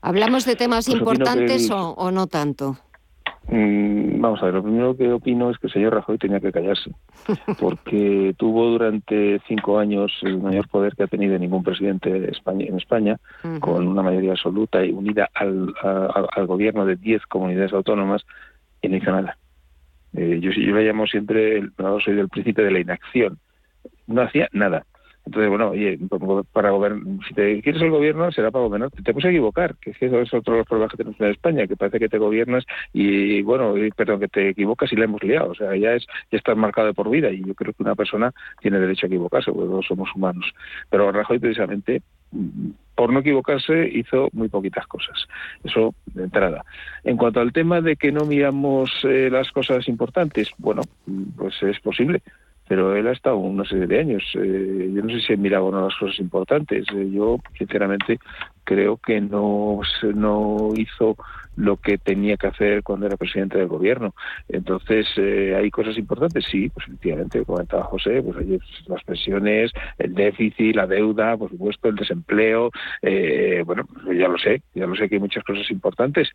¿Hablamos 0.02 0.44
de 0.44 0.54
temas 0.54 0.84
pues 0.84 0.98
importantes 0.98 1.70
o 1.70 2.10
no 2.10 2.26
tanto? 2.26 2.76
Mm, 3.50 4.20
vamos 4.20 4.42
a 4.42 4.46
ver, 4.46 4.54
lo 4.54 4.62
primero 4.62 4.94
que 4.94 5.10
opino 5.10 5.50
es 5.50 5.58
que 5.58 5.68
el 5.68 5.72
señor 5.72 5.94
Rajoy 5.94 6.18
tenía 6.18 6.38
que 6.38 6.52
callarse, 6.52 6.90
porque 7.58 8.34
tuvo 8.36 8.66
durante 8.66 9.40
cinco 9.48 9.78
años 9.78 10.12
el 10.22 10.38
mayor 10.38 10.68
poder 10.68 10.94
que 10.94 11.04
ha 11.04 11.06
tenido 11.06 11.38
ningún 11.38 11.62
presidente 11.62 12.10
en 12.14 12.76
España, 12.76 13.16
con 13.60 13.88
una 13.88 14.02
mayoría 14.02 14.32
absoluta 14.32 14.84
y 14.84 14.92
unida 14.92 15.30
al, 15.34 15.72
al 15.82 16.46
gobierno 16.46 16.84
de 16.84 16.96
diez 16.96 17.24
comunidades 17.26 17.72
autónomas, 17.72 18.26
y 18.82 18.88
no 18.88 18.96
hizo 18.96 19.12
nada. 19.12 19.38
Eh, 20.14 20.38
yo, 20.40 20.50
yo 20.50 20.74
le 20.74 20.84
llamo 20.84 21.06
siempre, 21.06 21.58
el, 21.58 21.72
soy 22.04 22.14
del 22.14 22.28
principio 22.28 22.64
de 22.64 22.70
la 22.70 22.80
inacción. 22.80 23.38
No 24.06 24.22
hacía 24.22 24.48
nada. 24.52 24.84
Entonces, 25.28 25.50
bueno, 25.50 25.70
oye, 25.72 25.98
para 26.54 26.70
gobernar, 26.70 27.02
si 27.28 27.34
te 27.34 27.60
quieres 27.60 27.82
el 27.82 27.90
gobierno, 27.90 28.32
será 28.32 28.50
para 28.50 28.64
gobernar. 28.64 28.90
Te, 28.90 29.12
puedes 29.12 29.28
equivocar, 29.28 29.76
que 29.76 29.90
eso 29.90 30.20
es 30.20 30.32
otro 30.32 30.54
de 30.54 30.60
los 30.60 30.66
problemas 30.66 30.90
que 30.90 30.96
tenemos 30.96 31.20
en 31.20 31.26
España, 31.26 31.66
que 31.66 31.76
parece 31.76 31.98
que 31.98 32.08
te 32.08 32.16
gobiernas 32.16 32.64
y, 32.94 33.42
bueno, 33.42 33.74
perdón, 33.94 34.20
que 34.20 34.28
te 34.28 34.48
equivocas 34.48 34.90
y 34.90 34.96
la 34.96 35.04
hemos 35.04 35.22
liado. 35.22 35.50
O 35.50 35.54
sea, 35.54 35.76
ya 35.76 35.92
es 35.92 36.06
ya 36.32 36.38
estás 36.38 36.56
marcado 36.56 36.94
por 36.94 37.10
vida 37.10 37.30
y 37.30 37.44
yo 37.44 37.54
creo 37.54 37.74
que 37.74 37.82
una 37.82 37.94
persona 37.94 38.32
tiene 38.62 38.80
derecho 38.80 39.04
a 39.04 39.08
equivocarse, 39.08 39.52
porque 39.52 39.68
todos 39.68 39.86
somos 39.86 40.08
humanos. 40.14 40.50
Pero 40.88 41.12
Rajoy, 41.12 41.38
precisamente, 41.38 42.00
por 42.94 43.12
no 43.12 43.20
equivocarse, 43.20 43.86
hizo 43.86 44.30
muy 44.32 44.48
poquitas 44.48 44.86
cosas. 44.86 45.28
Eso 45.62 45.94
de 46.06 46.24
entrada. 46.24 46.64
En 47.04 47.18
cuanto 47.18 47.40
al 47.40 47.52
tema 47.52 47.82
de 47.82 47.96
que 47.96 48.12
no 48.12 48.24
miramos 48.24 48.90
eh, 49.04 49.28
las 49.30 49.52
cosas 49.52 49.86
importantes, 49.88 50.50
bueno, 50.56 50.80
pues 51.36 51.62
es 51.62 51.78
posible 51.80 52.22
pero 52.68 52.94
él 52.94 53.06
ha 53.08 53.12
estado 53.12 53.38
una 53.38 53.64
serie 53.64 53.86
de 53.86 53.98
años. 53.98 54.22
Eh, 54.34 54.90
yo 54.94 55.02
no 55.02 55.08
sé 55.08 55.20
si 55.20 55.32
he 55.32 55.36
mirado 55.36 55.66
una 55.66 55.78
de 55.78 55.84
las 55.84 55.96
cosas 55.96 56.18
importantes. 56.20 56.86
Eh, 56.94 57.10
yo, 57.10 57.38
sinceramente, 57.56 58.18
creo 58.64 58.98
que 58.98 59.20
no, 59.22 59.80
no 60.14 60.68
hizo 60.76 61.16
lo 61.56 61.78
que 61.78 61.96
tenía 61.96 62.36
que 62.36 62.46
hacer 62.46 62.82
cuando 62.82 63.06
era 63.06 63.16
presidente 63.16 63.58
del 63.58 63.68
gobierno. 63.68 64.14
Entonces, 64.48 65.06
eh, 65.16 65.56
¿hay 65.56 65.70
cosas 65.70 65.96
importantes? 65.96 66.44
Sí, 66.44 66.68
pues 66.68 66.86
efectivamente, 66.86 67.44
comentaba 67.44 67.84
José, 67.84 68.22
pues 68.22 68.36
las 68.86 69.02
pensiones, 69.02 69.72
el 69.96 70.14
déficit, 70.14 70.76
la 70.76 70.86
deuda, 70.86 71.36
por 71.38 71.50
supuesto, 71.50 71.88
el 71.88 71.96
desempleo. 71.96 72.70
bueno, 73.64 73.88
ya 74.14 74.28
lo 74.28 74.38
sé, 74.38 74.62
ya 74.74 74.86
lo 74.86 74.94
sé 74.94 75.08
que 75.08 75.16
hay 75.16 75.20
muchas 75.20 75.42
cosas 75.42 75.70
importantes. 75.70 76.28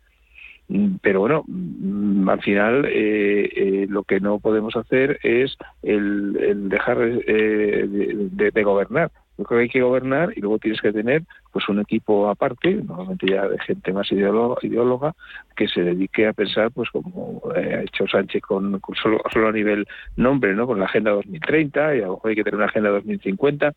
Mm, 0.68 0.96
pero 1.02 1.20
bueno, 1.20 1.44
mm, 1.46 2.28
al 2.28 2.40
final 2.42 2.86
eh, 2.86 3.50
eh, 3.54 3.86
lo 3.88 4.02
que 4.04 4.20
no 4.20 4.38
podemos 4.38 4.74
hacer 4.76 5.18
es 5.22 5.56
el, 5.82 6.68
dejar 6.68 6.98
eh, 7.02 7.86
de, 7.86 8.62
gobernar. 8.62 9.10
Yo 9.36 9.44
creo 9.44 9.58
que 9.58 9.62
hay 9.64 9.68
que 9.68 9.82
gobernar 9.82 10.32
y 10.36 10.40
luego 10.40 10.58
tienes 10.58 10.80
que 10.80 10.92
tener 10.92 11.24
pues 11.52 11.68
un 11.68 11.80
equipo 11.80 12.28
aparte, 12.30 12.74
normalmente 12.74 13.26
ya 13.28 13.48
de 13.48 13.58
gente 13.58 13.92
más 13.92 14.10
ideóloga, 14.12 15.14
que 15.56 15.66
se 15.66 15.82
dedique 15.82 16.26
a 16.26 16.32
pensar, 16.32 16.70
pues 16.70 16.88
como 16.90 17.42
ha 17.54 17.82
hecho 17.82 18.06
Sánchez 18.06 18.42
con, 18.42 18.80
solo, 19.02 19.20
solo 19.32 19.48
a 19.48 19.52
nivel 19.52 19.86
nombre, 20.16 20.54
¿no? 20.54 20.66
Con 20.68 20.78
la 20.78 20.86
Agenda 20.86 21.10
2030 21.10 21.96
y 21.96 21.98
a 22.00 22.06
lo 22.06 22.14
mejor 22.14 22.30
hay 22.30 22.36
que 22.36 22.44
tener 22.44 22.56
una 22.56 22.66
Agenda 22.66 22.90
2050 22.90 23.74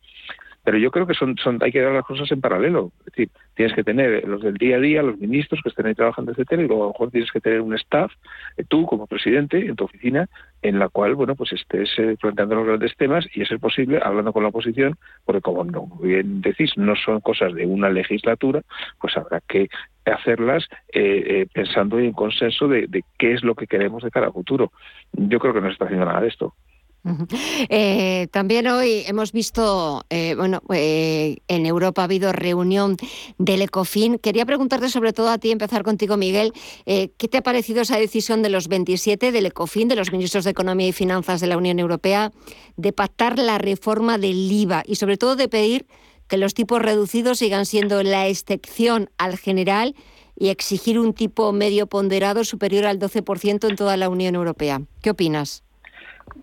pero 0.67 0.79
yo 0.79 0.91
creo 0.91 1.07
que 1.07 1.13
son, 1.13 1.37
son 1.37 1.59
hay 1.61 1.71
que 1.71 1.79
dar 1.79 1.93
las 1.93 2.03
cosas 2.03 2.29
en 2.29 2.41
paralelo. 2.41 2.91
Es 2.99 3.05
decir, 3.05 3.29
tienes 3.55 3.73
que 3.73 3.85
tener 3.85 4.27
los 4.27 4.41
del 4.41 4.55
día 4.55 4.75
a 4.75 4.79
día, 4.81 5.01
los 5.01 5.17
ministros 5.17 5.61
que 5.63 5.69
estén 5.69 5.85
ahí 5.85 5.95
trabajando, 5.95 6.33
etcétera, 6.33 6.61
y 6.61 6.67
luego 6.67 6.83
a 6.83 6.87
lo 6.87 6.91
mejor 6.91 7.09
tienes 7.09 7.31
que 7.31 7.39
tener 7.39 7.61
un 7.61 7.73
staff, 7.75 8.11
eh, 8.57 8.65
tú 8.67 8.85
como 8.85 9.07
presidente, 9.07 9.65
en 9.65 9.77
tu 9.77 9.85
oficina, 9.85 10.27
en 10.61 10.77
la 10.77 10.89
cual, 10.89 11.15
bueno, 11.15 11.37
pues 11.37 11.53
estés 11.53 11.89
eh, 11.99 12.17
planteando 12.19 12.55
los 12.55 12.67
grandes 12.67 12.97
temas 12.97 13.25
y, 13.33 13.43
es 13.43 13.49
posible, 13.61 14.01
hablando 14.03 14.33
con 14.33 14.43
la 14.43 14.49
oposición, 14.49 14.97
porque 15.23 15.39
como 15.39 15.63
no, 15.63 15.87
bien 16.03 16.41
decís, 16.41 16.73
no 16.75 16.97
son 16.97 17.21
cosas 17.21 17.53
de 17.53 17.65
una 17.65 17.89
legislatura, 17.89 18.61
pues 18.99 19.15
habrá 19.15 19.39
que 19.47 19.69
hacerlas 20.03 20.67
eh, 20.91 21.47
pensando 21.53 21.97
en 21.97 22.11
consenso 22.11 22.67
de, 22.67 22.87
de, 22.87 23.05
qué 23.17 23.31
es 23.31 23.41
lo 23.41 23.55
que 23.55 23.67
queremos 23.67 24.03
de 24.03 24.11
cara 24.11 24.25
al 24.25 24.33
futuro. 24.33 24.73
Yo 25.13 25.39
creo 25.39 25.53
que 25.53 25.61
no 25.61 25.67
se 25.67 25.73
está 25.73 25.85
haciendo 25.85 26.07
nada 26.07 26.19
de 26.19 26.27
esto. 26.27 26.55
Eh, 27.69 28.27
también 28.31 28.67
hoy 28.67 29.03
hemos 29.07 29.31
visto, 29.31 30.05
eh, 30.09 30.35
bueno, 30.35 30.61
eh, 30.73 31.37
en 31.47 31.65
Europa 31.65 32.01
ha 32.01 32.05
habido 32.05 32.31
reunión 32.31 32.97
del 33.37 33.61
ECOFIN. 33.61 34.19
Quería 34.19 34.45
preguntarte 34.45 34.89
sobre 34.89 35.13
todo 35.13 35.29
a 35.29 35.37
ti, 35.37 35.51
empezar 35.51 35.83
contigo, 35.83 36.17
Miguel, 36.17 36.53
¿qué 36.85 37.27
te 37.29 37.37
ha 37.37 37.43
parecido 37.43 37.81
esa 37.81 37.97
decisión 37.97 38.41
de 38.41 38.49
los 38.49 38.67
27 38.67 39.31
del 39.31 39.45
ECOFIN, 39.47 39.87
de 39.87 39.95
los 39.95 40.11
ministros 40.11 40.43
de 40.43 40.51
Economía 40.51 40.87
y 40.87 40.93
Finanzas 40.93 41.41
de 41.41 41.47
la 41.47 41.57
Unión 41.57 41.79
Europea, 41.79 42.31
de 42.75 42.93
pactar 42.93 43.39
la 43.39 43.57
reforma 43.57 44.17
del 44.17 44.51
IVA 44.51 44.83
y 44.85 44.95
sobre 44.95 45.17
todo 45.17 45.35
de 45.35 45.47
pedir 45.47 45.85
que 46.27 46.37
los 46.37 46.53
tipos 46.53 46.81
reducidos 46.81 47.39
sigan 47.39 47.65
siendo 47.65 48.03
la 48.03 48.27
excepción 48.27 49.09
al 49.17 49.37
general 49.37 49.95
y 50.35 50.49
exigir 50.49 50.99
un 50.99 51.13
tipo 51.13 51.51
medio 51.51 51.87
ponderado 51.87 52.43
superior 52.43 52.85
al 52.85 52.99
12% 52.99 53.69
en 53.69 53.75
toda 53.75 53.97
la 53.97 54.09
Unión 54.09 54.35
Europea? 54.35 54.81
¿Qué 55.01 55.09
opinas? 55.09 55.63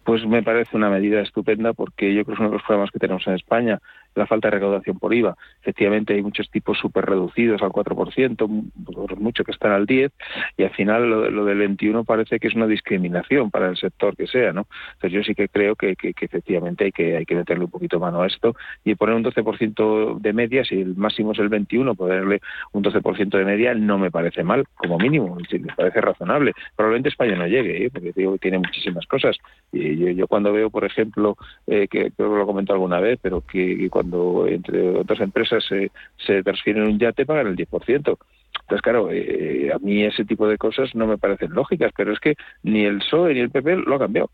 Pues 0.05 0.27
me 0.27 0.43
parece 0.43 0.77
una 0.77 0.91
medida 0.91 1.21
estupenda 1.21 1.73
porque 1.73 2.15
yo 2.15 2.25
creo 2.25 2.27
que 2.27 2.33
es 2.35 2.39
uno 2.41 2.51
de 2.51 2.57
los 2.57 2.63
problemas 2.63 2.91
que 2.91 2.99
tenemos 2.99 3.27
en 3.27 3.35
España 3.35 3.81
la 4.15 4.27
falta 4.27 4.49
de 4.49 4.53
recaudación 4.53 4.99
por 4.99 5.15
IVA. 5.15 5.37
Efectivamente, 5.61 6.15
hay 6.15 6.23
muchos 6.23 6.51
tipos 6.51 6.79
súper 6.79 7.07
reducidos 7.07 7.63
al 7.63 7.71
4%, 7.71 9.17
mucho 9.19 9.45
que 9.45 9.53
están 9.53 9.73
al 9.73 9.87
10%, 9.87 10.13
y 10.57 10.63
al 10.63 10.71
final 10.71 11.09
lo, 11.09 11.45
del 11.45 11.77
21% 11.77 12.05
parece 12.05 12.39
que 12.39 12.49
es 12.49 12.55
una 12.55 12.67
discriminación 12.67 13.51
para 13.51 13.69
el 13.69 13.77
sector 13.77 14.17
que 14.17 14.27
sea. 14.27 14.53
¿no? 14.53 14.67
Entonces, 14.95 15.13
yo 15.13 15.23
sí 15.23 15.35
que 15.35 15.49
creo 15.49 15.77
que, 15.77 15.97
efectivamente 16.01 16.85
hay 16.85 16.93
que, 16.93 17.17
hay 17.17 17.27
que 17.27 17.35
meterle 17.35 17.65
un 17.65 17.71
poquito 17.71 17.99
mano 17.99 18.23
a 18.23 18.27
esto 18.27 18.55
y 18.85 18.95
poner 18.95 19.15
un 19.17 19.25
12% 19.25 20.21
de 20.21 20.33
media, 20.33 20.65
si 20.65 20.81
el 20.81 20.97
máximo 20.97 21.33
es 21.33 21.39
el 21.39 21.51
21%, 21.51 21.97
ponerle 21.97 22.41
un 22.73 22.83
12% 22.83 23.39
de 23.39 23.45
media 23.45 23.75
no 23.75 23.99
me 23.99 24.11
parece 24.11 24.43
mal, 24.43 24.65
como 24.75 24.99
mínimo, 24.99 25.37
me 25.37 25.75
parece 25.75 26.01
razonable. 26.01 26.53
Probablemente 26.77 27.09
España 27.09 27.37
no 27.37 27.47
llegue, 27.47 27.87
¿eh? 27.87 27.91
porque 27.91 28.13
digo, 28.15 28.37
tiene 28.39 28.59
muchísimas 28.59 29.07
cosas. 29.07 29.37
Y 29.73 30.15
yo, 30.15 30.27
cuando 30.27 30.53
veo, 30.53 30.71
por 30.71 30.85
ejemplo, 30.85 31.37
eh, 31.67 31.89
que 31.89 32.11
creo 32.11 32.31
que 32.31 32.39
lo 32.39 32.47
comento 32.47 32.73
alguna 32.73 33.01
vez, 33.01 33.19
pero 33.21 33.41
que 33.41 33.89
cuando 33.91 34.04
cuando 34.05 34.47
entre 34.47 34.91
otras 34.99 35.21
empresas 35.21 35.65
se, 35.65 35.91
se 36.19 36.43
transfieren 36.43 36.85
un 36.85 36.99
yate 36.99 37.25
pagan 37.25 37.47
el 37.47 37.57
10%. 37.57 37.97
Entonces, 37.97 38.83
claro, 38.83 39.09
eh, 39.11 39.71
a 39.75 39.79
mí 39.79 40.05
ese 40.05 40.25
tipo 40.25 40.47
de 40.47 40.59
cosas 40.59 40.95
no 40.95 41.07
me 41.07 41.19
parecen 41.19 41.53
lógicas, 41.53 41.93
pero 41.97 42.13
es 42.13 42.21
que 42.21 42.35
ni 42.63 42.85
el 42.85 42.99
PSOE 42.99 43.35
ni 43.35 43.41
el 43.41 43.51
PP 43.51 43.77
lo 43.77 43.97
ha 43.97 43.99
cambiado 43.99 44.31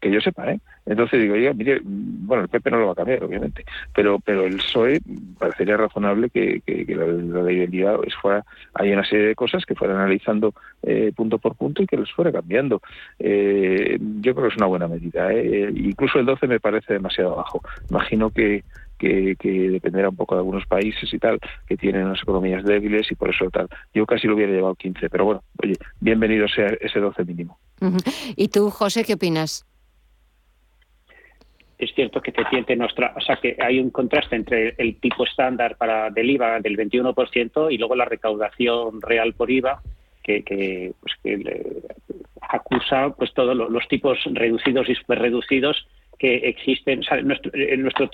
que 0.00 0.10
yo 0.10 0.20
sepa, 0.20 0.50
¿eh? 0.52 0.60
Entonces 0.86 1.20
digo, 1.20 1.34
oiga, 1.34 1.52
mire, 1.54 1.80
bueno, 1.82 2.42
el 2.42 2.48
PP 2.48 2.70
no 2.70 2.78
lo 2.78 2.86
va 2.86 2.92
a 2.92 2.96
cambiar, 2.96 3.24
obviamente, 3.24 3.64
pero 3.94 4.18
pero 4.20 4.44
el 4.44 4.56
PSOE 4.56 5.00
parecería 5.38 5.76
razonable 5.76 6.30
que, 6.30 6.62
la, 6.88 7.42
ley 7.42 7.56
del 7.56 7.74
IVA 7.74 7.98
fuera, 8.20 8.44
hay 8.74 8.92
una 8.92 9.04
serie 9.04 9.28
de 9.28 9.34
cosas 9.34 9.64
que 9.64 9.74
fuera 9.74 9.94
analizando 9.94 10.54
eh, 10.82 11.12
punto 11.16 11.38
por 11.38 11.56
punto 11.56 11.82
y 11.82 11.86
que 11.86 11.96
los 11.96 12.12
fuera 12.12 12.32
cambiando. 12.32 12.82
Eh, 13.18 13.98
yo 14.20 14.34
creo 14.34 14.48
que 14.48 14.54
es 14.54 14.58
una 14.58 14.66
buena 14.66 14.88
medida, 14.88 15.32
¿eh? 15.32 15.70
incluso 15.74 16.18
el 16.18 16.26
12 16.26 16.46
me 16.46 16.60
parece 16.60 16.94
demasiado 16.94 17.36
bajo. 17.36 17.62
Imagino 17.90 18.30
que, 18.30 18.64
que, 18.98 19.36
dependerá 19.40 20.08
un 20.08 20.16
poco 20.16 20.34
de 20.34 20.40
algunos 20.40 20.66
países 20.66 21.12
y 21.12 21.18
tal, 21.18 21.38
que 21.66 21.76
tienen 21.76 22.04
unas 22.04 22.20
economías 22.22 22.64
débiles 22.64 23.10
y 23.10 23.14
por 23.14 23.30
eso 23.30 23.48
tal. 23.50 23.68
Yo 23.94 24.04
casi 24.04 24.26
lo 24.26 24.34
hubiera 24.34 24.52
llevado 24.52 24.74
15, 24.74 25.08
pero 25.08 25.24
bueno, 25.24 25.42
oye, 25.62 25.74
bienvenido 26.00 26.46
sea 26.48 26.66
ese 26.80 27.00
12 27.00 27.24
mínimo. 27.24 27.58
¿Y 28.36 28.48
tú, 28.48 28.70
José, 28.70 29.04
qué 29.04 29.14
opinas? 29.14 29.64
es 31.78 31.94
cierto 31.94 32.20
que 32.20 32.32
efectivamente 32.32 32.74
nuestra, 32.74 33.14
o 33.16 33.20
sea 33.20 33.36
que 33.36 33.56
hay 33.60 33.78
un 33.78 33.90
contraste 33.90 34.34
entre 34.34 34.74
el 34.78 34.96
tipo 34.96 35.24
estándar 35.24 35.76
para 35.76 36.10
del 36.10 36.28
IVA 36.30 36.58
del 36.60 36.76
21% 36.76 37.72
y 37.72 37.78
luego 37.78 37.94
la 37.94 38.04
recaudación 38.04 39.00
real 39.00 39.32
por 39.34 39.50
IVA 39.50 39.80
que, 40.22 40.42
que, 40.42 40.92
pues 41.00 41.14
que 41.22 41.82
acusa 42.40 43.10
pues 43.10 43.32
todos 43.32 43.56
los 43.56 43.88
tipos 43.88 44.18
reducidos 44.32 44.88
y 44.88 44.94
superreducidos 44.96 45.86
que 46.18 46.36
existen. 46.48 47.00
nuestro, 47.24 47.52
nuestro, 47.76 48.08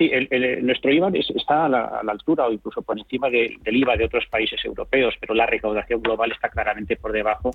nuestro 0.63 0.93
IVA 0.93 1.11
está 1.15 1.65
a 1.65 1.69
la, 1.69 2.03
altura 2.07 2.47
o 2.47 2.53
incluso 2.53 2.83
por 2.83 2.99
encima 2.99 3.31
del 3.31 3.59
IVA 3.65 3.97
de 3.97 4.05
otros 4.05 4.27
países 4.27 4.63
europeos, 4.65 5.15
pero 5.21 5.35
la 5.35 5.47
recaudación 5.47 6.03
global 6.03 6.33
está 6.33 6.49
claramente 6.49 6.97
por 6.97 7.13
debajo 7.13 7.51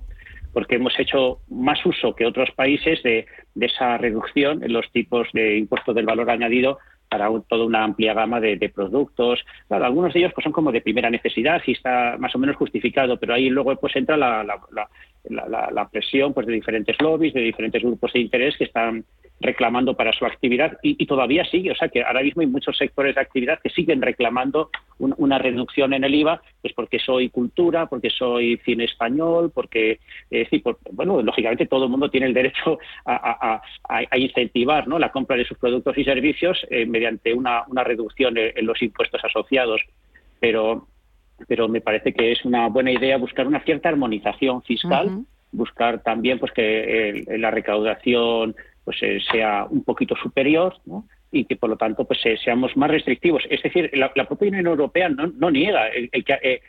porque 0.54 0.76
hemos 0.76 0.98
hecho 1.00 1.40
más 1.50 1.86
uso 1.86 2.16
que 2.16 2.26
otros 2.26 2.50
países 2.52 3.02
de, 3.04 3.26
esa 3.60 3.98
reducción 3.98 4.64
en 4.64 4.74
los 4.74 4.90
tipos 4.92 5.28
de 5.34 5.58
impuestos 5.58 5.94
del 5.94 6.06
valor 6.06 6.30
añadido 6.30 6.80
para 7.08 7.28
toda 7.48 7.66
una 7.66 7.84
amplia 7.84 8.14
gama 8.14 8.40
de, 8.40 8.72
productos. 8.74 9.44
Claro, 9.68 9.86
algunos 9.86 10.14
de 10.14 10.20
ellos 10.20 10.32
pues, 10.34 10.44
son 10.44 10.54
como 10.54 10.72
de 10.72 10.82
primera 10.82 11.10
necesidad 11.10 11.62
y 11.66 11.72
está 11.72 12.18
más 12.20 12.36
o 12.36 12.40
menos 12.40 12.56
justificado, 12.56 13.20
pero 13.20 13.34
ahí 13.34 13.50
luego 13.50 13.76
pues 13.76 13.96
entra 13.96 14.16
la, 14.16 14.44
la, 14.44 14.90
presión 15.92 16.34
pues, 16.34 16.48
de 16.48 16.54
diferentes 16.54 16.96
lobbies, 17.02 17.34
de 17.34 17.42
diferentes 17.42 17.82
grupos 17.82 18.14
de 18.14 18.20
interés 18.20 18.58
que 18.58 18.66
están 18.66 19.06
reclamando 19.42 19.96
para 19.96 20.12
su 20.12 20.26
actividad 20.26 20.78
y, 20.82 21.06
todavía 21.06 21.46
sigue. 21.46 21.72
O 21.72 21.76
sea 21.76 21.88
que 21.90 22.04
ahora 22.04 22.22
mismo 22.22 22.42
hay 22.42 22.48
muchos 22.48 22.78
sectores 22.78 23.16
de 23.16 23.22
actividad 23.22 23.60
que 23.62 23.70
siguen 23.70 24.02
reclamando 24.02 24.70
una 24.98 25.38
reducción 25.38 25.94
en 25.94 26.04
el 26.04 26.14
IVA, 26.14 26.42
pues 26.62 26.74
porque 26.74 27.00
soy 27.00 27.30
cultura, 27.30 27.86
porque 27.86 28.10
soy 28.10 28.58
cine 28.66 28.84
español, 28.84 29.52
porque, 29.54 30.00
eh, 30.30 30.48
bueno, 30.92 31.22
lógicamente 31.22 31.68
todo 31.68 31.86
el 31.86 31.90
mundo 31.90 32.10
tiene 32.10 32.28
el 32.28 32.34
derecho 32.34 32.80
a, 33.06 33.62
incentivar 34.18 34.88
¿no? 34.88 35.00
la 35.00 35.12
compra 35.12 35.38
de 35.38 35.46
sus 35.46 35.58
productos 35.58 35.98
y 35.98 36.04
servicios 36.04 36.66
eh, 36.70 36.86
mediante 36.86 37.34
una, 37.34 37.64
reducción 37.84 38.38
en, 38.38 38.66
los 38.66 38.82
impuestos 38.82 39.24
asociados. 39.24 39.82
Pero, 40.40 40.88
pero 41.48 41.68
me 41.68 41.82
parece 41.82 42.14
que 42.14 42.32
es 42.32 42.46
una 42.46 42.68
buena 42.68 42.92
idea 42.92 43.18
buscar 43.18 43.48
una 43.48 43.62
cierta 43.62 43.90
armonización 43.90 44.62
fiscal. 44.64 45.26
buscar 45.52 46.04
también 46.04 46.38
pues 46.38 46.52
que 46.52 47.26
la 47.40 47.50
recaudación 47.50 48.56
pues 48.90 49.04
eh, 49.04 49.20
sea 49.32 49.68
un 49.70 49.84
poquito 49.84 50.16
superior 50.16 50.76
y 51.32 51.46
que 51.46 51.56
por 51.56 51.70
lo 51.70 51.78
tanto 51.78 52.06
pues 52.06 52.20
eh, 52.26 52.40
seamos 52.44 52.76
más 52.76 52.90
restrictivos. 52.90 53.44
Es 53.48 53.62
decir, 53.62 53.92
la, 53.94 54.12
propia 54.12 54.48
Unión 54.48 54.66
Europea 54.66 55.10
no, 55.10 55.52
niega 55.52 55.90
el, 55.90 56.10
que, 56.24 56.40
eh, 56.42 56.62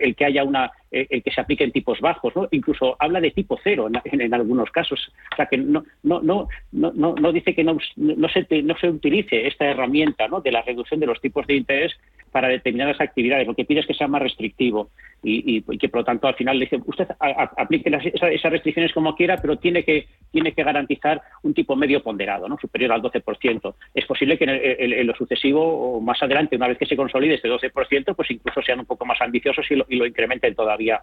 el, 0.00 0.16
que, 0.16 0.24
haya 0.24 0.42
una 0.42 0.70
el 0.90 1.22
que 1.22 1.30
se 1.30 1.42
apliquen 1.42 1.72
tipos 1.72 2.00
bajos, 2.00 2.34
¿no? 2.34 2.48
incluso 2.50 2.96
habla 2.98 3.20
de 3.20 3.30
tipo 3.30 3.58
cero 3.62 3.88
en, 4.04 4.32
algunos 4.32 4.70
casos. 4.70 5.12
O 5.32 5.36
sea 5.36 5.44
que 5.44 5.58
no 5.58 5.84
no 6.02 6.22
no 6.22 6.48
no 6.72 6.92
no 6.92 7.32
dice 7.32 7.54
que 7.54 7.62
no, 7.62 7.76
no 7.96 8.28
se 8.30 8.46
no 8.62 8.74
se 8.78 8.88
utilice 8.88 9.46
esta 9.46 9.66
herramienta 9.66 10.28
¿no? 10.28 10.40
de 10.40 10.52
la 10.52 10.62
reducción 10.62 10.98
de 10.98 11.06
los 11.08 11.20
tipos 11.20 11.46
de 11.46 11.56
interés 11.56 11.92
para 12.30 12.48
determinadas 12.48 13.00
actividades. 13.00 13.46
Lo 13.46 13.54
que 13.54 13.64
pide 13.64 13.80
es 13.80 13.86
que 13.86 13.94
sea 13.94 14.08
más 14.08 14.22
restrictivo 14.22 14.90
y, 15.22 15.62
que, 15.78 15.88
por 15.88 16.00
lo 16.00 16.04
tanto, 16.04 16.28
al 16.28 16.34
final 16.34 16.58
le 16.58 16.66
dice, 16.66 16.80
usted 16.86 17.08
aplique 17.18 17.90
esas, 17.90 18.52
restricciones 18.52 18.92
como 18.92 19.16
quiera, 19.16 19.38
pero 19.38 19.56
tiene 19.56 19.82
que, 19.82 20.06
tiene 20.30 20.52
que 20.52 20.62
garantizar 20.62 21.20
un 21.42 21.54
tipo 21.54 21.74
medio 21.74 22.02
ponderado, 22.02 22.48
¿no? 22.48 22.56
superior 22.58 22.92
al 22.92 23.02
12%. 23.02 23.74
Es 23.94 24.04
posible 24.06 24.38
que 24.38 24.44
en, 24.44 25.06
lo 25.06 25.14
sucesivo 25.14 25.96
o 25.96 26.00
más 26.00 26.22
adelante, 26.22 26.56
una 26.56 26.68
vez 26.68 26.78
que 26.78 26.86
se 26.86 26.96
consolide 26.96 27.34
ese 27.34 27.48
12%, 27.48 28.14
pues 28.14 28.30
incluso 28.30 28.62
sean 28.62 28.80
un 28.80 28.86
poco 28.86 29.04
más 29.04 29.20
ambiciosos 29.20 29.66
y 29.70 29.74
lo, 29.74 29.86
y 29.88 29.96
lo 29.96 30.06
incrementen 30.06 30.54
todavía 30.54 31.02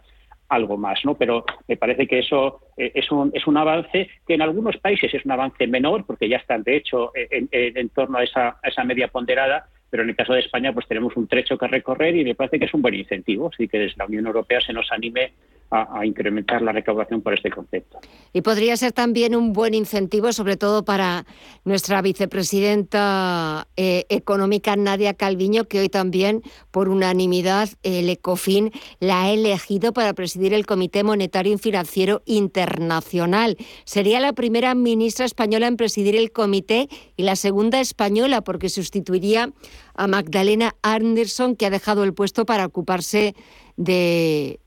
algo 0.50 0.78
más, 0.78 1.04
¿no? 1.04 1.16
Pero 1.16 1.46
me 1.68 1.78
parece 1.78 2.08
que 2.08 2.20
eso 2.20 2.60
eh, 2.78 2.92
es 2.94 3.12
un, 3.12 3.32
es 3.34 3.48
un 3.48 3.58
avance 3.58 4.10
que 4.28 4.36
en 4.36 4.42
algunos 4.42 4.78
países 4.78 5.14
es 5.14 5.26
un 5.26 5.32
avance 5.32 5.68
menor, 5.68 6.06
porque 6.06 6.30
ya 6.30 6.38
están, 6.38 6.64
de 6.64 6.78
hecho, 6.78 7.12
en, 7.16 7.50
en 7.52 7.90
torno 7.90 8.20
a 8.20 8.24
esa, 8.24 8.60
a 8.62 8.70
esa 8.70 8.84
media 8.84 9.08
ponderada, 9.08 9.68
pero 9.94 10.02
en 10.02 10.10
el 10.10 10.16
caso 10.16 10.34
de 10.34 10.40
España 10.40 10.74
pues 10.74 10.88
tenemos 10.88 11.16
un 11.16 11.28
trecho 11.28 11.56
que 11.56 11.68
recorrer 11.68 12.16
y 12.16 12.24
me 12.24 12.34
parece 12.34 12.58
que 12.58 12.66
es 12.66 12.74
un 12.74 12.82
buen 12.82 12.96
incentivo, 12.96 13.52
así 13.54 13.68
que 13.68 13.78
desde 13.78 13.94
la 13.98 14.08
Unión 14.08 14.26
Europea 14.26 14.60
se 14.60 14.74
nos 14.74 14.92
anime 14.92 15.34
a, 15.74 16.06
incrementar 16.06 16.62
la 16.62 16.72
recaudación 16.72 17.22
por 17.22 17.34
este 17.34 17.50
concepto. 17.50 18.00
Y 18.32 18.42
podría 18.42 18.78
ser 18.78 18.92
también 18.92 19.36
un 19.36 19.54
buen 19.54 19.74
incentivo, 19.74 20.32
sobre 20.32 20.58
todo 20.58 20.86
para 20.86 21.26
nuestra 21.66 22.02
vicepresidenta 22.02 23.68
eh, 23.76 24.06
económica 24.10 24.76
Nadia 24.76 25.14
Calviño, 25.14 25.66
que 25.66 25.80
hoy 25.80 25.90
también, 25.90 26.42
por 26.72 26.90
unanimidad, 26.90 27.70
el 27.82 28.10
ECOFIN 28.10 28.72
la 29.00 29.24
ha 29.24 29.32
elegido 29.32 29.94
para 29.94 30.14
presidir 30.14 30.54
el 30.54 30.66
Comité 30.66 31.04
Monetario 31.04 31.54
y 31.54 31.58
Financiero 31.58 32.22
Internacional. 32.26 33.58
Sería 33.84 34.20
la 34.20 34.34
primera 34.34 34.76
ministra 34.76 35.26
española 35.26 35.68
en 35.68 35.78
presidir 35.78 36.16
el 36.16 36.32
comité 36.32 36.88
y 37.16 37.24
la 37.24 37.36
segunda 37.36 37.80
española, 37.80 38.42
porque 38.42 38.70
sustituiría 38.70 39.52
a 39.96 40.08
Magdalena 40.08 40.76
Anderson, 40.82 41.56
que 41.56 41.66
ha 41.66 41.70
dejado 41.70 42.04
el 42.04 42.14
puesto 42.14 42.46
para 42.46 42.66
ocuparse 42.66 43.36
de, 43.78 44.60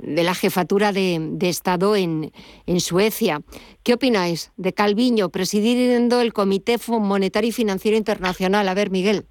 la 0.00 0.34
jefatura 0.34 0.92
de, 0.92 1.36
Estado 1.42 1.96
en, 1.96 2.32
en, 2.66 2.80
Suecia. 2.80 3.40
¿Qué 3.82 3.94
opináis 3.94 4.52
de 4.56 4.72
Calviño 4.72 5.28
presidiendo 5.30 6.20
el 6.20 6.32
Comité 6.32 6.76
Monetario 6.88 7.48
y 7.48 7.52
Financiero 7.52 7.96
Internacional? 7.96 8.68
A 8.68 8.74
ver, 8.74 8.90
Miguel. 8.90 9.26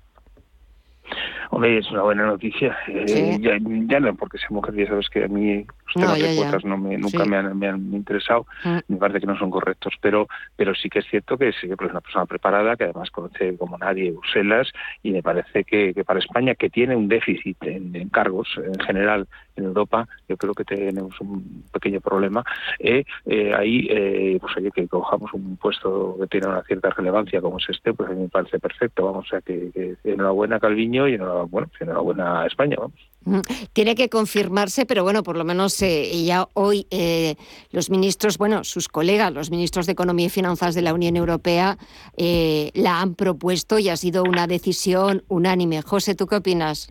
Hombre, 1.51 1.77
es 1.77 1.89
una 1.91 2.01
buena 2.01 2.25
noticia. 2.25 2.75
Eh, 2.87 3.39
ya, 3.39 3.99
no 3.99 4.15
porque 4.15 4.37
sea 4.37 4.49
mujer, 4.49 4.75
ya 4.75 4.87
sabes 4.87 5.09
que 5.09 5.23
a 5.23 5.27
mí 5.27 5.65
temas 5.95 6.19
de 6.19 6.59
no 6.65 6.77
me, 6.77 6.97
nunca 6.97 7.25
me, 7.25 7.37
han, 7.37 7.93
interesado, 7.93 8.45
mm. 8.63 8.77
me 8.87 8.97
parece 8.97 9.21
que 9.21 9.27
no 9.27 9.37
son 9.37 9.49
correctos, 9.49 9.93
pero 10.01 10.27
pero 10.55 10.75
sí 10.75 10.89
que 10.89 10.99
es 10.99 11.05
cierto 11.05 11.37
que 11.37 11.51
sí 11.53 11.67
que 11.67 11.73
es 11.73 11.91
una 11.91 12.01
persona 12.01 12.25
preparada, 12.25 12.75
que 12.75 12.85
además 12.85 13.09
conoce 13.11 13.57
como 13.57 13.77
nadie 13.77 14.11
Bruselas, 14.11 14.71
y 15.03 15.11
me 15.11 15.23
parece 15.23 15.63
que, 15.63 15.93
para 16.05 16.19
España, 16.19 16.55
que 16.55 16.69
tiene 16.69 16.95
un 16.95 17.07
déficit 17.07 17.57
en, 17.63 18.09
cargos 18.09 18.47
en 18.57 18.79
general 18.79 19.27
en 19.55 19.65
Europa, 19.65 20.07
yo 20.27 20.37
creo 20.37 20.53
que 20.53 20.65
tenemos 20.65 21.19
un 21.21 21.63
pequeño 21.71 22.01
problema, 22.01 22.43
eh, 22.79 23.03
eh, 23.25 23.53
ahí, 23.53 23.87
eh, 23.89 24.37
pues 24.39 24.55
oye, 24.57 24.71
que 24.71 24.87
cojamos 24.87 25.33
un 25.33 25.57
puesto 25.57 26.17
que 26.19 26.27
tiene 26.27 26.47
una 26.47 26.63
cierta 26.63 26.89
relevancia 26.89 27.41
como 27.41 27.57
es 27.57 27.69
este, 27.69 27.93
pues 27.93 28.09
a 28.09 28.13
mí 28.13 28.23
me 28.23 28.29
parece 28.29 28.59
perfecto, 28.59 29.05
vamos, 29.05 29.31
a 29.33 29.41
que, 29.41 29.71
que 29.73 29.95
enhorabuena 30.03 30.59
Calviño 30.59 31.07
y 31.07 31.15
enhorabuena, 31.15 31.49
bueno, 31.49 31.69
enhorabuena 31.79 32.45
España, 32.45 32.75
vamos. 32.77 33.14
Tiene 33.73 33.95
que 33.95 34.09
confirmarse, 34.09 34.86
pero 34.86 35.03
bueno, 35.03 35.23
por 35.23 35.38
lo 35.38 35.43
menos 35.43 35.82
eh, 35.82 36.23
ya 36.23 36.47
hoy 36.53 36.88
eh, 36.91 37.36
los 37.71 37.89
ministros, 37.89 38.38
bueno, 38.38 38.63
sus 38.63 38.88
colegas, 38.88 39.34
los 39.34 39.49
ministros 39.49 39.86
de 39.86 39.93
Economía 39.93 40.28
y 40.28 40.30
Finanzas 40.30 40.76
de 40.76 40.82
la 40.82 40.93
Unión 40.93 41.15
Europea, 41.15 41.78
eh, 42.17 42.71
la 42.73 43.01
han 43.01 43.15
propuesto 43.15 43.80
y 43.80 43.89
ha 43.89 43.97
sido 43.97 44.23
una 44.23 44.47
decisión 44.47 45.23
unánime. 45.28 45.82
José, 45.82 46.15
¿tú 46.15 46.28
qué 46.28 46.36
opinas? 46.36 46.89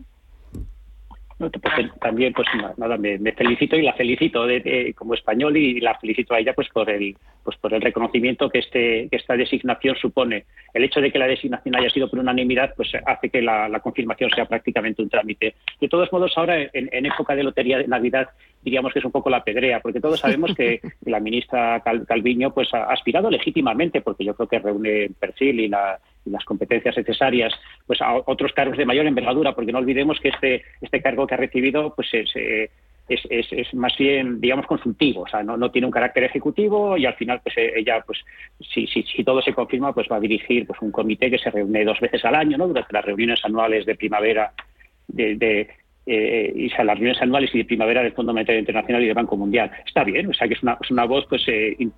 También, 1.99 2.31
pues 2.31 2.47
nada, 2.77 2.97
me, 2.97 3.31
felicito 3.33 3.75
y 3.75 3.81
la 3.81 3.93
felicito 3.93 4.45
como 4.95 5.15
español 5.15 5.57
y 5.57 5.81
la 5.81 5.93
felicito 5.99 6.33
a 6.33 6.39
ella 6.39 6.53
pues 6.53 6.69
por 6.69 6.89
el 6.89 7.17
pues 7.43 7.57
por 7.57 7.73
el 7.73 7.81
reconocimiento 7.81 8.49
que 8.49 8.59
este 8.59 9.09
que 9.09 9.17
esta 9.17 9.35
designación 9.35 9.97
supone. 9.97 10.45
El 10.73 10.85
hecho 10.85 11.01
de 11.01 11.11
que 11.11 11.19
la 11.19 11.27
designación 11.27 11.75
haya 11.75 11.89
sido 11.89 12.09
por 12.09 12.19
unanimidad 12.19 12.73
pues 12.77 12.89
hace 13.05 13.29
que 13.29 13.41
la, 13.41 13.79
confirmación 13.81 14.29
sea 14.31 14.45
prácticamente 14.45 15.01
un 15.01 15.09
trámite. 15.09 15.55
De 15.81 15.89
todos 15.89 16.11
modos, 16.13 16.31
ahora 16.37 16.57
en, 16.71 17.05
época 17.05 17.35
de 17.35 17.43
lotería 17.43 17.79
de 17.79 17.87
Navidad 17.87 18.29
diríamos 18.65 18.91
que 18.91 18.99
es 18.99 19.05
un 19.05 19.11
poco 19.11 19.29
la 19.29 19.43
pedrea, 19.43 19.79
porque 19.79 20.01
todos 20.01 20.19
sabemos 20.19 20.53
que 20.55 20.81
la 21.05 21.21
ministra 21.21 21.81
Calviño 21.81 22.53
pues 22.53 22.73
ha 22.73 22.91
aspirado 22.91 23.29
legítimamente, 23.29 24.01
porque 24.01 24.25
yo 24.25 24.35
creo 24.35 24.49
que 24.49 24.59
reúne 24.59 25.03
el 25.05 25.13
perfil 25.13 25.61
y 25.61 25.67
la 25.69 25.99
las 26.25 26.43
competencias 26.43 26.97
necesarias 26.97 27.53
pues 27.85 28.01
a 28.01 28.15
otros 28.15 28.51
cargos 28.51 28.77
de 28.77 28.85
mayor 28.85 29.05
envergadura, 29.05 29.53
porque 29.53 29.71
no 29.71 29.77
olvidemos 29.77 30.19
que 30.19 30.29
este, 30.29 30.63
este 30.81 30.99
cargo 30.99 31.27
que 31.27 31.35
ha 31.35 31.37
recibido 31.37 31.93
pues 31.93 32.11
es, 32.13 32.31
eh, 32.35 32.71
es, 33.07 33.21
es, 33.29 33.71
más 33.75 33.95
bien, 33.95 34.41
digamos, 34.41 34.65
consultivo, 34.65 35.21
o 35.21 35.27
sea, 35.27 35.43
no, 35.43 35.55
no, 35.55 35.69
tiene 35.69 35.85
un 35.85 35.91
carácter 35.91 36.23
ejecutivo 36.23 36.97
y 36.97 37.05
al 37.05 37.13
final, 37.13 37.41
pues 37.43 37.55
eh, 37.57 37.73
ella, 37.75 38.03
pues 38.03 38.25
si, 38.73 38.87
si, 38.87 39.03
si, 39.03 39.23
todo 39.23 39.39
se 39.43 39.53
confirma, 39.53 39.93
pues 39.93 40.07
va 40.11 40.15
a 40.15 40.19
dirigir 40.19 40.65
pues 40.65 40.81
un 40.81 40.91
comité 40.91 41.29
que 41.29 41.37
se 41.37 41.51
reúne 41.51 41.85
dos 41.85 41.99
veces 41.99 42.25
al 42.25 42.33
año, 42.33 42.57
¿no? 42.57 42.67
Durante 42.67 42.91
las 42.91 43.05
reuniones 43.05 43.45
anuales 43.45 43.85
de 43.85 43.93
primavera 43.93 44.51
de, 45.07 45.35
de 45.35 45.69
eh, 46.05 46.51
y 46.55 46.69
las 46.69 46.97
reuniones 46.97 47.21
anuales 47.21 47.49
y 47.53 47.59
de 47.59 47.65
primavera 47.65 48.03
del 48.03 48.13
Fondo 48.13 48.33
Monetario 48.33 48.59
Internacional 48.59 49.03
y 49.03 49.07
del 49.07 49.15
Banco 49.15 49.37
Mundial. 49.37 49.71
Está 49.85 50.03
bien, 50.03 50.27
o 50.27 50.33
sea 50.33 50.47
que 50.47 50.53
es 50.53 50.63
una, 50.63 50.77
es 50.81 50.91
una 50.91 51.05
voz 51.05 51.25
pues 51.29 51.45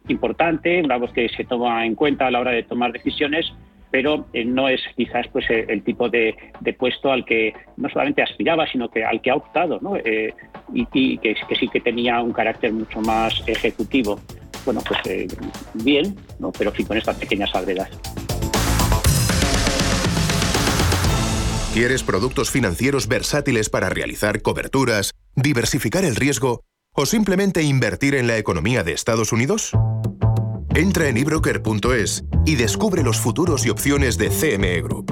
importante, 0.08 0.82
una 0.82 0.98
voz 0.98 1.12
que 1.12 1.30
se 1.30 1.44
toma 1.44 1.86
en 1.86 1.96
cuenta 1.96 2.28
a 2.28 2.32
la 2.32 2.40
hora 2.40 2.52
de 2.52 2.64
tomar 2.64 2.92
decisiones 2.92 3.54
pero 3.92 4.28
eh, 4.34 4.46
no 4.46 4.68
es 4.70 4.82
quizás 4.96 5.28
pues 5.32 5.50
eh, 5.50 5.66
el 5.70 5.84
tipo 5.84 6.10
de, 6.10 6.36
puesto 6.78 7.12
al 7.12 7.26
que 7.26 7.54
no 7.78 7.90
solamente 7.90 8.22
aspiraba, 8.22 8.68
sino 8.68 8.90
que 8.90 9.04
al 9.04 9.22
que 9.22 9.32
ha 9.32 9.36
optado, 9.36 9.80
¿no? 9.82 9.96
Eh, 9.98 10.34
y, 10.74 11.18
que, 11.18 11.36
sí 11.60 11.68
que 11.68 11.80
tenía 11.80 12.22
un 12.22 12.34
carácter 12.34 12.74
mucho 12.74 13.02
más 13.02 13.44
ejecutivo. 13.48 14.20
Bueno, 14.66 14.82
pues 14.86 15.30
bien, 15.76 16.16
¿no? 16.40 16.52
pero 16.52 16.72
sí 16.76 16.84
con 16.84 16.98
estas 16.98 17.16
pequeñas 17.16 17.50
salvedades. 17.52 18.27
¿Quieres 21.74 22.04
productos 22.04 22.50
financieros 22.50 23.08
versátiles 23.08 23.70
para 23.70 23.90
realizar 23.90 24.42
coberturas, 24.42 25.14
diversificar 25.36 26.06
el 26.06 26.16
riesgo 26.16 26.64
o 26.94 27.06
simplemente 27.06 27.62
invertir 27.62 28.16
en 28.16 28.26
la 28.26 28.38
economía 28.38 28.84
de 28.84 28.94
Estados 28.94 29.32
Unidos? 29.32 29.74
Entra 30.74 31.08
en 31.08 31.18
ebroker.es 31.18 32.24
y 32.46 32.56
descubre 32.56 33.04
los 33.04 33.18
futuros 33.18 33.66
y 33.66 33.70
opciones 33.70 34.18
de 34.18 34.30
CME 34.30 34.82
Group. 34.82 35.12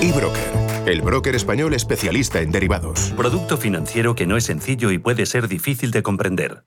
eBroker, 0.00 0.86
el 0.86 1.02
broker 1.02 1.34
español 1.34 1.74
especialista 1.74 2.40
en 2.40 2.52
derivados. 2.52 3.12
Producto 3.16 3.58
financiero 3.58 4.14
que 4.14 4.26
no 4.26 4.36
es 4.36 4.44
sencillo 4.44 4.90
y 4.90 4.98
puede 4.98 5.26
ser 5.26 5.48
difícil 5.48 5.90
de 5.90 6.02
comprender. 6.02 6.64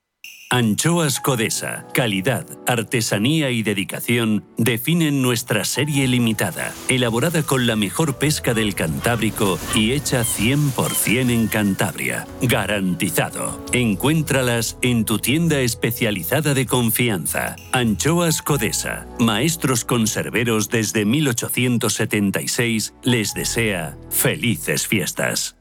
Anchoas 0.50 1.20
Codesa, 1.20 1.88
calidad, 1.94 2.46
artesanía 2.68 3.50
y 3.50 3.64
dedicación 3.64 4.46
definen 4.58 5.22
nuestra 5.22 5.66
serie 5.66 6.08
limitada, 6.08 6.74
elaborada 6.90 7.42
con 7.42 7.66
la 7.66 7.76
mejor 7.76 8.20
pesca 8.20 8.54
del 8.54 8.76
Cantábrico 8.76 9.58
y 9.74 9.94
hecha 9.94 10.24
100% 10.24 11.32
en 11.32 11.48
Cantabria. 11.48 12.28
Garantizado. 12.42 13.66
Encuéntralas 13.74 14.78
en 14.84 15.06
tu 15.06 15.18
tienda 15.18 15.60
especializada 15.60 16.54
de 16.54 16.68
confianza. 16.68 17.56
Anchoas 17.72 18.44
Codesa, 18.44 19.08
maestros 19.20 19.86
conserveros 19.86 20.70
desde 20.70 21.04
1876, 21.06 22.94
les 23.04 23.34
desea 23.34 23.98
felices 24.12 24.88
fiestas. 24.88 25.56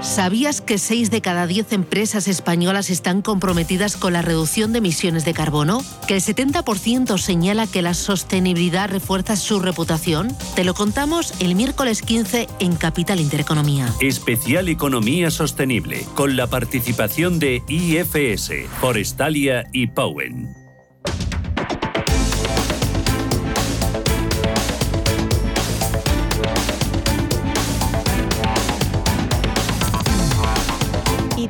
¿Sabías 0.00 0.60
que 0.60 0.78
6 0.78 1.10
de 1.10 1.20
cada 1.20 1.46
10 1.46 1.72
empresas 1.72 2.28
españolas 2.28 2.90
están 2.90 3.22
comprometidas 3.22 3.96
con 3.96 4.12
la 4.12 4.22
reducción 4.22 4.72
de 4.72 4.78
emisiones 4.78 5.24
de 5.24 5.34
carbono? 5.34 5.84
¿Que 6.06 6.14
el 6.14 6.20
70% 6.20 7.18
señala 7.18 7.66
que 7.66 7.82
la 7.82 7.94
sostenibilidad 7.94 8.88
refuerza 8.88 9.36
su 9.36 9.60
reputación? 9.60 10.36
Te 10.54 10.64
lo 10.64 10.74
contamos 10.74 11.34
el 11.40 11.54
miércoles 11.54 12.02
15 12.02 12.48
en 12.60 12.76
Capital 12.76 13.20
Intereconomía. 13.20 13.92
Especial 14.00 14.68
Economía 14.68 15.30
Sostenible, 15.30 16.04
con 16.14 16.36
la 16.36 16.46
participación 16.46 17.38
de 17.38 17.62
IFS, 17.68 18.68
Forestalia 18.80 19.68
y 19.72 19.88
Powen. 19.88 20.57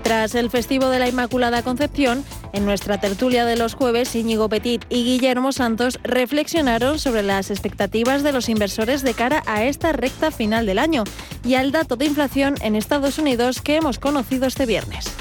Tras 0.09 0.35
el 0.35 0.49
festivo 0.49 0.89
de 0.89 0.99
la 0.99 1.07
Inmaculada 1.07 1.63
Concepción, 1.63 2.25
en 2.55 2.65
nuestra 2.65 2.99
tertulia 2.99 3.45
de 3.45 3.59
los 3.59 3.75
jueves, 3.75 4.15
Íñigo 4.17 4.49
Petit 4.49 4.83
y 4.89 5.05
Guillermo 5.05 5.53
Santos 5.53 6.01
reflexionaron 6.03 6.99
sobre 6.99 7.23
las 7.23 7.51
expectativas 7.51 8.23
de 8.23 8.33
los 8.33 8.49
inversores 8.49 9.03
de 9.03 9.13
cara 9.13 9.43
a 9.45 9.65
esta 9.65 9.93
recta 9.93 10.31
final 10.31 10.65
del 10.65 10.79
año 10.79 11.05
y 11.45 11.57
al 11.57 11.73
dato 11.73 11.97
de 11.97 12.07
inflación 12.07 12.55
en 12.63 12.75
Estados 12.75 13.19
Unidos 13.19 13.61
que 13.61 13.77
hemos 13.77 13.99
conocido 13.99 14.47
este 14.47 14.65
viernes. 14.65 15.15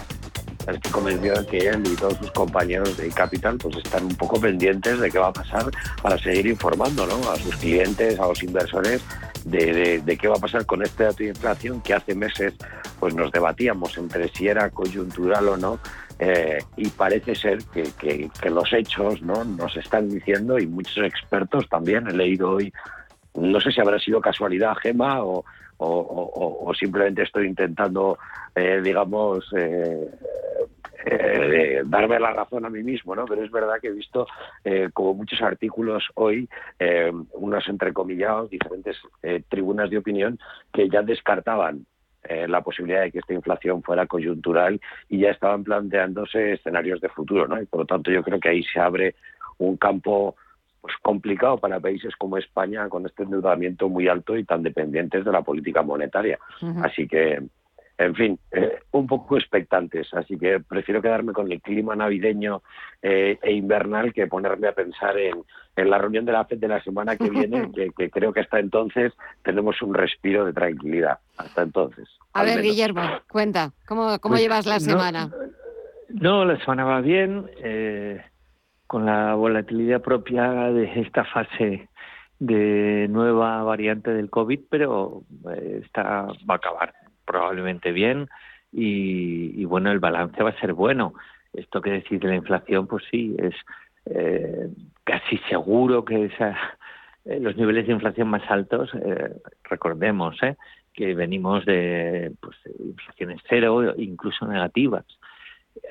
Estoy 0.65 0.91
convencido 0.93 1.41
de 1.41 1.45
que 1.47 1.57
él 1.67 1.83
y 1.85 1.95
todos 1.97 2.17
sus 2.19 2.31
compañeros 2.31 2.95
de 2.95 3.09
Capital 3.09 3.57
pues 3.57 3.75
están 3.75 4.05
un 4.05 4.15
poco 4.15 4.39
pendientes 4.39 5.01
de 5.01 5.11
qué 5.11 5.19
va 5.19 5.27
a 5.27 5.33
pasar 5.33 5.69
para 6.01 6.17
seguir 6.17 6.47
informando 6.47 7.03
a 7.29 7.35
sus 7.35 7.57
clientes, 7.57 8.17
a 8.21 8.27
los 8.27 8.41
inversores 8.41 9.01
de, 9.43 10.17
qué 10.19 10.27
va 10.27 10.35
a 10.35 10.39
pasar 10.39 10.65
con 10.65 10.83
este 10.83 11.03
dato 11.03 11.23
de 11.23 11.29
inflación 11.29 11.81
que 11.81 11.93
hace 11.93 12.15
meses 12.15 12.53
pues 12.99 13.15
nos 13.15 13.31
debatíamos 13.31 13.97
entre 13.97 14.27
si 14.29 14.47
era 14.47 14.69
coyuntural 14.69 15.47
o 15.49 15.57
no 15.57 15.79
eh, 16.19 16.59
y 16.75 16.89
parece 16.89 17.35
ser 17.35 17.59
que, 17.65 18.29
los 18.49 18.73
hechos 18.73 19.21
¿no? 19.21 19.43
nos 19.43 19.75
están 19.77 20.09
diciendo 20.09 20.57
y 20.59 20.67
muchos 20.67 20.97
expertos 21.05 21.67
también 21.69 22.07
he 22.07 22.13
leído 22.13 22.51
hoy 22.51 22.73
no 23.35 23.59
sé 23.61 23.71
si 23.71 23.81
habrá 23.81 23.99
sido 23.99 24.19
casualidad 24.19 24.75
Gema 24.81 25.23
o, 25.23 25.45
o, 25.79 26.73
simplemente 26.73 27.21
estoy 27.21 27.45
intentando 27.47 28.17
eh, 28.55 28.81
digamos 28.83 29.45
eh, 29.55 30.09
eh, 31.09 31.83
darme 31.85 32.19
la 32.19 32.33
razón 32.33 32.65
a 32.65 32.69
mí 32.69 32.83
mismo, 32.83 33.15
¿no? 33.15 33.25
Pero 33.25 33.43
es 33.43 33.51
verdad 33.51 33.79
que 33.81 33.87
he 33.87 33.91
visto 33.91 34.27
eh, 34.63 34.89
como 34.93 35.13
muchos 35.13 35.41
artículos 35.41 36.03
hoy, 36.15 36.49
eh, 36.79 37.11
unos 37.33 37.67
entrecomillados, 37.69 38.49
diferentes 38.49 38.97
tribunas 39.47 39.89
de 39.89 39.97
opinión 39.97 40.37
que 40.73 40.89
ya 40.89 41.01
descartaban 41.01 41.85
la 42.47 42.61
posibilidad 42.61 43.01
de 43.01 43.11
que 43.11 43.19
esta 43.19 43.33
inflación 43.33 43.83
fuera 43.83 44.05
coyuntural 44.05 44.79
y 45.09 45.19
ya 45.19 45.31
estaban 45.31 45.63
planteándose 45.63 46.53
escenarios 46.53 47.01
de 47.01 47.09
futuro, 47.09 47.47
¿no? 47.47 47.61
Y 47.61 47.65
por 47.65 47.81
lo 47.81 47.85
tanto 47.85 48.11
yo 48.11 48.23
creo 48.23 48.39
que 48.39 48.49
ahí 48.49 48.63
se 48.63 48.79
abre 48.79 49.15
un 49.57 49.77
campo 49.77 50.35
pues 50.81 50.95
complicado 51.01 51.57
para 51.57 51.79
países 51.79 52.15
como 52.15 52.37
España 52.37 52.87
con 52.89 53.05
este 53.05 53.23
endeudamiento 53.23 53.89
muy 53.89 54.07
alto 54.07 54.37
y 54.37 54.43
tan 54.43 54.63
dependientes 54.63 55.25
de 55.25 55.31
la 55.31 55.41
política 55.41 55.81
monetaria. 55.81 56.39
Así 56.83 57.07
que 57.07 57.41
en 57.97 58.13
fin, 58.13 58.39
eh, 58.51 58.79
un 58.91 59.07
poco 59.07 59.37
expectantes, 59.37 60.13
así 60.13 60.37
que 60.37 60.59
prefiero 60.59 61.01
quedarme 61.01 61.33
con 61.33 61.51
el 61.51 61.59
clima 61.61 61.95
navideño 61.95 62.61
eh, 63.01 63.39
e 63.41 63.53
invernal 63.53 64.13
que 64.13 64.27
ponerme 64.27 64.67
a 64.67 64.73
pensar 64.73 65.17
en, 65.17 65.43
la 65.75 65.97
reunión 65.97 66.25
de 66.25 66.31
la 66.31 66.45
FED 66.45 66.59
de 66.59 66.67
la 66.67 66.83
semana 66.83 67.17
que 67.17 67.29
viene, 67.29 67.71
que, 67.97 68.09
creo 68.09 68.31
que 68.33 68.41
hasta 68.41 68.59
entonces 68.59 69.13
tenemos 69.43 69.81
un 69.81 69.95
respiro 69.95 70.45
de 70.45 70.53
tranquilidad. 70.53 71.19
Hasta 71.37 71.63
entonces. 71.63 72.07
A 72.37 72.43
ver, 72.43 72.61
Guillermo, 72.61 73.01
cuenta, 73.31 73.71
¿cómo, 73.87 74.19
cómo 74.19 74.33
pues, 74.33 74.41
llevas 74.41 74.65
la 74.65 74.79
semana? 74.79 75.31
No, 76.09 76.45
la 76.45 76.59
semana 76.59 76.85
va 76.85 77.01
bien, 77.01 77.49
eh, 77.63 78.23
con 78.85 79.05
la 79.05 79.33
volatilidad 79.33 80.01
propia 80.01 80.51
de 80.71 81.01
esta 81.01 81.25
fase 81.25 81.89
de 82.39 83.07
nueva 83.09 83.63
variante 83.63 84.11
del 84.11 84.29
COVID, 84.29 84.59
pero 84.69 85.23
está 85.81 86.27
va 86.49 86.53
a 86.53 86.57
acabar 86.57 86.93
probablemente 87.25 87.91
bien 87.91 88.29
y, 88.71 89.65
bueno, 89.65 89.91
el 89.91 89.99
balance 89.99 90.41
va 90.43 90.51
a 90.51 90.59
ser 90.59 90.73
bueno. 90.73 91.13
Esto 91.53 91.81
que 91.81 91.91
decís 91.91 92.19
de 92.19 92.27
la 92.27 92.35
inflación, 92.35 92.87
pues 92.87 93.03
sí, 93.09 93.35
es 93.39 93.55
eh, 94.05 94.69
casi 95.03 95.37
seguro 95.49 96.05
que 96.05 96.25
esa, 96.25 96.55
eh, 97.25 97.39
los 97.39 97.55
niveles 97.57 97.87
de 97.87 97.93
inflación 97.93 98.27
más 98.27 98.43
altos, 98.49 98.91
eh, 98.93 99.35
recordemos 99.63 100.37
que 100.97 101.13
venimos 101.13 101.63
de 101.65 102.33
pues, 102.41 102.57
inflaciones 102.79 103.39
cero, 103.47 103.93
incluso 103.97 104.47
negativas. 104.47 105.05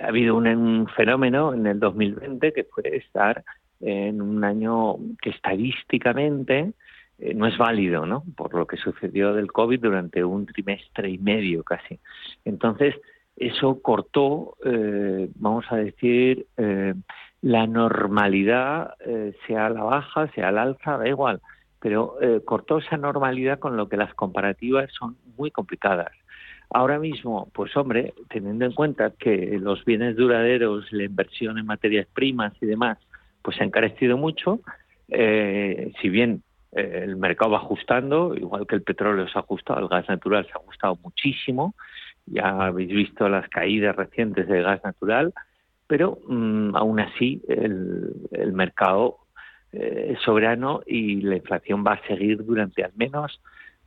Ha 0.03 0.09
habido 0.09 0.35
un, 0.35 0.89
fenómeno 0.97 1.55
en 1.55 1.65
el 1.69 1.79
2020 1.79 2.53
que 2.53 2.65
puede 2.65 2.97
estar 2.97 3.45
en 3.81 4.21
un 4.21 4.43
año 4.43 4.97
que 5.23 5.31
estadísticamente 5.31 6.73
eh, 7.21 7.35
no 7.35 7.47
es 7.47 7.57
válido, 7.57 8.05
¿no? 8.05 8.25
Por 8.37 8.53
lo 8.55 8.67
que 8.67 8.79
sucedió 8.79 9.33
del 9.33 9.53
COVID 9.53 9.81
durante 9.81 10.25
un 10.25 10.45
trimestre 10.45 11.09
y 11.09 11.19
medio 11.19 11.63
casi. 11.63 12.01
Entonces, 12.45 12.97
eso 13.37 13.81
cortó, 13.81 14.57
eh, 14.65 15.31
vamos 15.37 15.67
a 15.71 15.77
decir, 15.77 16.47
eh, 16.57 16.95
la 17.43 17.69
normalidad, 17.69 18.95
sea 19.47 19.67
a 19.67 19.71
la 19.71 19.85
baja, 19.85 20.27
sea 20.33 20.49
al 20.49 20.59
alza, 20.59 20.99
da 20.99 21.07
igual, 21.07 21.41
pero 21.81 22.16
cortó 22.45 22.79
esa 22.79 22.97
normalidad 22.97 23.59
con 23.59 23.77
lo 23.77 23.89
que 23.89 23.97
las 23.97 24.12
comparativas 24.14 24.91
son 24.93 25.16
muy 25.37 25.51
complicadas. 25.51 26.12
Ahora 26.70 26.99
mismo, 26.99 27.49
pues 27.53 27.77
hombre, 27.77 28.12
teniendo 28.29 28.64
en 28.64 28.72
cuenta 28.72 29.12
que 29.16 29.59
los 29.61 29.85
bienes 29.85 30.16
duraderos, 30.16 30.91
la 30.93 31.05
inversión 31.05 31.59
en 31.59 31.66
materias 31.66 32.09
primas 32.12 32.53
y 32.61 32.66
demás, 32.66 32.99
pues 33.43 33.57
se 33.57 33.62
ha 33.62 33.66
encarecido 33.66 34.16
mucho, 34.16 34.61
eh, 35.09 35.93
si 36.01 36.09
bien 36.09 36.43
eh, 36.72 37.03
el 37.05 37.16
mercado 37.16 37.53
va 37.53 37.59
ajustando, 37.59 38.35
igual 38.35 38.66
que 38.66 38.74
el 38.74 38.83
petróleo 38.83 39.29
se 39.29 39.39
ha 39.39 39.43
ajustado, 39.43 39.81
el 39.81 39.89
gas 39.89 40.09
natural 40.09 40.45
se 40.47 40.53
ha 40.53 40.57
ajustado 40.57 40.99
muchísimo, 41.03 41.74
ya 42.27 42.49
habéis 42.49 42.89
visto 42.89 43.29
las 43.29 43.49
caídas 43.49 43.95
recientes 43.95 44.49
del 44.49 44.64
gas 44.64 44.83
natural, 44.83 45.33
pero 45.87 46.18
mm, 46.27 46.74
aún 46.74 46.99
así 46.99 47.41
el 47.47 48.53
mercado 48.53 49.18
eh, 49.73 50.17
soberano 50.25 50.83
y 50.87 51.21
la 51.23 51.37
inflación 51.37 51.85
va 51.87 51.95
a 51.95 52.07
seguir 52.07 52.45
durante 52.45 52.85
al 52.85 52.93
menos 52.97 53.41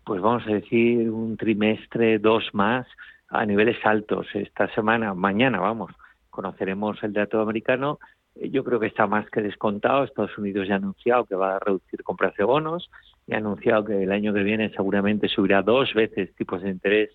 pues 0.09 0.21
vamos 0.21 0.41
a 0.47 0.53
decir, 0.53 1.07
un 1.11 1.37
trimestre, 1.37 2.17
dos 2.17 2.49
más, 2.53 2.87
a 3.27 3.45
niveles 3.45 3.77
altos. 3.85 4.25
Esta 4.33 4.67
semana, 4.73 5.13
mañana, 5.13 5.59
vamos, 5.59 5.91
conoceremos 6.31 6.97
el 7.03 7.13
dato 7.13 7.39
americano. 7.41 7.99
Eh, 8.35 8.49
yo 8.49 8.63
creo 8.63 8.79
que 8.79 8.87
está 8.87 9.05
más 9.05 9.29
que 9.29 9.43
descontado. 9.43 10.03
Estados 10.03 10.35
Unidos 10.39 10.67
ya 10.67 10.73
ha 10.73 10.77
anunciado 10.77 11.25
que 11.25 11.35
va 11.35 11.57
a 11.57 11.59
reducir 11.59 12.01
compras 12.01 12.35
de 12.37 12.43
bonos 12.43 12.89
y 13.27 13.35
ha 13.35 13.37
anunciado 13.37 13.85
que 13.85 14.01
el 14.01 14.11
año 14.11 14.33
que 14.33 14.41
viene 14.41 14.71
seguramente 14.71 15.27
subirá 15.27 15.61
dos 15.61 15.93
veces 15.93 16.33
tipos 16.33 16.63
de 16.63 16.71
interés 16.71 17.11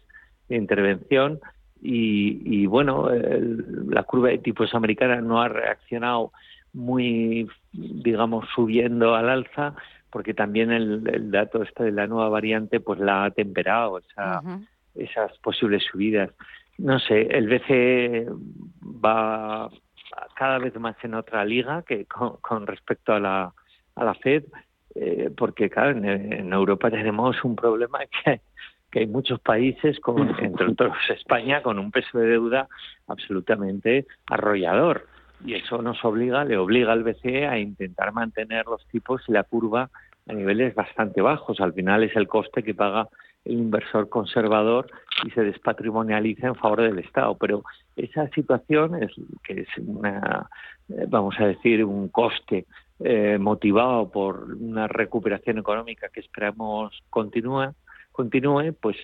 de 0.49 0.55
intervención. 0.55 1.41
Y, 1.87 2.65
bueno, 2.67 3.11
la 3.11 4.05
curva 4.05 4.29
de 4.29 4.39
tipos 4.39 4.73
americana 4.75 5.21
no 5.21 5.43
ha 5.43 5.49
reaccionado 5.49 6.31
muy, 6.75 7.49
digamos, 7.73 8.47
subiendo 8.55 9.15
al 9.15 9.31
alza, 9.31 9.75
porque 10.11 10.35
también 10.35 10.71
el, 10.71 11.31
dato 11.31 11.63
este 11.63 11.85
de 11.85 11.93
la 11.93 12.07
nueva 12.07 12.29
variante 12.29 12.81
pues 12.81 13.01
la 13.01 13.25
ha 13.25 13.31
temperado 13.31 14.01
esas 14.95 15.39
posibles 15.39 15.85
subidas. 15.91 16.31
No 16.77 16.99
sé, 16.99 17.23
el 17.23 17.49
BCE 17.49 18.27
va 18.85 19.71
cada 20.35 20.59
vez 20.59 20.75
más 20.79 20.97
en 21.03 21.15
otra 21.15 21.45
liga 21.45 21.83
que 21.83 22.07
con, 22.07 22.67
respecto 22.67 23.13
a 23.13 23.21
la, 23.21 23.53
a 23.95 24.05
la 24.05 24.15
Fed, 24.15 24.45
eh, 24.95 25.31
porque 25.37 25.71
claro, 25.71 25.91
en, 25.91 26.53
Europa 26.53 26.91
tenemos 26.91 27.43
un 27.45 27.57
problema 27.57 28.01
que, 28.25 28.41
que 28.91 29.01
hay 29.01 29.07
muchos 29.07 29.41
países, 29.41 29.99
como 30.01 30.25
entre 30.39 30.67
otros 30.67 30.97
España, 31.09 31.63
con 31.63 31.79
un 31.79 31.91
peso 31.91 32.19
de 32.19 32.27
deuda 32.27 32.69
absolutamente 33.07 34.07
arrollador 34.27 35.09
y 35.45 35.55
eso 35.55 35.83
nos 35.83 36.05
obliga, 36.05 36.45
le 36.45 36.57
obliga 36.57 36.93
al 36.93 37.03
BCE 37.03 37.47
a 37.47 37.59
intentar 37.59 38.13
mantener 38.13 38.67
los 38.67 38.87
tipos 38.89 39.23
y 39.29 39.33
la 39.33 39.45
curva 39.45 39.91
a 40.29 40.33
niveles 40.33 40.75
bastante 40.75 41.21
bajos. 41.21 41.61
Al 41.61 41.73
final 41.73 42.03
es 42.05 42.15
el 42.17 42.29
coste 42.29 42.63
que 42.63 42.75
paga 42.75 43.09
el 43.45 43.59
inversor 43.59 44.09
conservador 44.09 44.87
y 45.25 45.31
se 45.31 45.43
despatrimonializa 45.43 46.49
en 46.49 46.55
favor 46.55 46.83
del 46.83 46.99
Estado. 46.99 47.37
Pero 47.37 47.63
esa 47.97 48.29
situación 48.31 49.03
es 49.03 49.11
que 49.43 49.63
es 49.63 49.69
una, 49.79 50.49
eh, 50.89 51.07
vamos 51.09 51.35
a 51.39 51.47
decir, 51.47 51.85
un 51.85 52.09
coste 52.09 52.67
eh, 53.01 53.39
motivado 53.39 54.11
por 54.11 54.55
una 54.55 54.89
recuperación 54.89 55.59
económica 55.59 56.09
que 56.09 56.21
esperamos 56.21 57.03
continúe, 57.11 57.75
continúe 58.13 58.73
pues, 58.81 58.97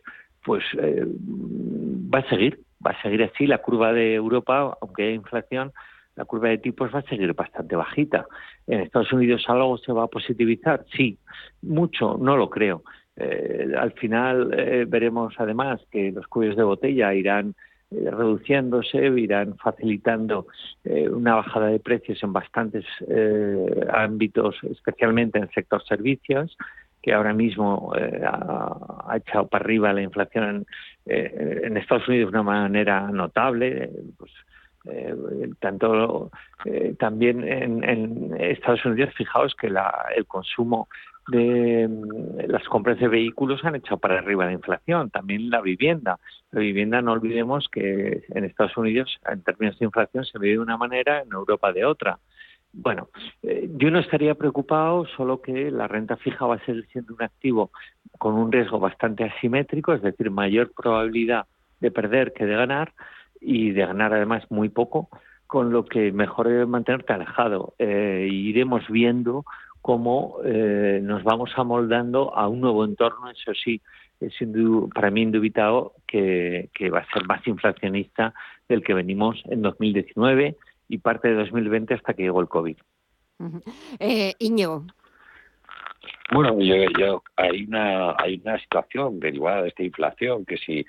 pues 0.45 0.65
eh, 0.79 1.05
va 1.05 2.21
a 2.21 2.29
seguir, 2.29 2.61
va 2.85 2.93
a 2.93 3.03
seguir 3.03 3.25
así. 3.25 3.47
La 3.47 3.59
curva 3.59 3.93
de 3.93 4.15
Europa, 4.15 4.79
aunque 4.81 5.09
hay 5.09 5.15
inflación, 5.15 5.73
la 6.21 6.27
curva 6.27 6.51
de 6.51 6.59
tipos 6.59 6.95
va 6.95 6.99
a 6.99 7.09
seguir 7.09 7.33
bastante 7.33 7.75
bajita. 7.75 8.27
¿En 8.67 8.81
Estados 8.81 9.11
Unidos 9.11 9.43
algo 9.49 9.79
se 9.79 9.91
va 9.91 10.05
a 10.05 10.07
positivizar? 10.09 10.85
Sí, 10.95 11.17
mucho, 11.63 12.19
no 12.21 12.37
lo 12.37 12.51
creo. 12.51 12.83
Eh, 13.17 13.73
al 13.77 13.93
final 13.93 14.53
eh, 14.53 14.85
veremos 14.87 15.33
además 15.39 15.81
que 15.91 16.13
los 16.13 16.27
cuellos 16.27 16.57
de 16.57 16.63
botella 16.63 17.15
irán 17.15 17.55
eh, 17.91 18.11
reduciéndose, 18.11 18.99
irán 18.99 19.57
facilitando 19.57 20.47
una 21.11 21.37
bajada 21.37 21.69
de 21.69 21.81
precios 21.81 22.23
en 22.23 22.35
bastantes 22.35 22.85
ámbitos, 23.91 24.57
especialmente 24.71 25.39
en 25.39 25.45
el 25.45 25.51
sector 25.51 25.83
servicios, 25.85 26.57
que 27.03 27.15
ahora 27.15 27.33
mismo 27.33 27.93
ha, 27.95 29.17
echado 29.17 29.49
para 29.49 29.65
arriba 29.65 29.93
la 29.95 30.03
inflación 30.03 30.67
en, 31.07 31.65
en, 31.65 31.77
Estados 31.79 32.07
Unidos 32.09 32.31
de 32.31 32.39
una 32.39 32.43
manera 32.43 33.09
notable. 33.11 33.91
Pues, 34.19 34.33
eh, 34.87 35.15
tanto 35.61 36.31
eh, 36.65 36.95
también 36.99 37.47
en, 37.47 38.35
Estados 38.41 38.85
Unidos, 38.85 39.15
fijaos 39.15 39.55
que 39.55 39.67
el 39.67 40.27
consumo 40.27 40.89
de 41.29 41.87
mm, 41.89 42.51
las 42.51 42.65
compras 42.65 42.99
de 42.99 43.09
vehículos 43.09 43.65
han 43.65 43.77
echado 43.77 43.99
para 43.99 44.19
arriba 44.19 44.47
la 44.47 44.53
inflación, 44.53 45.11
también 45.11 45.51
la 45.51 45.61
vivienda. 45.61 46.19
La 46.51 46.61
vivienda, 46.61 47.03
no 47.03 47.13
olvidemos 47.13 47.69
que 47.69 48.25
en 48.29 48.45
Estados 48.45 48.77
Unidos, 48.77 49.19
en 49.31 49.43
términos 49.43 49.79
de 49.79 49.85
inflación, 49.87 50.25
se 50.25 50.39
ve 50.39 50.49
de 50.49 50.59
una 50.59 50.77
manera, 50.77 51.21
en 51.21 51.33
Europa 51.33 51.73
de 51.73 51.85
otra. 51.85 52.19
Bueno, 52.73 53.09
eh, 53.43 53.69
yo 53.77 53.91
no 53.91 53.99
estaría 53.99 54.35
preocupado, 54.35 55.05
solo 55.17 55.43
que 55.43 55.71
la 55.71 55.89
renta 55.89 56.17
fija 56.17 56.47
va 56.47 56.57
a 56.57 56.65
seguir 56.65 56.87
siendo 56.93 57.15
un 57.15 57.23
activo 57.23 57.71
con 58.19 58.35
un 58.35 58.53
riesgo 58.53 58.79
bastante 58.79 59.25
asimétrico, 59.25 59.93
es 59.93 60.03
decir, 60.03 60.31
mayor 60.31 60.73
probabilidad 60.73 61.47
de 61.81 61.91
perder 61.91 62.33
que 62.33 62.47
de 62.47 62.55
ganar, 62.55 62.93
y 63.41 63.71
de 63.71 63.87
ganar 63.87 64.13
además 64.13 64.45
muy 64.51 64.69
poco, 64.69 65.09
con 65.47 65.73
lo 65.73 65.85
que 65.85 66.13
mejor 66.13 66.49
es 66.49 66.67
mantenerte 66.69 67.13
alejado. 67.13 67.75
Eh, 67.79 68.29
iremos 68.31 68.89
viendo 68.89 69.45
cómo 69.83 70.39
eh, 70.45 71.01
nos 71.03 71.25
vamos 71.25 71.51
amoldando 71.57 72.37
a 72.37 72.49
un 72.49 72.61
nuevo 72.61 72.85
entorno, 72.85 73.31
eso 73.31 73.53
sí, 73.55 73.81
es 74.21 74.35
para 74.95 75.11
mí 75.11 75.23
indubitado 75.23 75.95
que, 76.07 76.69
que 76.75 76.91
va 76.91 77.01
a 77.01 77.13
ser 77.13 77.27
más 77.27 77.47
inflacionista 77.47 78.35
del 78.69 78.83
que 78.83 78.95
venimos 78.95 79.43
en 79.47 79.63
2019 79.63 80.57
y 80.89 80.99
parte 80.99 81.29
de 81.29 81.35
2020 81.35 81.95
hasta 81.95 82.15
que 82.15 82.25
llegó 82.25 82.41
el 82.41 82.49
COVID. 82.49 82.77
eh, 83.99 84.35
bueno, 86.33 86.61
yo, 86.61 87.23
hay 87.37 87.65
una 87.65 88.15
hay 88.17 88.41
una 88.45 88.59
situación 88.61 89.19
derivada 89.19 89.63
de 89.63 89.69
esta 89.69 89.83
inflación 89.83 90.45
que 90.45 90.59
si 90.59 90.87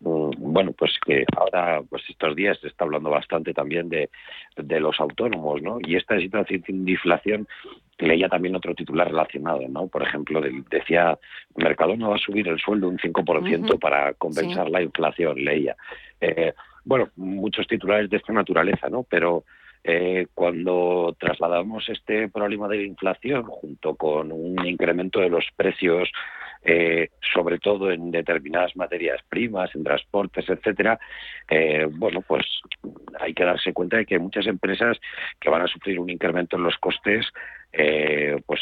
mm, 0.00 0.19
bueno 0.52 0.72
pues 0.72 0.92
que 1.04 1.24
ahora 1.36 1.82
pues 1.88 2.02
estos 2.08 2.34
días 2.36 2.58
se 2.60 2.68
está 2.68 2.84
hablando 2.84 3.10
bastante 3.10 3.54
también 3.54 3.88
de, 3.88 4.10
de 4.56 4.80
los 4.80 4.98
autónomos, 5.00 5.62
¿no? 5.62 5.78
Y 5.80 5.96
esta 5.96 6.18
situación 6.18 6.62
de 6.66 6.92
inflación 6.92 7.48
leía 7.98 8.28
también 8.28 8.56
otro 8.56 8.74
titular 8.74 9.08
relacionado, 9.08 9.60
¿no? 9.68 9.86
Por 9.88 10.02
ejemplo, 10.02 10.40
decía 10.70 11.18
Mercadona 11.56 12.08
va 12.08 12.16
a 12.16 12.18
subir 12.18 12.48
el 12.48 12.58
sueldo 12.58 12.88
un 12.88 12.98
5% 12.98 13.78
para 13.78 14.14
compensar 14.14 14.70
la 14.70 14.82
inflación, 14.82 15.44
leía. 15.44 15.76
Eh, 16.20 16.52
bueno, 16.84 17.08
muchos 17.16 17.66
titulares 17.66 18.08
de 18.10 18.16
esta 18.16 18.32
naturaleza, 18.32 18.88
¿no? 18.88 19.04
Pero 19.04 19.44
eh, 19.84 20.26
cuando 20.34 21.16
trasladamos 21.18 21.88
este 21.88 22.28
problema 22.28 22.68
de 22.68 22.76
la 22.76 22.82
inflación 22.82 23.44
junto 23.44 23.94
con 23.94 24.30
un 24.32 24.66
incremento 24.66 25.20
de 25.20 25.30
los 25.30 25.46
precios, 25.56 26.10
eh, 26.62 27.08
sobre 27.32 27.58
todo 27.58 27.90
en 27.90 28.10
determinadas 28.10 28.76
materias 28.76 29.20
primas, 29.28 29.74
en 29.74 29.84
transportes, 29.84 30.48
etcétera, 30.48 30.98
eh, 31.48 31.86
bueno, 31.90 32.22
pues 32.26 32.44
hay 33.18 33.34
que 33.34 33.44
darse 33.44 33.72
cuenta 33.72 33.96
de 33.96 34.06
que 34.06 34.14
hay 34.14 34.20
muchas 34.20 34.46
empresas 34.46 34.98
que 35.40 35.50
van 35.50 35.62
a 35.62 35.68
sufrir 35.68 35.98
un 35.98 36.10
incremento 36.10 36.56
en 36.56 36.64
los 36.64 36.76
costes 36.78 37.26
pues 38.46 38.60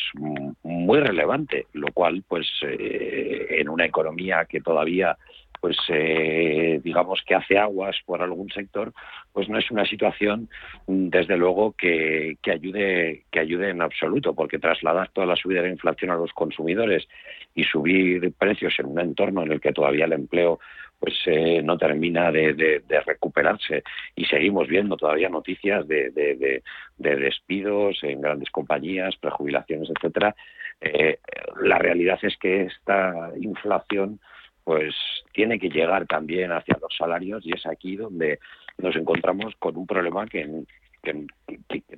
muy 0.62 1.00
relevante, 1.00 1.66
lo 1.72 1.90
cual 1.94 2.22
pues 2.28 2.46
en 2.60 3.66
una 3.70 3.86
economía 3.86 4.44
que 4.44 4.60
todavía 4.60 5.16
pues 5.60 5.76
eh, 5.88 6.80
digamos 6.82 7.22
que 7.26 7.34
hace 7.34 7.58
aguas 7.58 7.96
por 8.06 8.22
algún 8.22 8.50
sector, 8.50 8.92
pues 9.32 9.48
no 9.48 9.58
es 9.58 9.70
una 9.70 9.84
situación 9.84 10.48
desde 10.86 11.36
luego 11.36 11.72
que, 11.72 12.36
que, 12.42 12.52
ayude 12.52 13.24
que 13.30 13.40
ayude 13.40 13.70
en 13.70 13.82
absoluto, 13.82 14.34
porque 14.34 14.58
trasladar 14.58 15.10
toda 15.10 15.26
la 15.26 15.36
subida 15.36 15.60
de 15.60 15.68
la 15.68 15.72
inflación 15.72 16.10
a 16.10 16.16
los 16.16 16.32
consumidores 16.32 17.08
y 17.54 17.64
subir 17.64 18.32
precios 18.38 18.74
en 18.78 18.86
un 18.86 19.00
entorno 19.00 19.42
en 19.42 19.52
el 19.52 19.60
que 19.60 19.72
todavía 19.72 20.04
el 20.04 20.12
empleo 20.12 20.58
pues 20.98 21.14
eh, 21.26 21.62
no 21.62 21.78
termina 21.78 22.32
de, 22.32 22.82
recuperarse 23.06 23.84
y 24.16 24.24
seguimos 24.24 24.66
viendo 24.66 24.96
todavía 24.96 25.28
noticias 25.28 25.86
de, 25.86 26.10
de, 26.10 26.62
despidos 27.16 28.02
en 28.02 28.20
grandes 28.20 28.50
compañías, 28.50 29.16
prejubilaciones, 29.16 29.90
etcétera. 29.90 30.34
Eh, 30.80 31.18
la 31.62 31.78
realidad 31.78 32.18
es 32.22 32.36
que 32.38 32.62
esta 32.62 33.30
inflación 33.40 34.20
pues 34.68 34.94
tiene 35.32 35.58
que 35.58 35.70
llegar 35.70 36.06
también 36.06 36.52
hacia 36.52 36.76
los 36.78 36.94
salarios 36.94 37.40
y 37.46 37.54
es 37.54 37.64
aquí 37.64 37.96
donde 37.96 38.38
nos 38.76 38.94
encontramos 38.96 39.54
con 39.58 39.78
un 39.78 39.86
problema 39.86 40.26
que, 40.26 40.46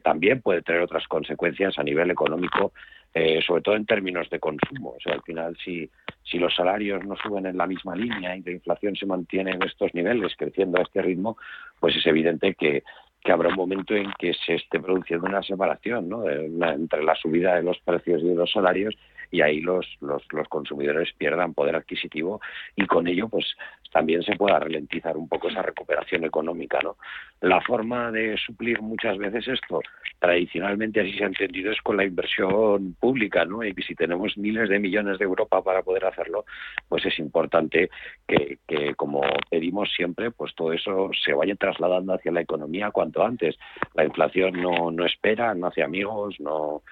también 0.04 0.40
puede 0.40 0.62
tener 0.62 0.80
otras 0.80 1.08
consecuencias 1.08 1.76
a 1.80 1.82
nivel 1.82 2.12
económico, 2.12 2.72
eh, 3.12 3.40
sobre 3.44 3.62
todo 3.62 3.74
en 3.74 3.86
términos 3.86 4.30
de 4.30 4.38
consumo. 4.38 4.90
O 4.90 5.00
sea, 5.00 5.14
al 5.14 5.22
final, 5.22 5.56
si, 5.64 5.90
si 6.22 6.38
los 6.38 6.54
salarios 6.54 7.04
no 7.04 7.16
suben 7.16 7.46
en 7.46 7.58
la 7.58 7.66
misma 7.66 7.96
línea 7.96 8.36
y 8.36 8.42
la 8.42 8.52
inflación 8.52 8.94
se 8.94 9.04
mantiene 9.04 9.50
en 9.50 9.64
estos 9.64 9.92
niveles, 9.92 10.36
creciendo 10.38 10.78
a 10.78 10.82
este 10.82 11.02
ritmo, 11.02 11.38
pues 11.80 11.96
es 11.96 12.06
evidente 12.06 12.54
que, 12.54 12.84
que 13.20 13.32
habrá 13.32 13.48
un 13.48 13.56
momento 13.56 13.96
en 13.96 14.12
que 14.16 14.32
se 14.34 14.54
esté 14.54 14.78
produciendo 14.78 15.26
una 15.26 15.42
separación 15.42 16.08
¿no? 16.08 16.30
entre 16.30 17.02
la 17.02 17.16
subida 17.16 17.56
de 17.56 17.64
los 17.64 17.80
precios 17.80 18.22
y 18.22 18.28
de 18.28 18.36
los 18.36 18.52
salarios 18.52 18.94
y 19.30 19.42
ahí 19.42 19.60
los, 19.60 19.86
los, 20.00 20.22
consumidores 20.48 21.12
pierdan 21.16 21.54
poder 21.54 21.76
adquisitivo 21.76 22.40
y 22.74 22.86
con 22.86 23.06
ello 23.06 23.28
pues 23.28 23.56
también 23.92 24.22
se 24.22 24.36
pueda 24.36 24.58
ralentizar 24.58 25.16
un 25.16 25.28
poco 25.28 25.48
esa 25.48 25.62
recuperación 25.62 26.24
económica. 26.24 26.78
¿no? 26.82 26.96
La 27.40 27.60
forma 27.60 28.10
de 28.10 28.36
suplir 28.36 28.80
muchas 28.80 29.18
veces 29.18 29.46
esto, 29.48 29.80
tradicionalmente 30.18 31.00
así 31.00 31.12
se 31.16 31.24
ha 31.24 31.28
entendido, 31.28 31.72
es 31.72 31.80
con 31.82 31.96
la 31.96 32.04
inversión 32.04 32.94
pública, 32.94 33.44
¿no? 33.44 33.64
y 33.64 33.72
si 33.86 33.94
tenemos 33.94 34.36
miles 34.36 34.68
de 34.68 34.78
millones 34.78 35.18
de 35.18 35.24
Europa 35.24 35.62
para 35.62 35.82
poder 35.82 36.04
hacerlo, 36.04 36.44
pues 36.88 37.04
es 37.06 37.18
importante 37.18 37.90
que, 38.26 38.58
que, 38.66 38.94
como 38.94 39.22
pedimos 39.50 39.92
siempre, 39.92 40.30
pues 40.30 40.54
todo 40.54 40.72
eso 40.72 41.10
se 41.24 41.32
vaya 41.32 41.54
trasladando 41.54 42.14
hacia 42.14 42.32
la 42.32 42.40
economía 42.40 42.90
cuanto 42.90 43.24
antes. 43.24 43.56
La 43.94 44.04
inflación 44.04 44.60
no, 44.60 44.90
no 44.90 45.04
espera, 45.04 45.54
no 45.54 45.68
hace 45.68 45.82
amigos, 45.82 46.36
no 46.40 46.82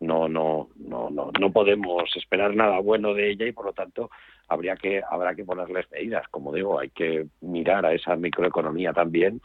no, 0.00 0.28
no, 0.28 0.68
no, 0.76 1.10
no, 1.10 1.30
no 1.38 1.52
podemos 1.52 2.04
esperar 2.16 2.54
nada 2.54 2.78
bueno 2.80 3.14
de 3.14 3.30
ella 3.30 3.46
y 3.46 3.52
por 3.52 3.66
lo 3.66 3.72
tanto 3.72 4.10
habría 4.48 4.76
que, 4.76 5.02
habrá 5.08 5.34
que 5.34 5.44
ponerles 5.44 5.90
medidas. 5.90 6.26
Como 6.28 6.52
digo, 6.52 6.78
hay 6.78 6.90
que 6.90 7.26
mirar 7.40 7.84
a 7.84 7.92
esa 7.92 8.16
microeconomía 8.16 8.92
también 8.92 9.40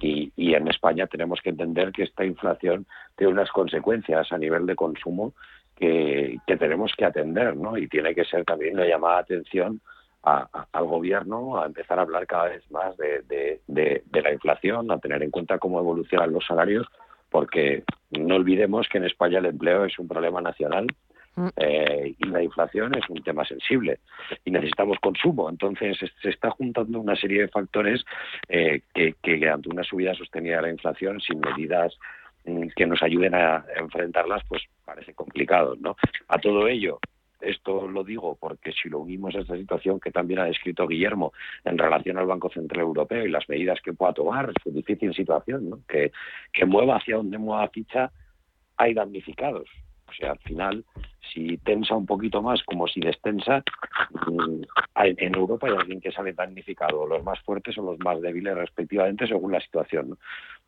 y, 0.00 0.32
y 0.36 0.54
en 0.54 0.68
España 0.68 1.06
tenemos 1.06 1.40
que 1.40 1.50
entender 1.50 1.92
que 1.92 2.02
esta 2.02 2.24
inflación 2.24 2.86
tiene 3.16 3.32
unas 3.32 3.50
consecuencias 3.50 4.30
a 4.32 4.38
nivel 4.38 4.66
de 4.66 4.76
consumo 4.76 5.34
que, 5.76 6.38
que 6.46 6.56
tenemos 6.56 6.92
que 6.96 7.04
atender, 7.04 7.56
¿no? 7.56 7.76
Y 7.76 7.88
tiene 7.88 8.14
que 8.14 8.24
ser 8.24 8.44
también 8.44 8.74
una 8.74 8.86
llamada 8.86 9.16
de 9.16 9.22
atención 9.22 9.80
al 10.22 10.86
gobierno 10.86 11.60
a 11.60 11.66
empezar 11.66 11.98
a 11.98 12.02
hablar 12.02 12.26
cada 12.26 12.44
vez 12.44 12.70
más 12.70 12.96
de, 12.96 13.20
de, 13.28 13.60
de, 13.66 14.22
la 14.22 14.32
inflación, 14.32 14.90
a 14.90 14.98
tener 14.98 15.22
en 15.22 15.30
cuenta 15.30 15.58
cómo 15.58 15.78
evolucionan 15.78 16.32
los 16.32 16.46
salarios, 16.46 16.86
porque 17.34 17.82
no 18.12 18.36
olvidemos 18.36 18.88
que 18.88 18.98
en 18.98 19.06
España 19.06 19.40
el 19.40 19.46
empleo 19.46 19.86
es 19.86 19.98
un 19.98 20.06
problema 20.06 20.40
nacional 20.40 20.86
Mm. 21.36 21.48
Eh, 21.56 22.14
y 22.16 22.26
la 22.26 22.42
inflación 22.42 22.94
es 22.94 23.08
un 23.08 23.22
tema 23.22 23.44
sensible 23.44 23.98
y 24.44 24.50
necesitamos 24.50 24.98
consumo. 25.00 25.50
Entonces 25.50 25.98
se 26.22 26.28
está 26.28 26.50
juntando 26.50 27.00
una 27.00 27.16
serie 27.16 27.42
de 27.42 27.48
factores 27.48 28.04
eh, 28.48 28.82
que, 28.94 29.14
que, 29.20 29.48
ante 29.48 29.68
una 29.68 29.82
subida 29.82 30.14
sostenida 30.14 30.56
de 30.56 30.62
la 30.62 30.70
inflación 30.70 31.20
sin 31.20 31.40
medidas 31.40 31.98
mm, 32.44 32.68
que 32.76 32.86
nos 32.86 33.02
ayuden 33.02 33.34
a 33.34 33.64
enfrentarlas, 33.76 34.42
pues 34.48 34.62
parece 34.84 35.14
complicado, 35.14 35.76
¿no? 35.80 35.96
A 36.28 36.38
todo 36.38 36.68
ello, 36.68 37.00
esto 37.44 37.88
lo 37.88 38.04
digo 38.04 38.36
porque 38.40 38.72
si 38.72 38.88
lo 38.88 39.00
unimos 39.00 39.34
a 39.34 39.40
esta 39.40 39.56
situación 39.56 40.00
que 40.00 40.10
también 40.10 40.40
ha 40.40 40.44
descrito 40.44 40.86
Guillermo 40.86 41.32
en 41.64 41.78
relación 41.78 42.18
al 42.18 42.26
Banco 42.26 42.50
Central 42.50 42.82
Europeo 42.82 43.24
y 43.24 43.30
las 43.30 43.48
medidas 43.48 43.80
que 43.82 43.92
pueda 43.92 44.12
tomar, 44.12 44.52
su 44.62 44.70
difícil 44.70 45.14
situación, 45.14 45.70
¿no? 45.70 45.80
que, 45.88 46.12
mueva 46.66 46.96
hacia 46.96 47.16
donde 47.16 47.38
mueva 47.38 47.68
ficha, 47.68 48.10
hay 48.76 48.94
damnificados. 48.94 49.68
O 50.08 50.12
sea, 50.12 50.32
al 50.32 50.38
final, 50.40 50.84
si 51.32 51.58
tensa 51.58 51.94
un 51.94 52.06
poquito 52.06 52.42
más 52.42 52.62
como 52.64 52.86
si 52.86 53.00
destensa, 53.00 53.62
mm, 54.26 54.62
en 54.96 55.34
Europa 55.34 55.66
hay 55.66 55.74
alguien 55.74 56.00
que 56.00 56.12
sale 56.12 56.32
damnificado, 56.32 57.06
los 57.06 57.22
más 57.24 57.40
fuertes 57.40 57.76
o 57.78 57.82
los 57.82 57.98
más 58.00 58.20
débiles 58.20 58.54
respectivamente 58.54 59.26
según 59.26 59.52
la 59.52 59.60
situación. 59.60 60.16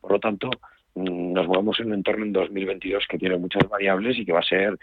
Por 0.01 0.11
lo 0.11 0.19
tanto, 0.19 0.49
mm, 0.95 1.33
nos 1.33 1.47
movemos 1.47 1.79
en 1.79 1.87
un 1.87 1.93
entorno 1.93 2.25
en 2.25 2.33
2022 2.33 3.05
que 3.07 3.17
tiene 3.17 3.37
muchas 3.37 3.67
variables 3.69 4.17
y 4.17 4.25
que 4.25 4.33
va 4.33 4.39
a 4.39 4.43
ser 4.43 4.77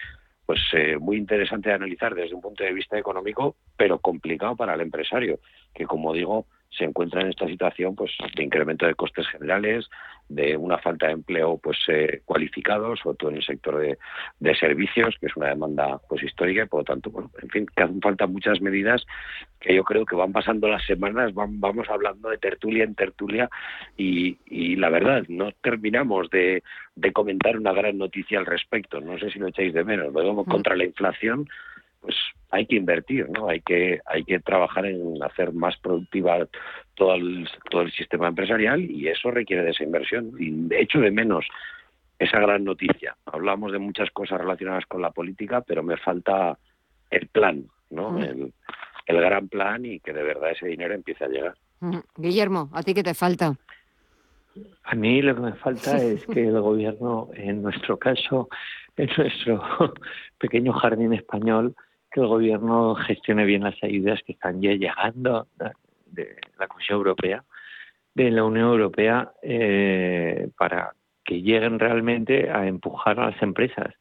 pues 0.47 0.61
eh, 0.73 0.99
muy 0.99 1.17
interesante 1.17 1.71
de 1.71 1.77
analizar 1.77 2.15
desde 2.15 2.35
un 2.35 2.41
punto 2.41 2.65
de 2.65 2.73
vista 2.73 2.99
económico, 2.99 3.57
pero 3.77 3.99
complicado 3.99 4.57
para 4.57 4.75
el 4.75 4.81
empresario, 4.81 5.41
que 5.73 5.87
como 5.87 6.13
digo, 6.13 6.47
se 6.77 6.85
encuentra 6.85 7.21
en 7.21 7.29
esta 7.29 7.47
situación 7.47 7.95
pues 7.95 8.13
de 8.35 8.43
incremento 8.43 8.87
de 8.87 8.95
costes 8.95 9.27
generales, 9.29 9.89
de 10.29 10.57
una 10.57 10.79
falta 10.79 11.07
de 11.07 11.13
empleo 11.13 11.59
pues 11.59 11.79
eh, 11.89 12.23
cualificado, 12.25 12.97
sobre 12.97 13.17
todo 13.17 13.31
en 13.31 13.37
el 13.37 13.45
sector 13.45 13.79
de, 13.79 13.99
de, 14.41 14.55
servicios, 14.57 15.17
que 15.21 15.27
es 15.27 15.37
una 15.37 15.49
demanda 15.49 16.01
pues 16.09 16.23
histórica 16.23 16.63
y 16.63 16.67
por 16.67 16.81
lo 16.81 16.85
tanto, 16.85 17.11
bueno, 17.11 17.31
en 17.43 17.49
fin, 17.51 17.67
que 17.75 17.83
hacen 17.83 18.01
falta 18.01 18.27
muchas 18.27 18.61
medidas 18.61 19.05
que 19.61 19.75
yo 19.75 19.85
creo 19.85 20.05
que 20.05 20.17
van 20.17 20.33
pasando 20.33 20.69
las 20.69 20.85
semanas, 20.85 21.33
van, 21.35 21.61
vamos 21.61 21.89
hablando 21.89 22.29
de 22.29 22.39
tertulia 22.39 22.85
en 22.85 22.95
tertulia 22.95 23.49
y, 23.97 24.39
y 24.47 24.77
la 24.77 24.91
verdad, 24.91 25.25
no 25.29 25.53
terminamos 25.53 26.29
de, 26.31 26.63
de, 26.97 27.13
comentar 27.13 27.57
una 27.57 27.73
gran 27.73 27.97
noticia 27.97 28.39
al 28.39 28.47
respecto. 28.47 29.01
No 29.01 29.19
sé 29.19 29.31
si 29.31 29.39
lo 29.39 29.49
echáis 29.49 29.73
de 29.73 29.85
menos, 29.85 30.13
lo 30.13 30.21
vemos 30.21 30.47
mm. 30.47 30.51
contra 30.51 30.77
la 30.77 30.85
inflación 30.85 31.49
hay 32.55 32.67
que 32.67 32.77
invertir, 32.77 33.29
¿no? 33.29 33.49
Hay 33.49 33.61
que 33.61 34.01
hay 34.07 34.25
que 34.25 34.39
trabajar 34.41 34.87
en 34.87 35.23
hacer 35.23 35.53
más 35.53 35.77
productiva 35.79 36.47
todo 36.95 37.15
el 37.15 37.49
todo 37.71 37.83
el 37.83 37.93
sistema 37.93 38.29
empresarial 38.29 38.81
y 38.81 39.09
eso 39.09 39.31
requiere 39.31 39.65
de 39.65 39.71
esa 39.71 39.85
inversión. 39.85 40.33
Y 40.39 40.51
de 40.69 40.81
hecho 40.81 41.01
de 41.01 41.11
menos 41.11 41.45
esa 42.19 42.39
gran 42.39 42.65
noticia. 42.65 43.17
Hablamos 43.27 43.73
de 43.73 43.79
muchas 43.79 44.11
cosas 44.11 44.41
relacionadas 44.41 44.87
con 44.87 45.03
la 45.03 45.11
política, 45.11 45.63
pero 45.63 45.83
me 45.83 45.97
falta 45.97 46.57
el 47.11 47.27
plan, 47.27 47.65
¿no? 47.91 48.13
Mm. 48.13 48.19
El, 48.23 48.53
el 49.07 49.21
gran 49.21 49.49
plan 49.49 49.85
y 49.85 50.01
que 50.01 50.13
de 50.13 50.23
verdad 50.23 50.53
ese 50.53 50.67
dinero 50.67 50.95
empiece 50.95 51.25
a 51.25 51.29
llegar. 51.29 51.55
Mm. 51.81 51.99
Guillermo, 52.17 52.71
¿a 52.73 52.83
ti 52.83 52.95
qué 52.95 53.03
te 53.03 53.15
falta? 53.15 53.55
A 54.85 54.95
mí 54.95 55.23
lo 55.23 55.35
que 55.35 55.41
me 55.41 55.53
falta 55.55 55.97
es 56.03 56.25
que 56.27 56.47
el 56.47 56.61
gobierno, 56.61 57.29
en 57.35 57.63
nuestro 57.63 57.99
caso, 57.99 58.49
en 58.97 59.11
nuestro 59.17 59.63
pequeño 60.39 60.73
jardín 60.73 61.13
español, 61.13 61.75
que 62.15 62.21
el 62.21 62.29
gobierno 62.29 62.95
gestione 62.95 63.45
bien 63.45 63.65
las 63.65 63.83
ayudas 63.83 64.23
que 64.25 64.35
están 64.35 64.63
ya 64.63 64.71
llegando 64.71 65.49
de 66.07 66.37
la 66.61 66.69
Comisión 66.69 66.99
Europea, 66.99 67.43
de 68.15 68.31
la 68.31 68.45
Unión 68.45 68.69
Europea, 68.69 69.33
eh, 69.43 70.49
para 70.57 70.93
que 71.25 71.43
lleguen 71.43 71.81
realmente 71.81 72.53
a 72.53 72.69
empujar 72.69 73.19
a 73.19 73.31
las 73.31 73.43
empresas, 73.43 73.93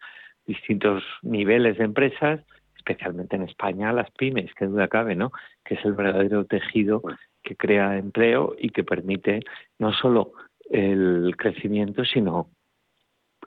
distintos 0.46 1.04
niveles 1.24 1.80
de 1.80 1.86
empresas, 1.86 2.42
especialmente 2.78 3.36
en 3.36 3.44
España, 3.44 3.92
las 3.92 4.12
pymes, 4.12 4.54
que 4.54 4.66
duda 4.68 4.88
cabe, 4.88 5.16
¿no? 5.16 5.32
Que 5.66 5.74
es 5.74 5.84
el 5.84 5.94
verdadero 5.94 6.46
tejido 6.46 7.02
que 7.42 7.56
crea 7.56 7.98
empleo 7.98 8.56
y 8.60 8.70
que 8.70 8.84
permite 8.84 9.40
no 9.80 9.92
solo 9.92 10.34
el 10.70 11.34
crecimiento, 11.36 12.06
sino 12.06 12.52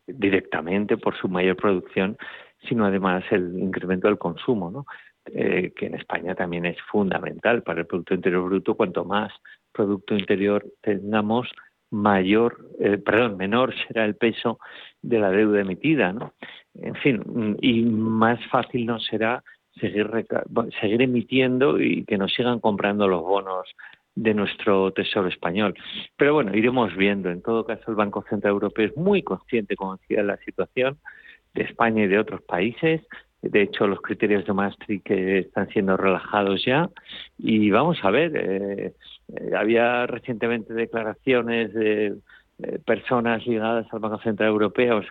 directamente 0.08 0.96
por 0.96 1.16
su 1.16 1.28
mayor 1.28 1.54
producción 1.54 2.18
sino 2.68 2.84
además 2.86 3.24
el 3.30 3.58
incremento 3.58 4.08
del 4.08 4.18
consumo, 4.18 4.70
¿no? 4.70 4.86
Eh, 5.26 5.72
que 5.74 5.86
en 5.86 5.96
España 5.96 6.34
también 6.34 6.66
es 6.66 6.80
fundamental 6.82 7.62
para 7.62 7.80
el 7.80 7.86
Producto 7.86 8.14
Interior 8.14 8.44
Bruto. 8.44 8.74
Cuanto 8.74 9.04
más 9.04 9.32
Producto 9.72 10.14
Interior 10.14 10.64
tengamos, 10.80 11.48
mayor, 11.90 12.58
eh, 12.78 12.98
perdón, 12.98 13.36
menor 13.36 13.74
será 13.86 14.04
el 14.04 14.16
peso 14.16 14.58
de 15.02 15.18
la 15.18 15.30
deuda 15.30 15.60
emitida, 15.60 16.12
¿no? 16.12 16.34
En 16.74 16.94
fin, 16.96 17.56
y 17.60 17.82
más 17.84 18.38
fácil 18.50 18.86
nos 18.86 19.04
será 19.06 19.42
seguir, 19.80 20.08
seguir 20.80 21.02
emitiendo 21.02 21.80
y 21.80 22.04
que 22.04 22.18
nos 22.18 22.32
sigan 22.32 22.60
comprando 22.60 23.08
los 23.08 23.22
bonos 23.22 23.68
de 24.14 24.34
nuestro 24.34 24.92
Tesoro 24.92 25.28
español. 25.28 25.74
Pero 26.16 26.34
bueno, 26.34 26.54
iremos 26.56 26.94
viendo. 26.96 27.30
En 27.30 27.42
todo 27.42 27.64
caso, 27.64 27.90
el 27.90 27.96
Banco 27.96 28.24
Central 28.28 28.54
Europeo 28.54 28.86
es 28.86 28.96
muy 28.96 29.22
consciente, 29.22 29.76
como 29.76 29.96
decía, 29.96 30.18
de 30.18 30.24
la 30.24 30.38
situación 30.38 30.98
de 31.56 31.64
España 31.64 32.04
y 32.04 32.08
de 32.08 32.18
otros 32.18 32.42
países. 32.42 33.02
De 33.42 33.62
hecho, 33.62 33.86
los 33.86 34.00
criterios 34.00 34.44
de 34.44 34.52
Maastricht 34.52 35.10
están 35.10 35.68
siendo 35.68 35.96
relajados 35.96 36.64
ya. 36.64 36.88
Y 37.38 37.70
vamos 37.70 37.98
a 38.02 38.10
ver, 38.10 38.36
eh, 38.36 38.92
eh, 39.28 39.50
había 39.56 40.06
recientemente 40.06 40.74
declaraciones 40.74 41.72
de 41.74 42.14
personas 42.86 43.46
ligadas 43.46 43.86
al 43.92 43.98
Banco 43.98 44.18
Central 44.20 44.48
Europeo, 44.48 45.02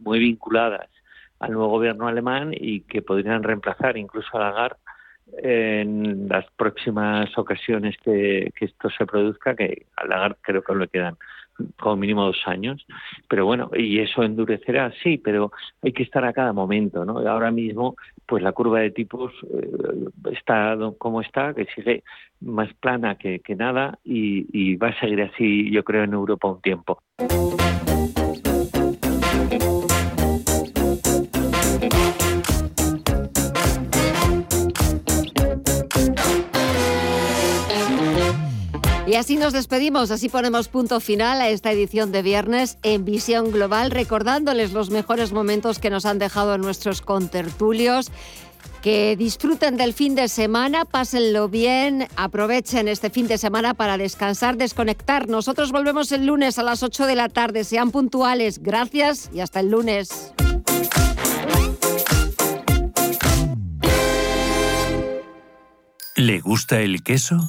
muy 0.00 0.18
vinculadas 0.18 0.88
al 1.38 1.52
nuevo 1.52 1.68
gobierno 1.68 2.08
alemán 2.08 2.50
y 2.52 2.80
que 2.80 3.00
podrían 3.00 3.44
reemplazar 3.44 3.96
incluso 3.96 4.36
a 4.36 4.40
Lagarde 4.40 4.76
en 5.38 6.28
las 6.28 6.44
próximas 6.56 7.36
ocasiones 7.38 7.96
que, 8.02 8.52
que 8.56 8.64
esto 8.66 8.90
se 8.90 9.06
produzca, 9.06 9.54
que 9.54 9.86
a 9.96 10.06
Lagarde 10.06 10.36
creo 10.42 10.62
que 10.62 10.74
le 10.74 10.88
quedan 10.88 11.16
como 11.78 11.96
mínimo 11.96 12.24
dos 12.24 12.42
años, 12.46 12.86
pero 13.28 13.46
bueno, 13.46 13.70
y 13.76 14.00
eso 14.00 14.22
endurecerá, 14.22 14.92
sí, 15.02 15.18
pero 15.18 15.52
hay 15.82 15.92
que 15.92 16.02
estar 16.02 16.24
a 16.24 16.32
cada 16.32 16.52
momento, 16.52 17.04
¿no? 17.04 17.18
Ahora 17.18 17.50
mismo, 17.50 17.96
pues 18.26 18.42
la 18.42 18.52
curva 18.52 18.80
de 18.80 18.90
tipos 18.90 19.32
eh, 19.52 20.30
está 20.32 20.76
como 20.98 21.20
está, 21.20 21.54
que 21.54 21.66
sigue 21.74 22.02
más 22.40 22.72
plana 22.74 23.16
que, 23.16 23.40
que 23.40 23.54
nada 23.54 23.98
y, 24.04 24.46
y 24.52 24.76
va 24.76 24.88
a 24.88 25.00
seguir 25.00 25.22
así, 25.22 25.70
yo 25.70 25.84
creo, 25.84 26.04
en 26.04 26.12
Europa 26.12 26.48
un 26.48 26.60
tiempo. 26.60 26.98
Y 39.14 39.16
así 39.16 39.36
nos 39.36 39.52
despedimos, 39.52 40.10
así 40.10 40.28
ponemos 40.28 40.66
punto 40.66 40.98
final 40.98 41.40
a 41.40 41.48
esta 41.48 41.70
edición 41.70 42.10
de 42.10 42.20
viernes 42.20 42.78
en 42.82 43.04
Visión 43.04 43.52
Global, 43.52 43.92
recordándoles 43.92 44.72
los 44.72 44.90
mejores 44.90 45.30
momentos 45.30 45.78
que 45.78 45.88
nos 45.88 46.04
han 46.04 46.18
dejado 46.18 46.58
nuestros 46.58 47.00
contertulios. 47.00 48.10
Que 48.82 49.14
disfruten 49.16 49.76
del 49.76 49.92
fin 49.92 50.16
de 50.16 50.26
semana, 50.26 50.84
pásenlo 50.84 51.48
bien, 51.48 52.08
aprovechen 52.16 52.88
este 52.88 53.08
fin 53.08 53.28
de 53.28 53.38
semana 53.38 53.72
para 53.74 53.98
descansar, 53.98 54.56
desconectar. 54.56 55.28
Nosotros 55.28 55.70
volvemos 55.70 56.10
el 56.10 56.26
lunes 56.26 56.58
a 56.58 56.64
las 56.64 56.82
8 56.82 57.06
de 57.06 57.14
la 57.14 57.28
tarde, 57.28 57.62
sean 57.62 57.92
puntuales. 57.92 58.60
Gracias 58.60 59.30
y 59.32 59.38
hasta 59.38 59.60
el 59.60 59.70
lunes. 59.70 60.32
¿Le 66.16 66.40
gusta 66.40 66.80
el 66.80 67.04
queso? 67.04 67.48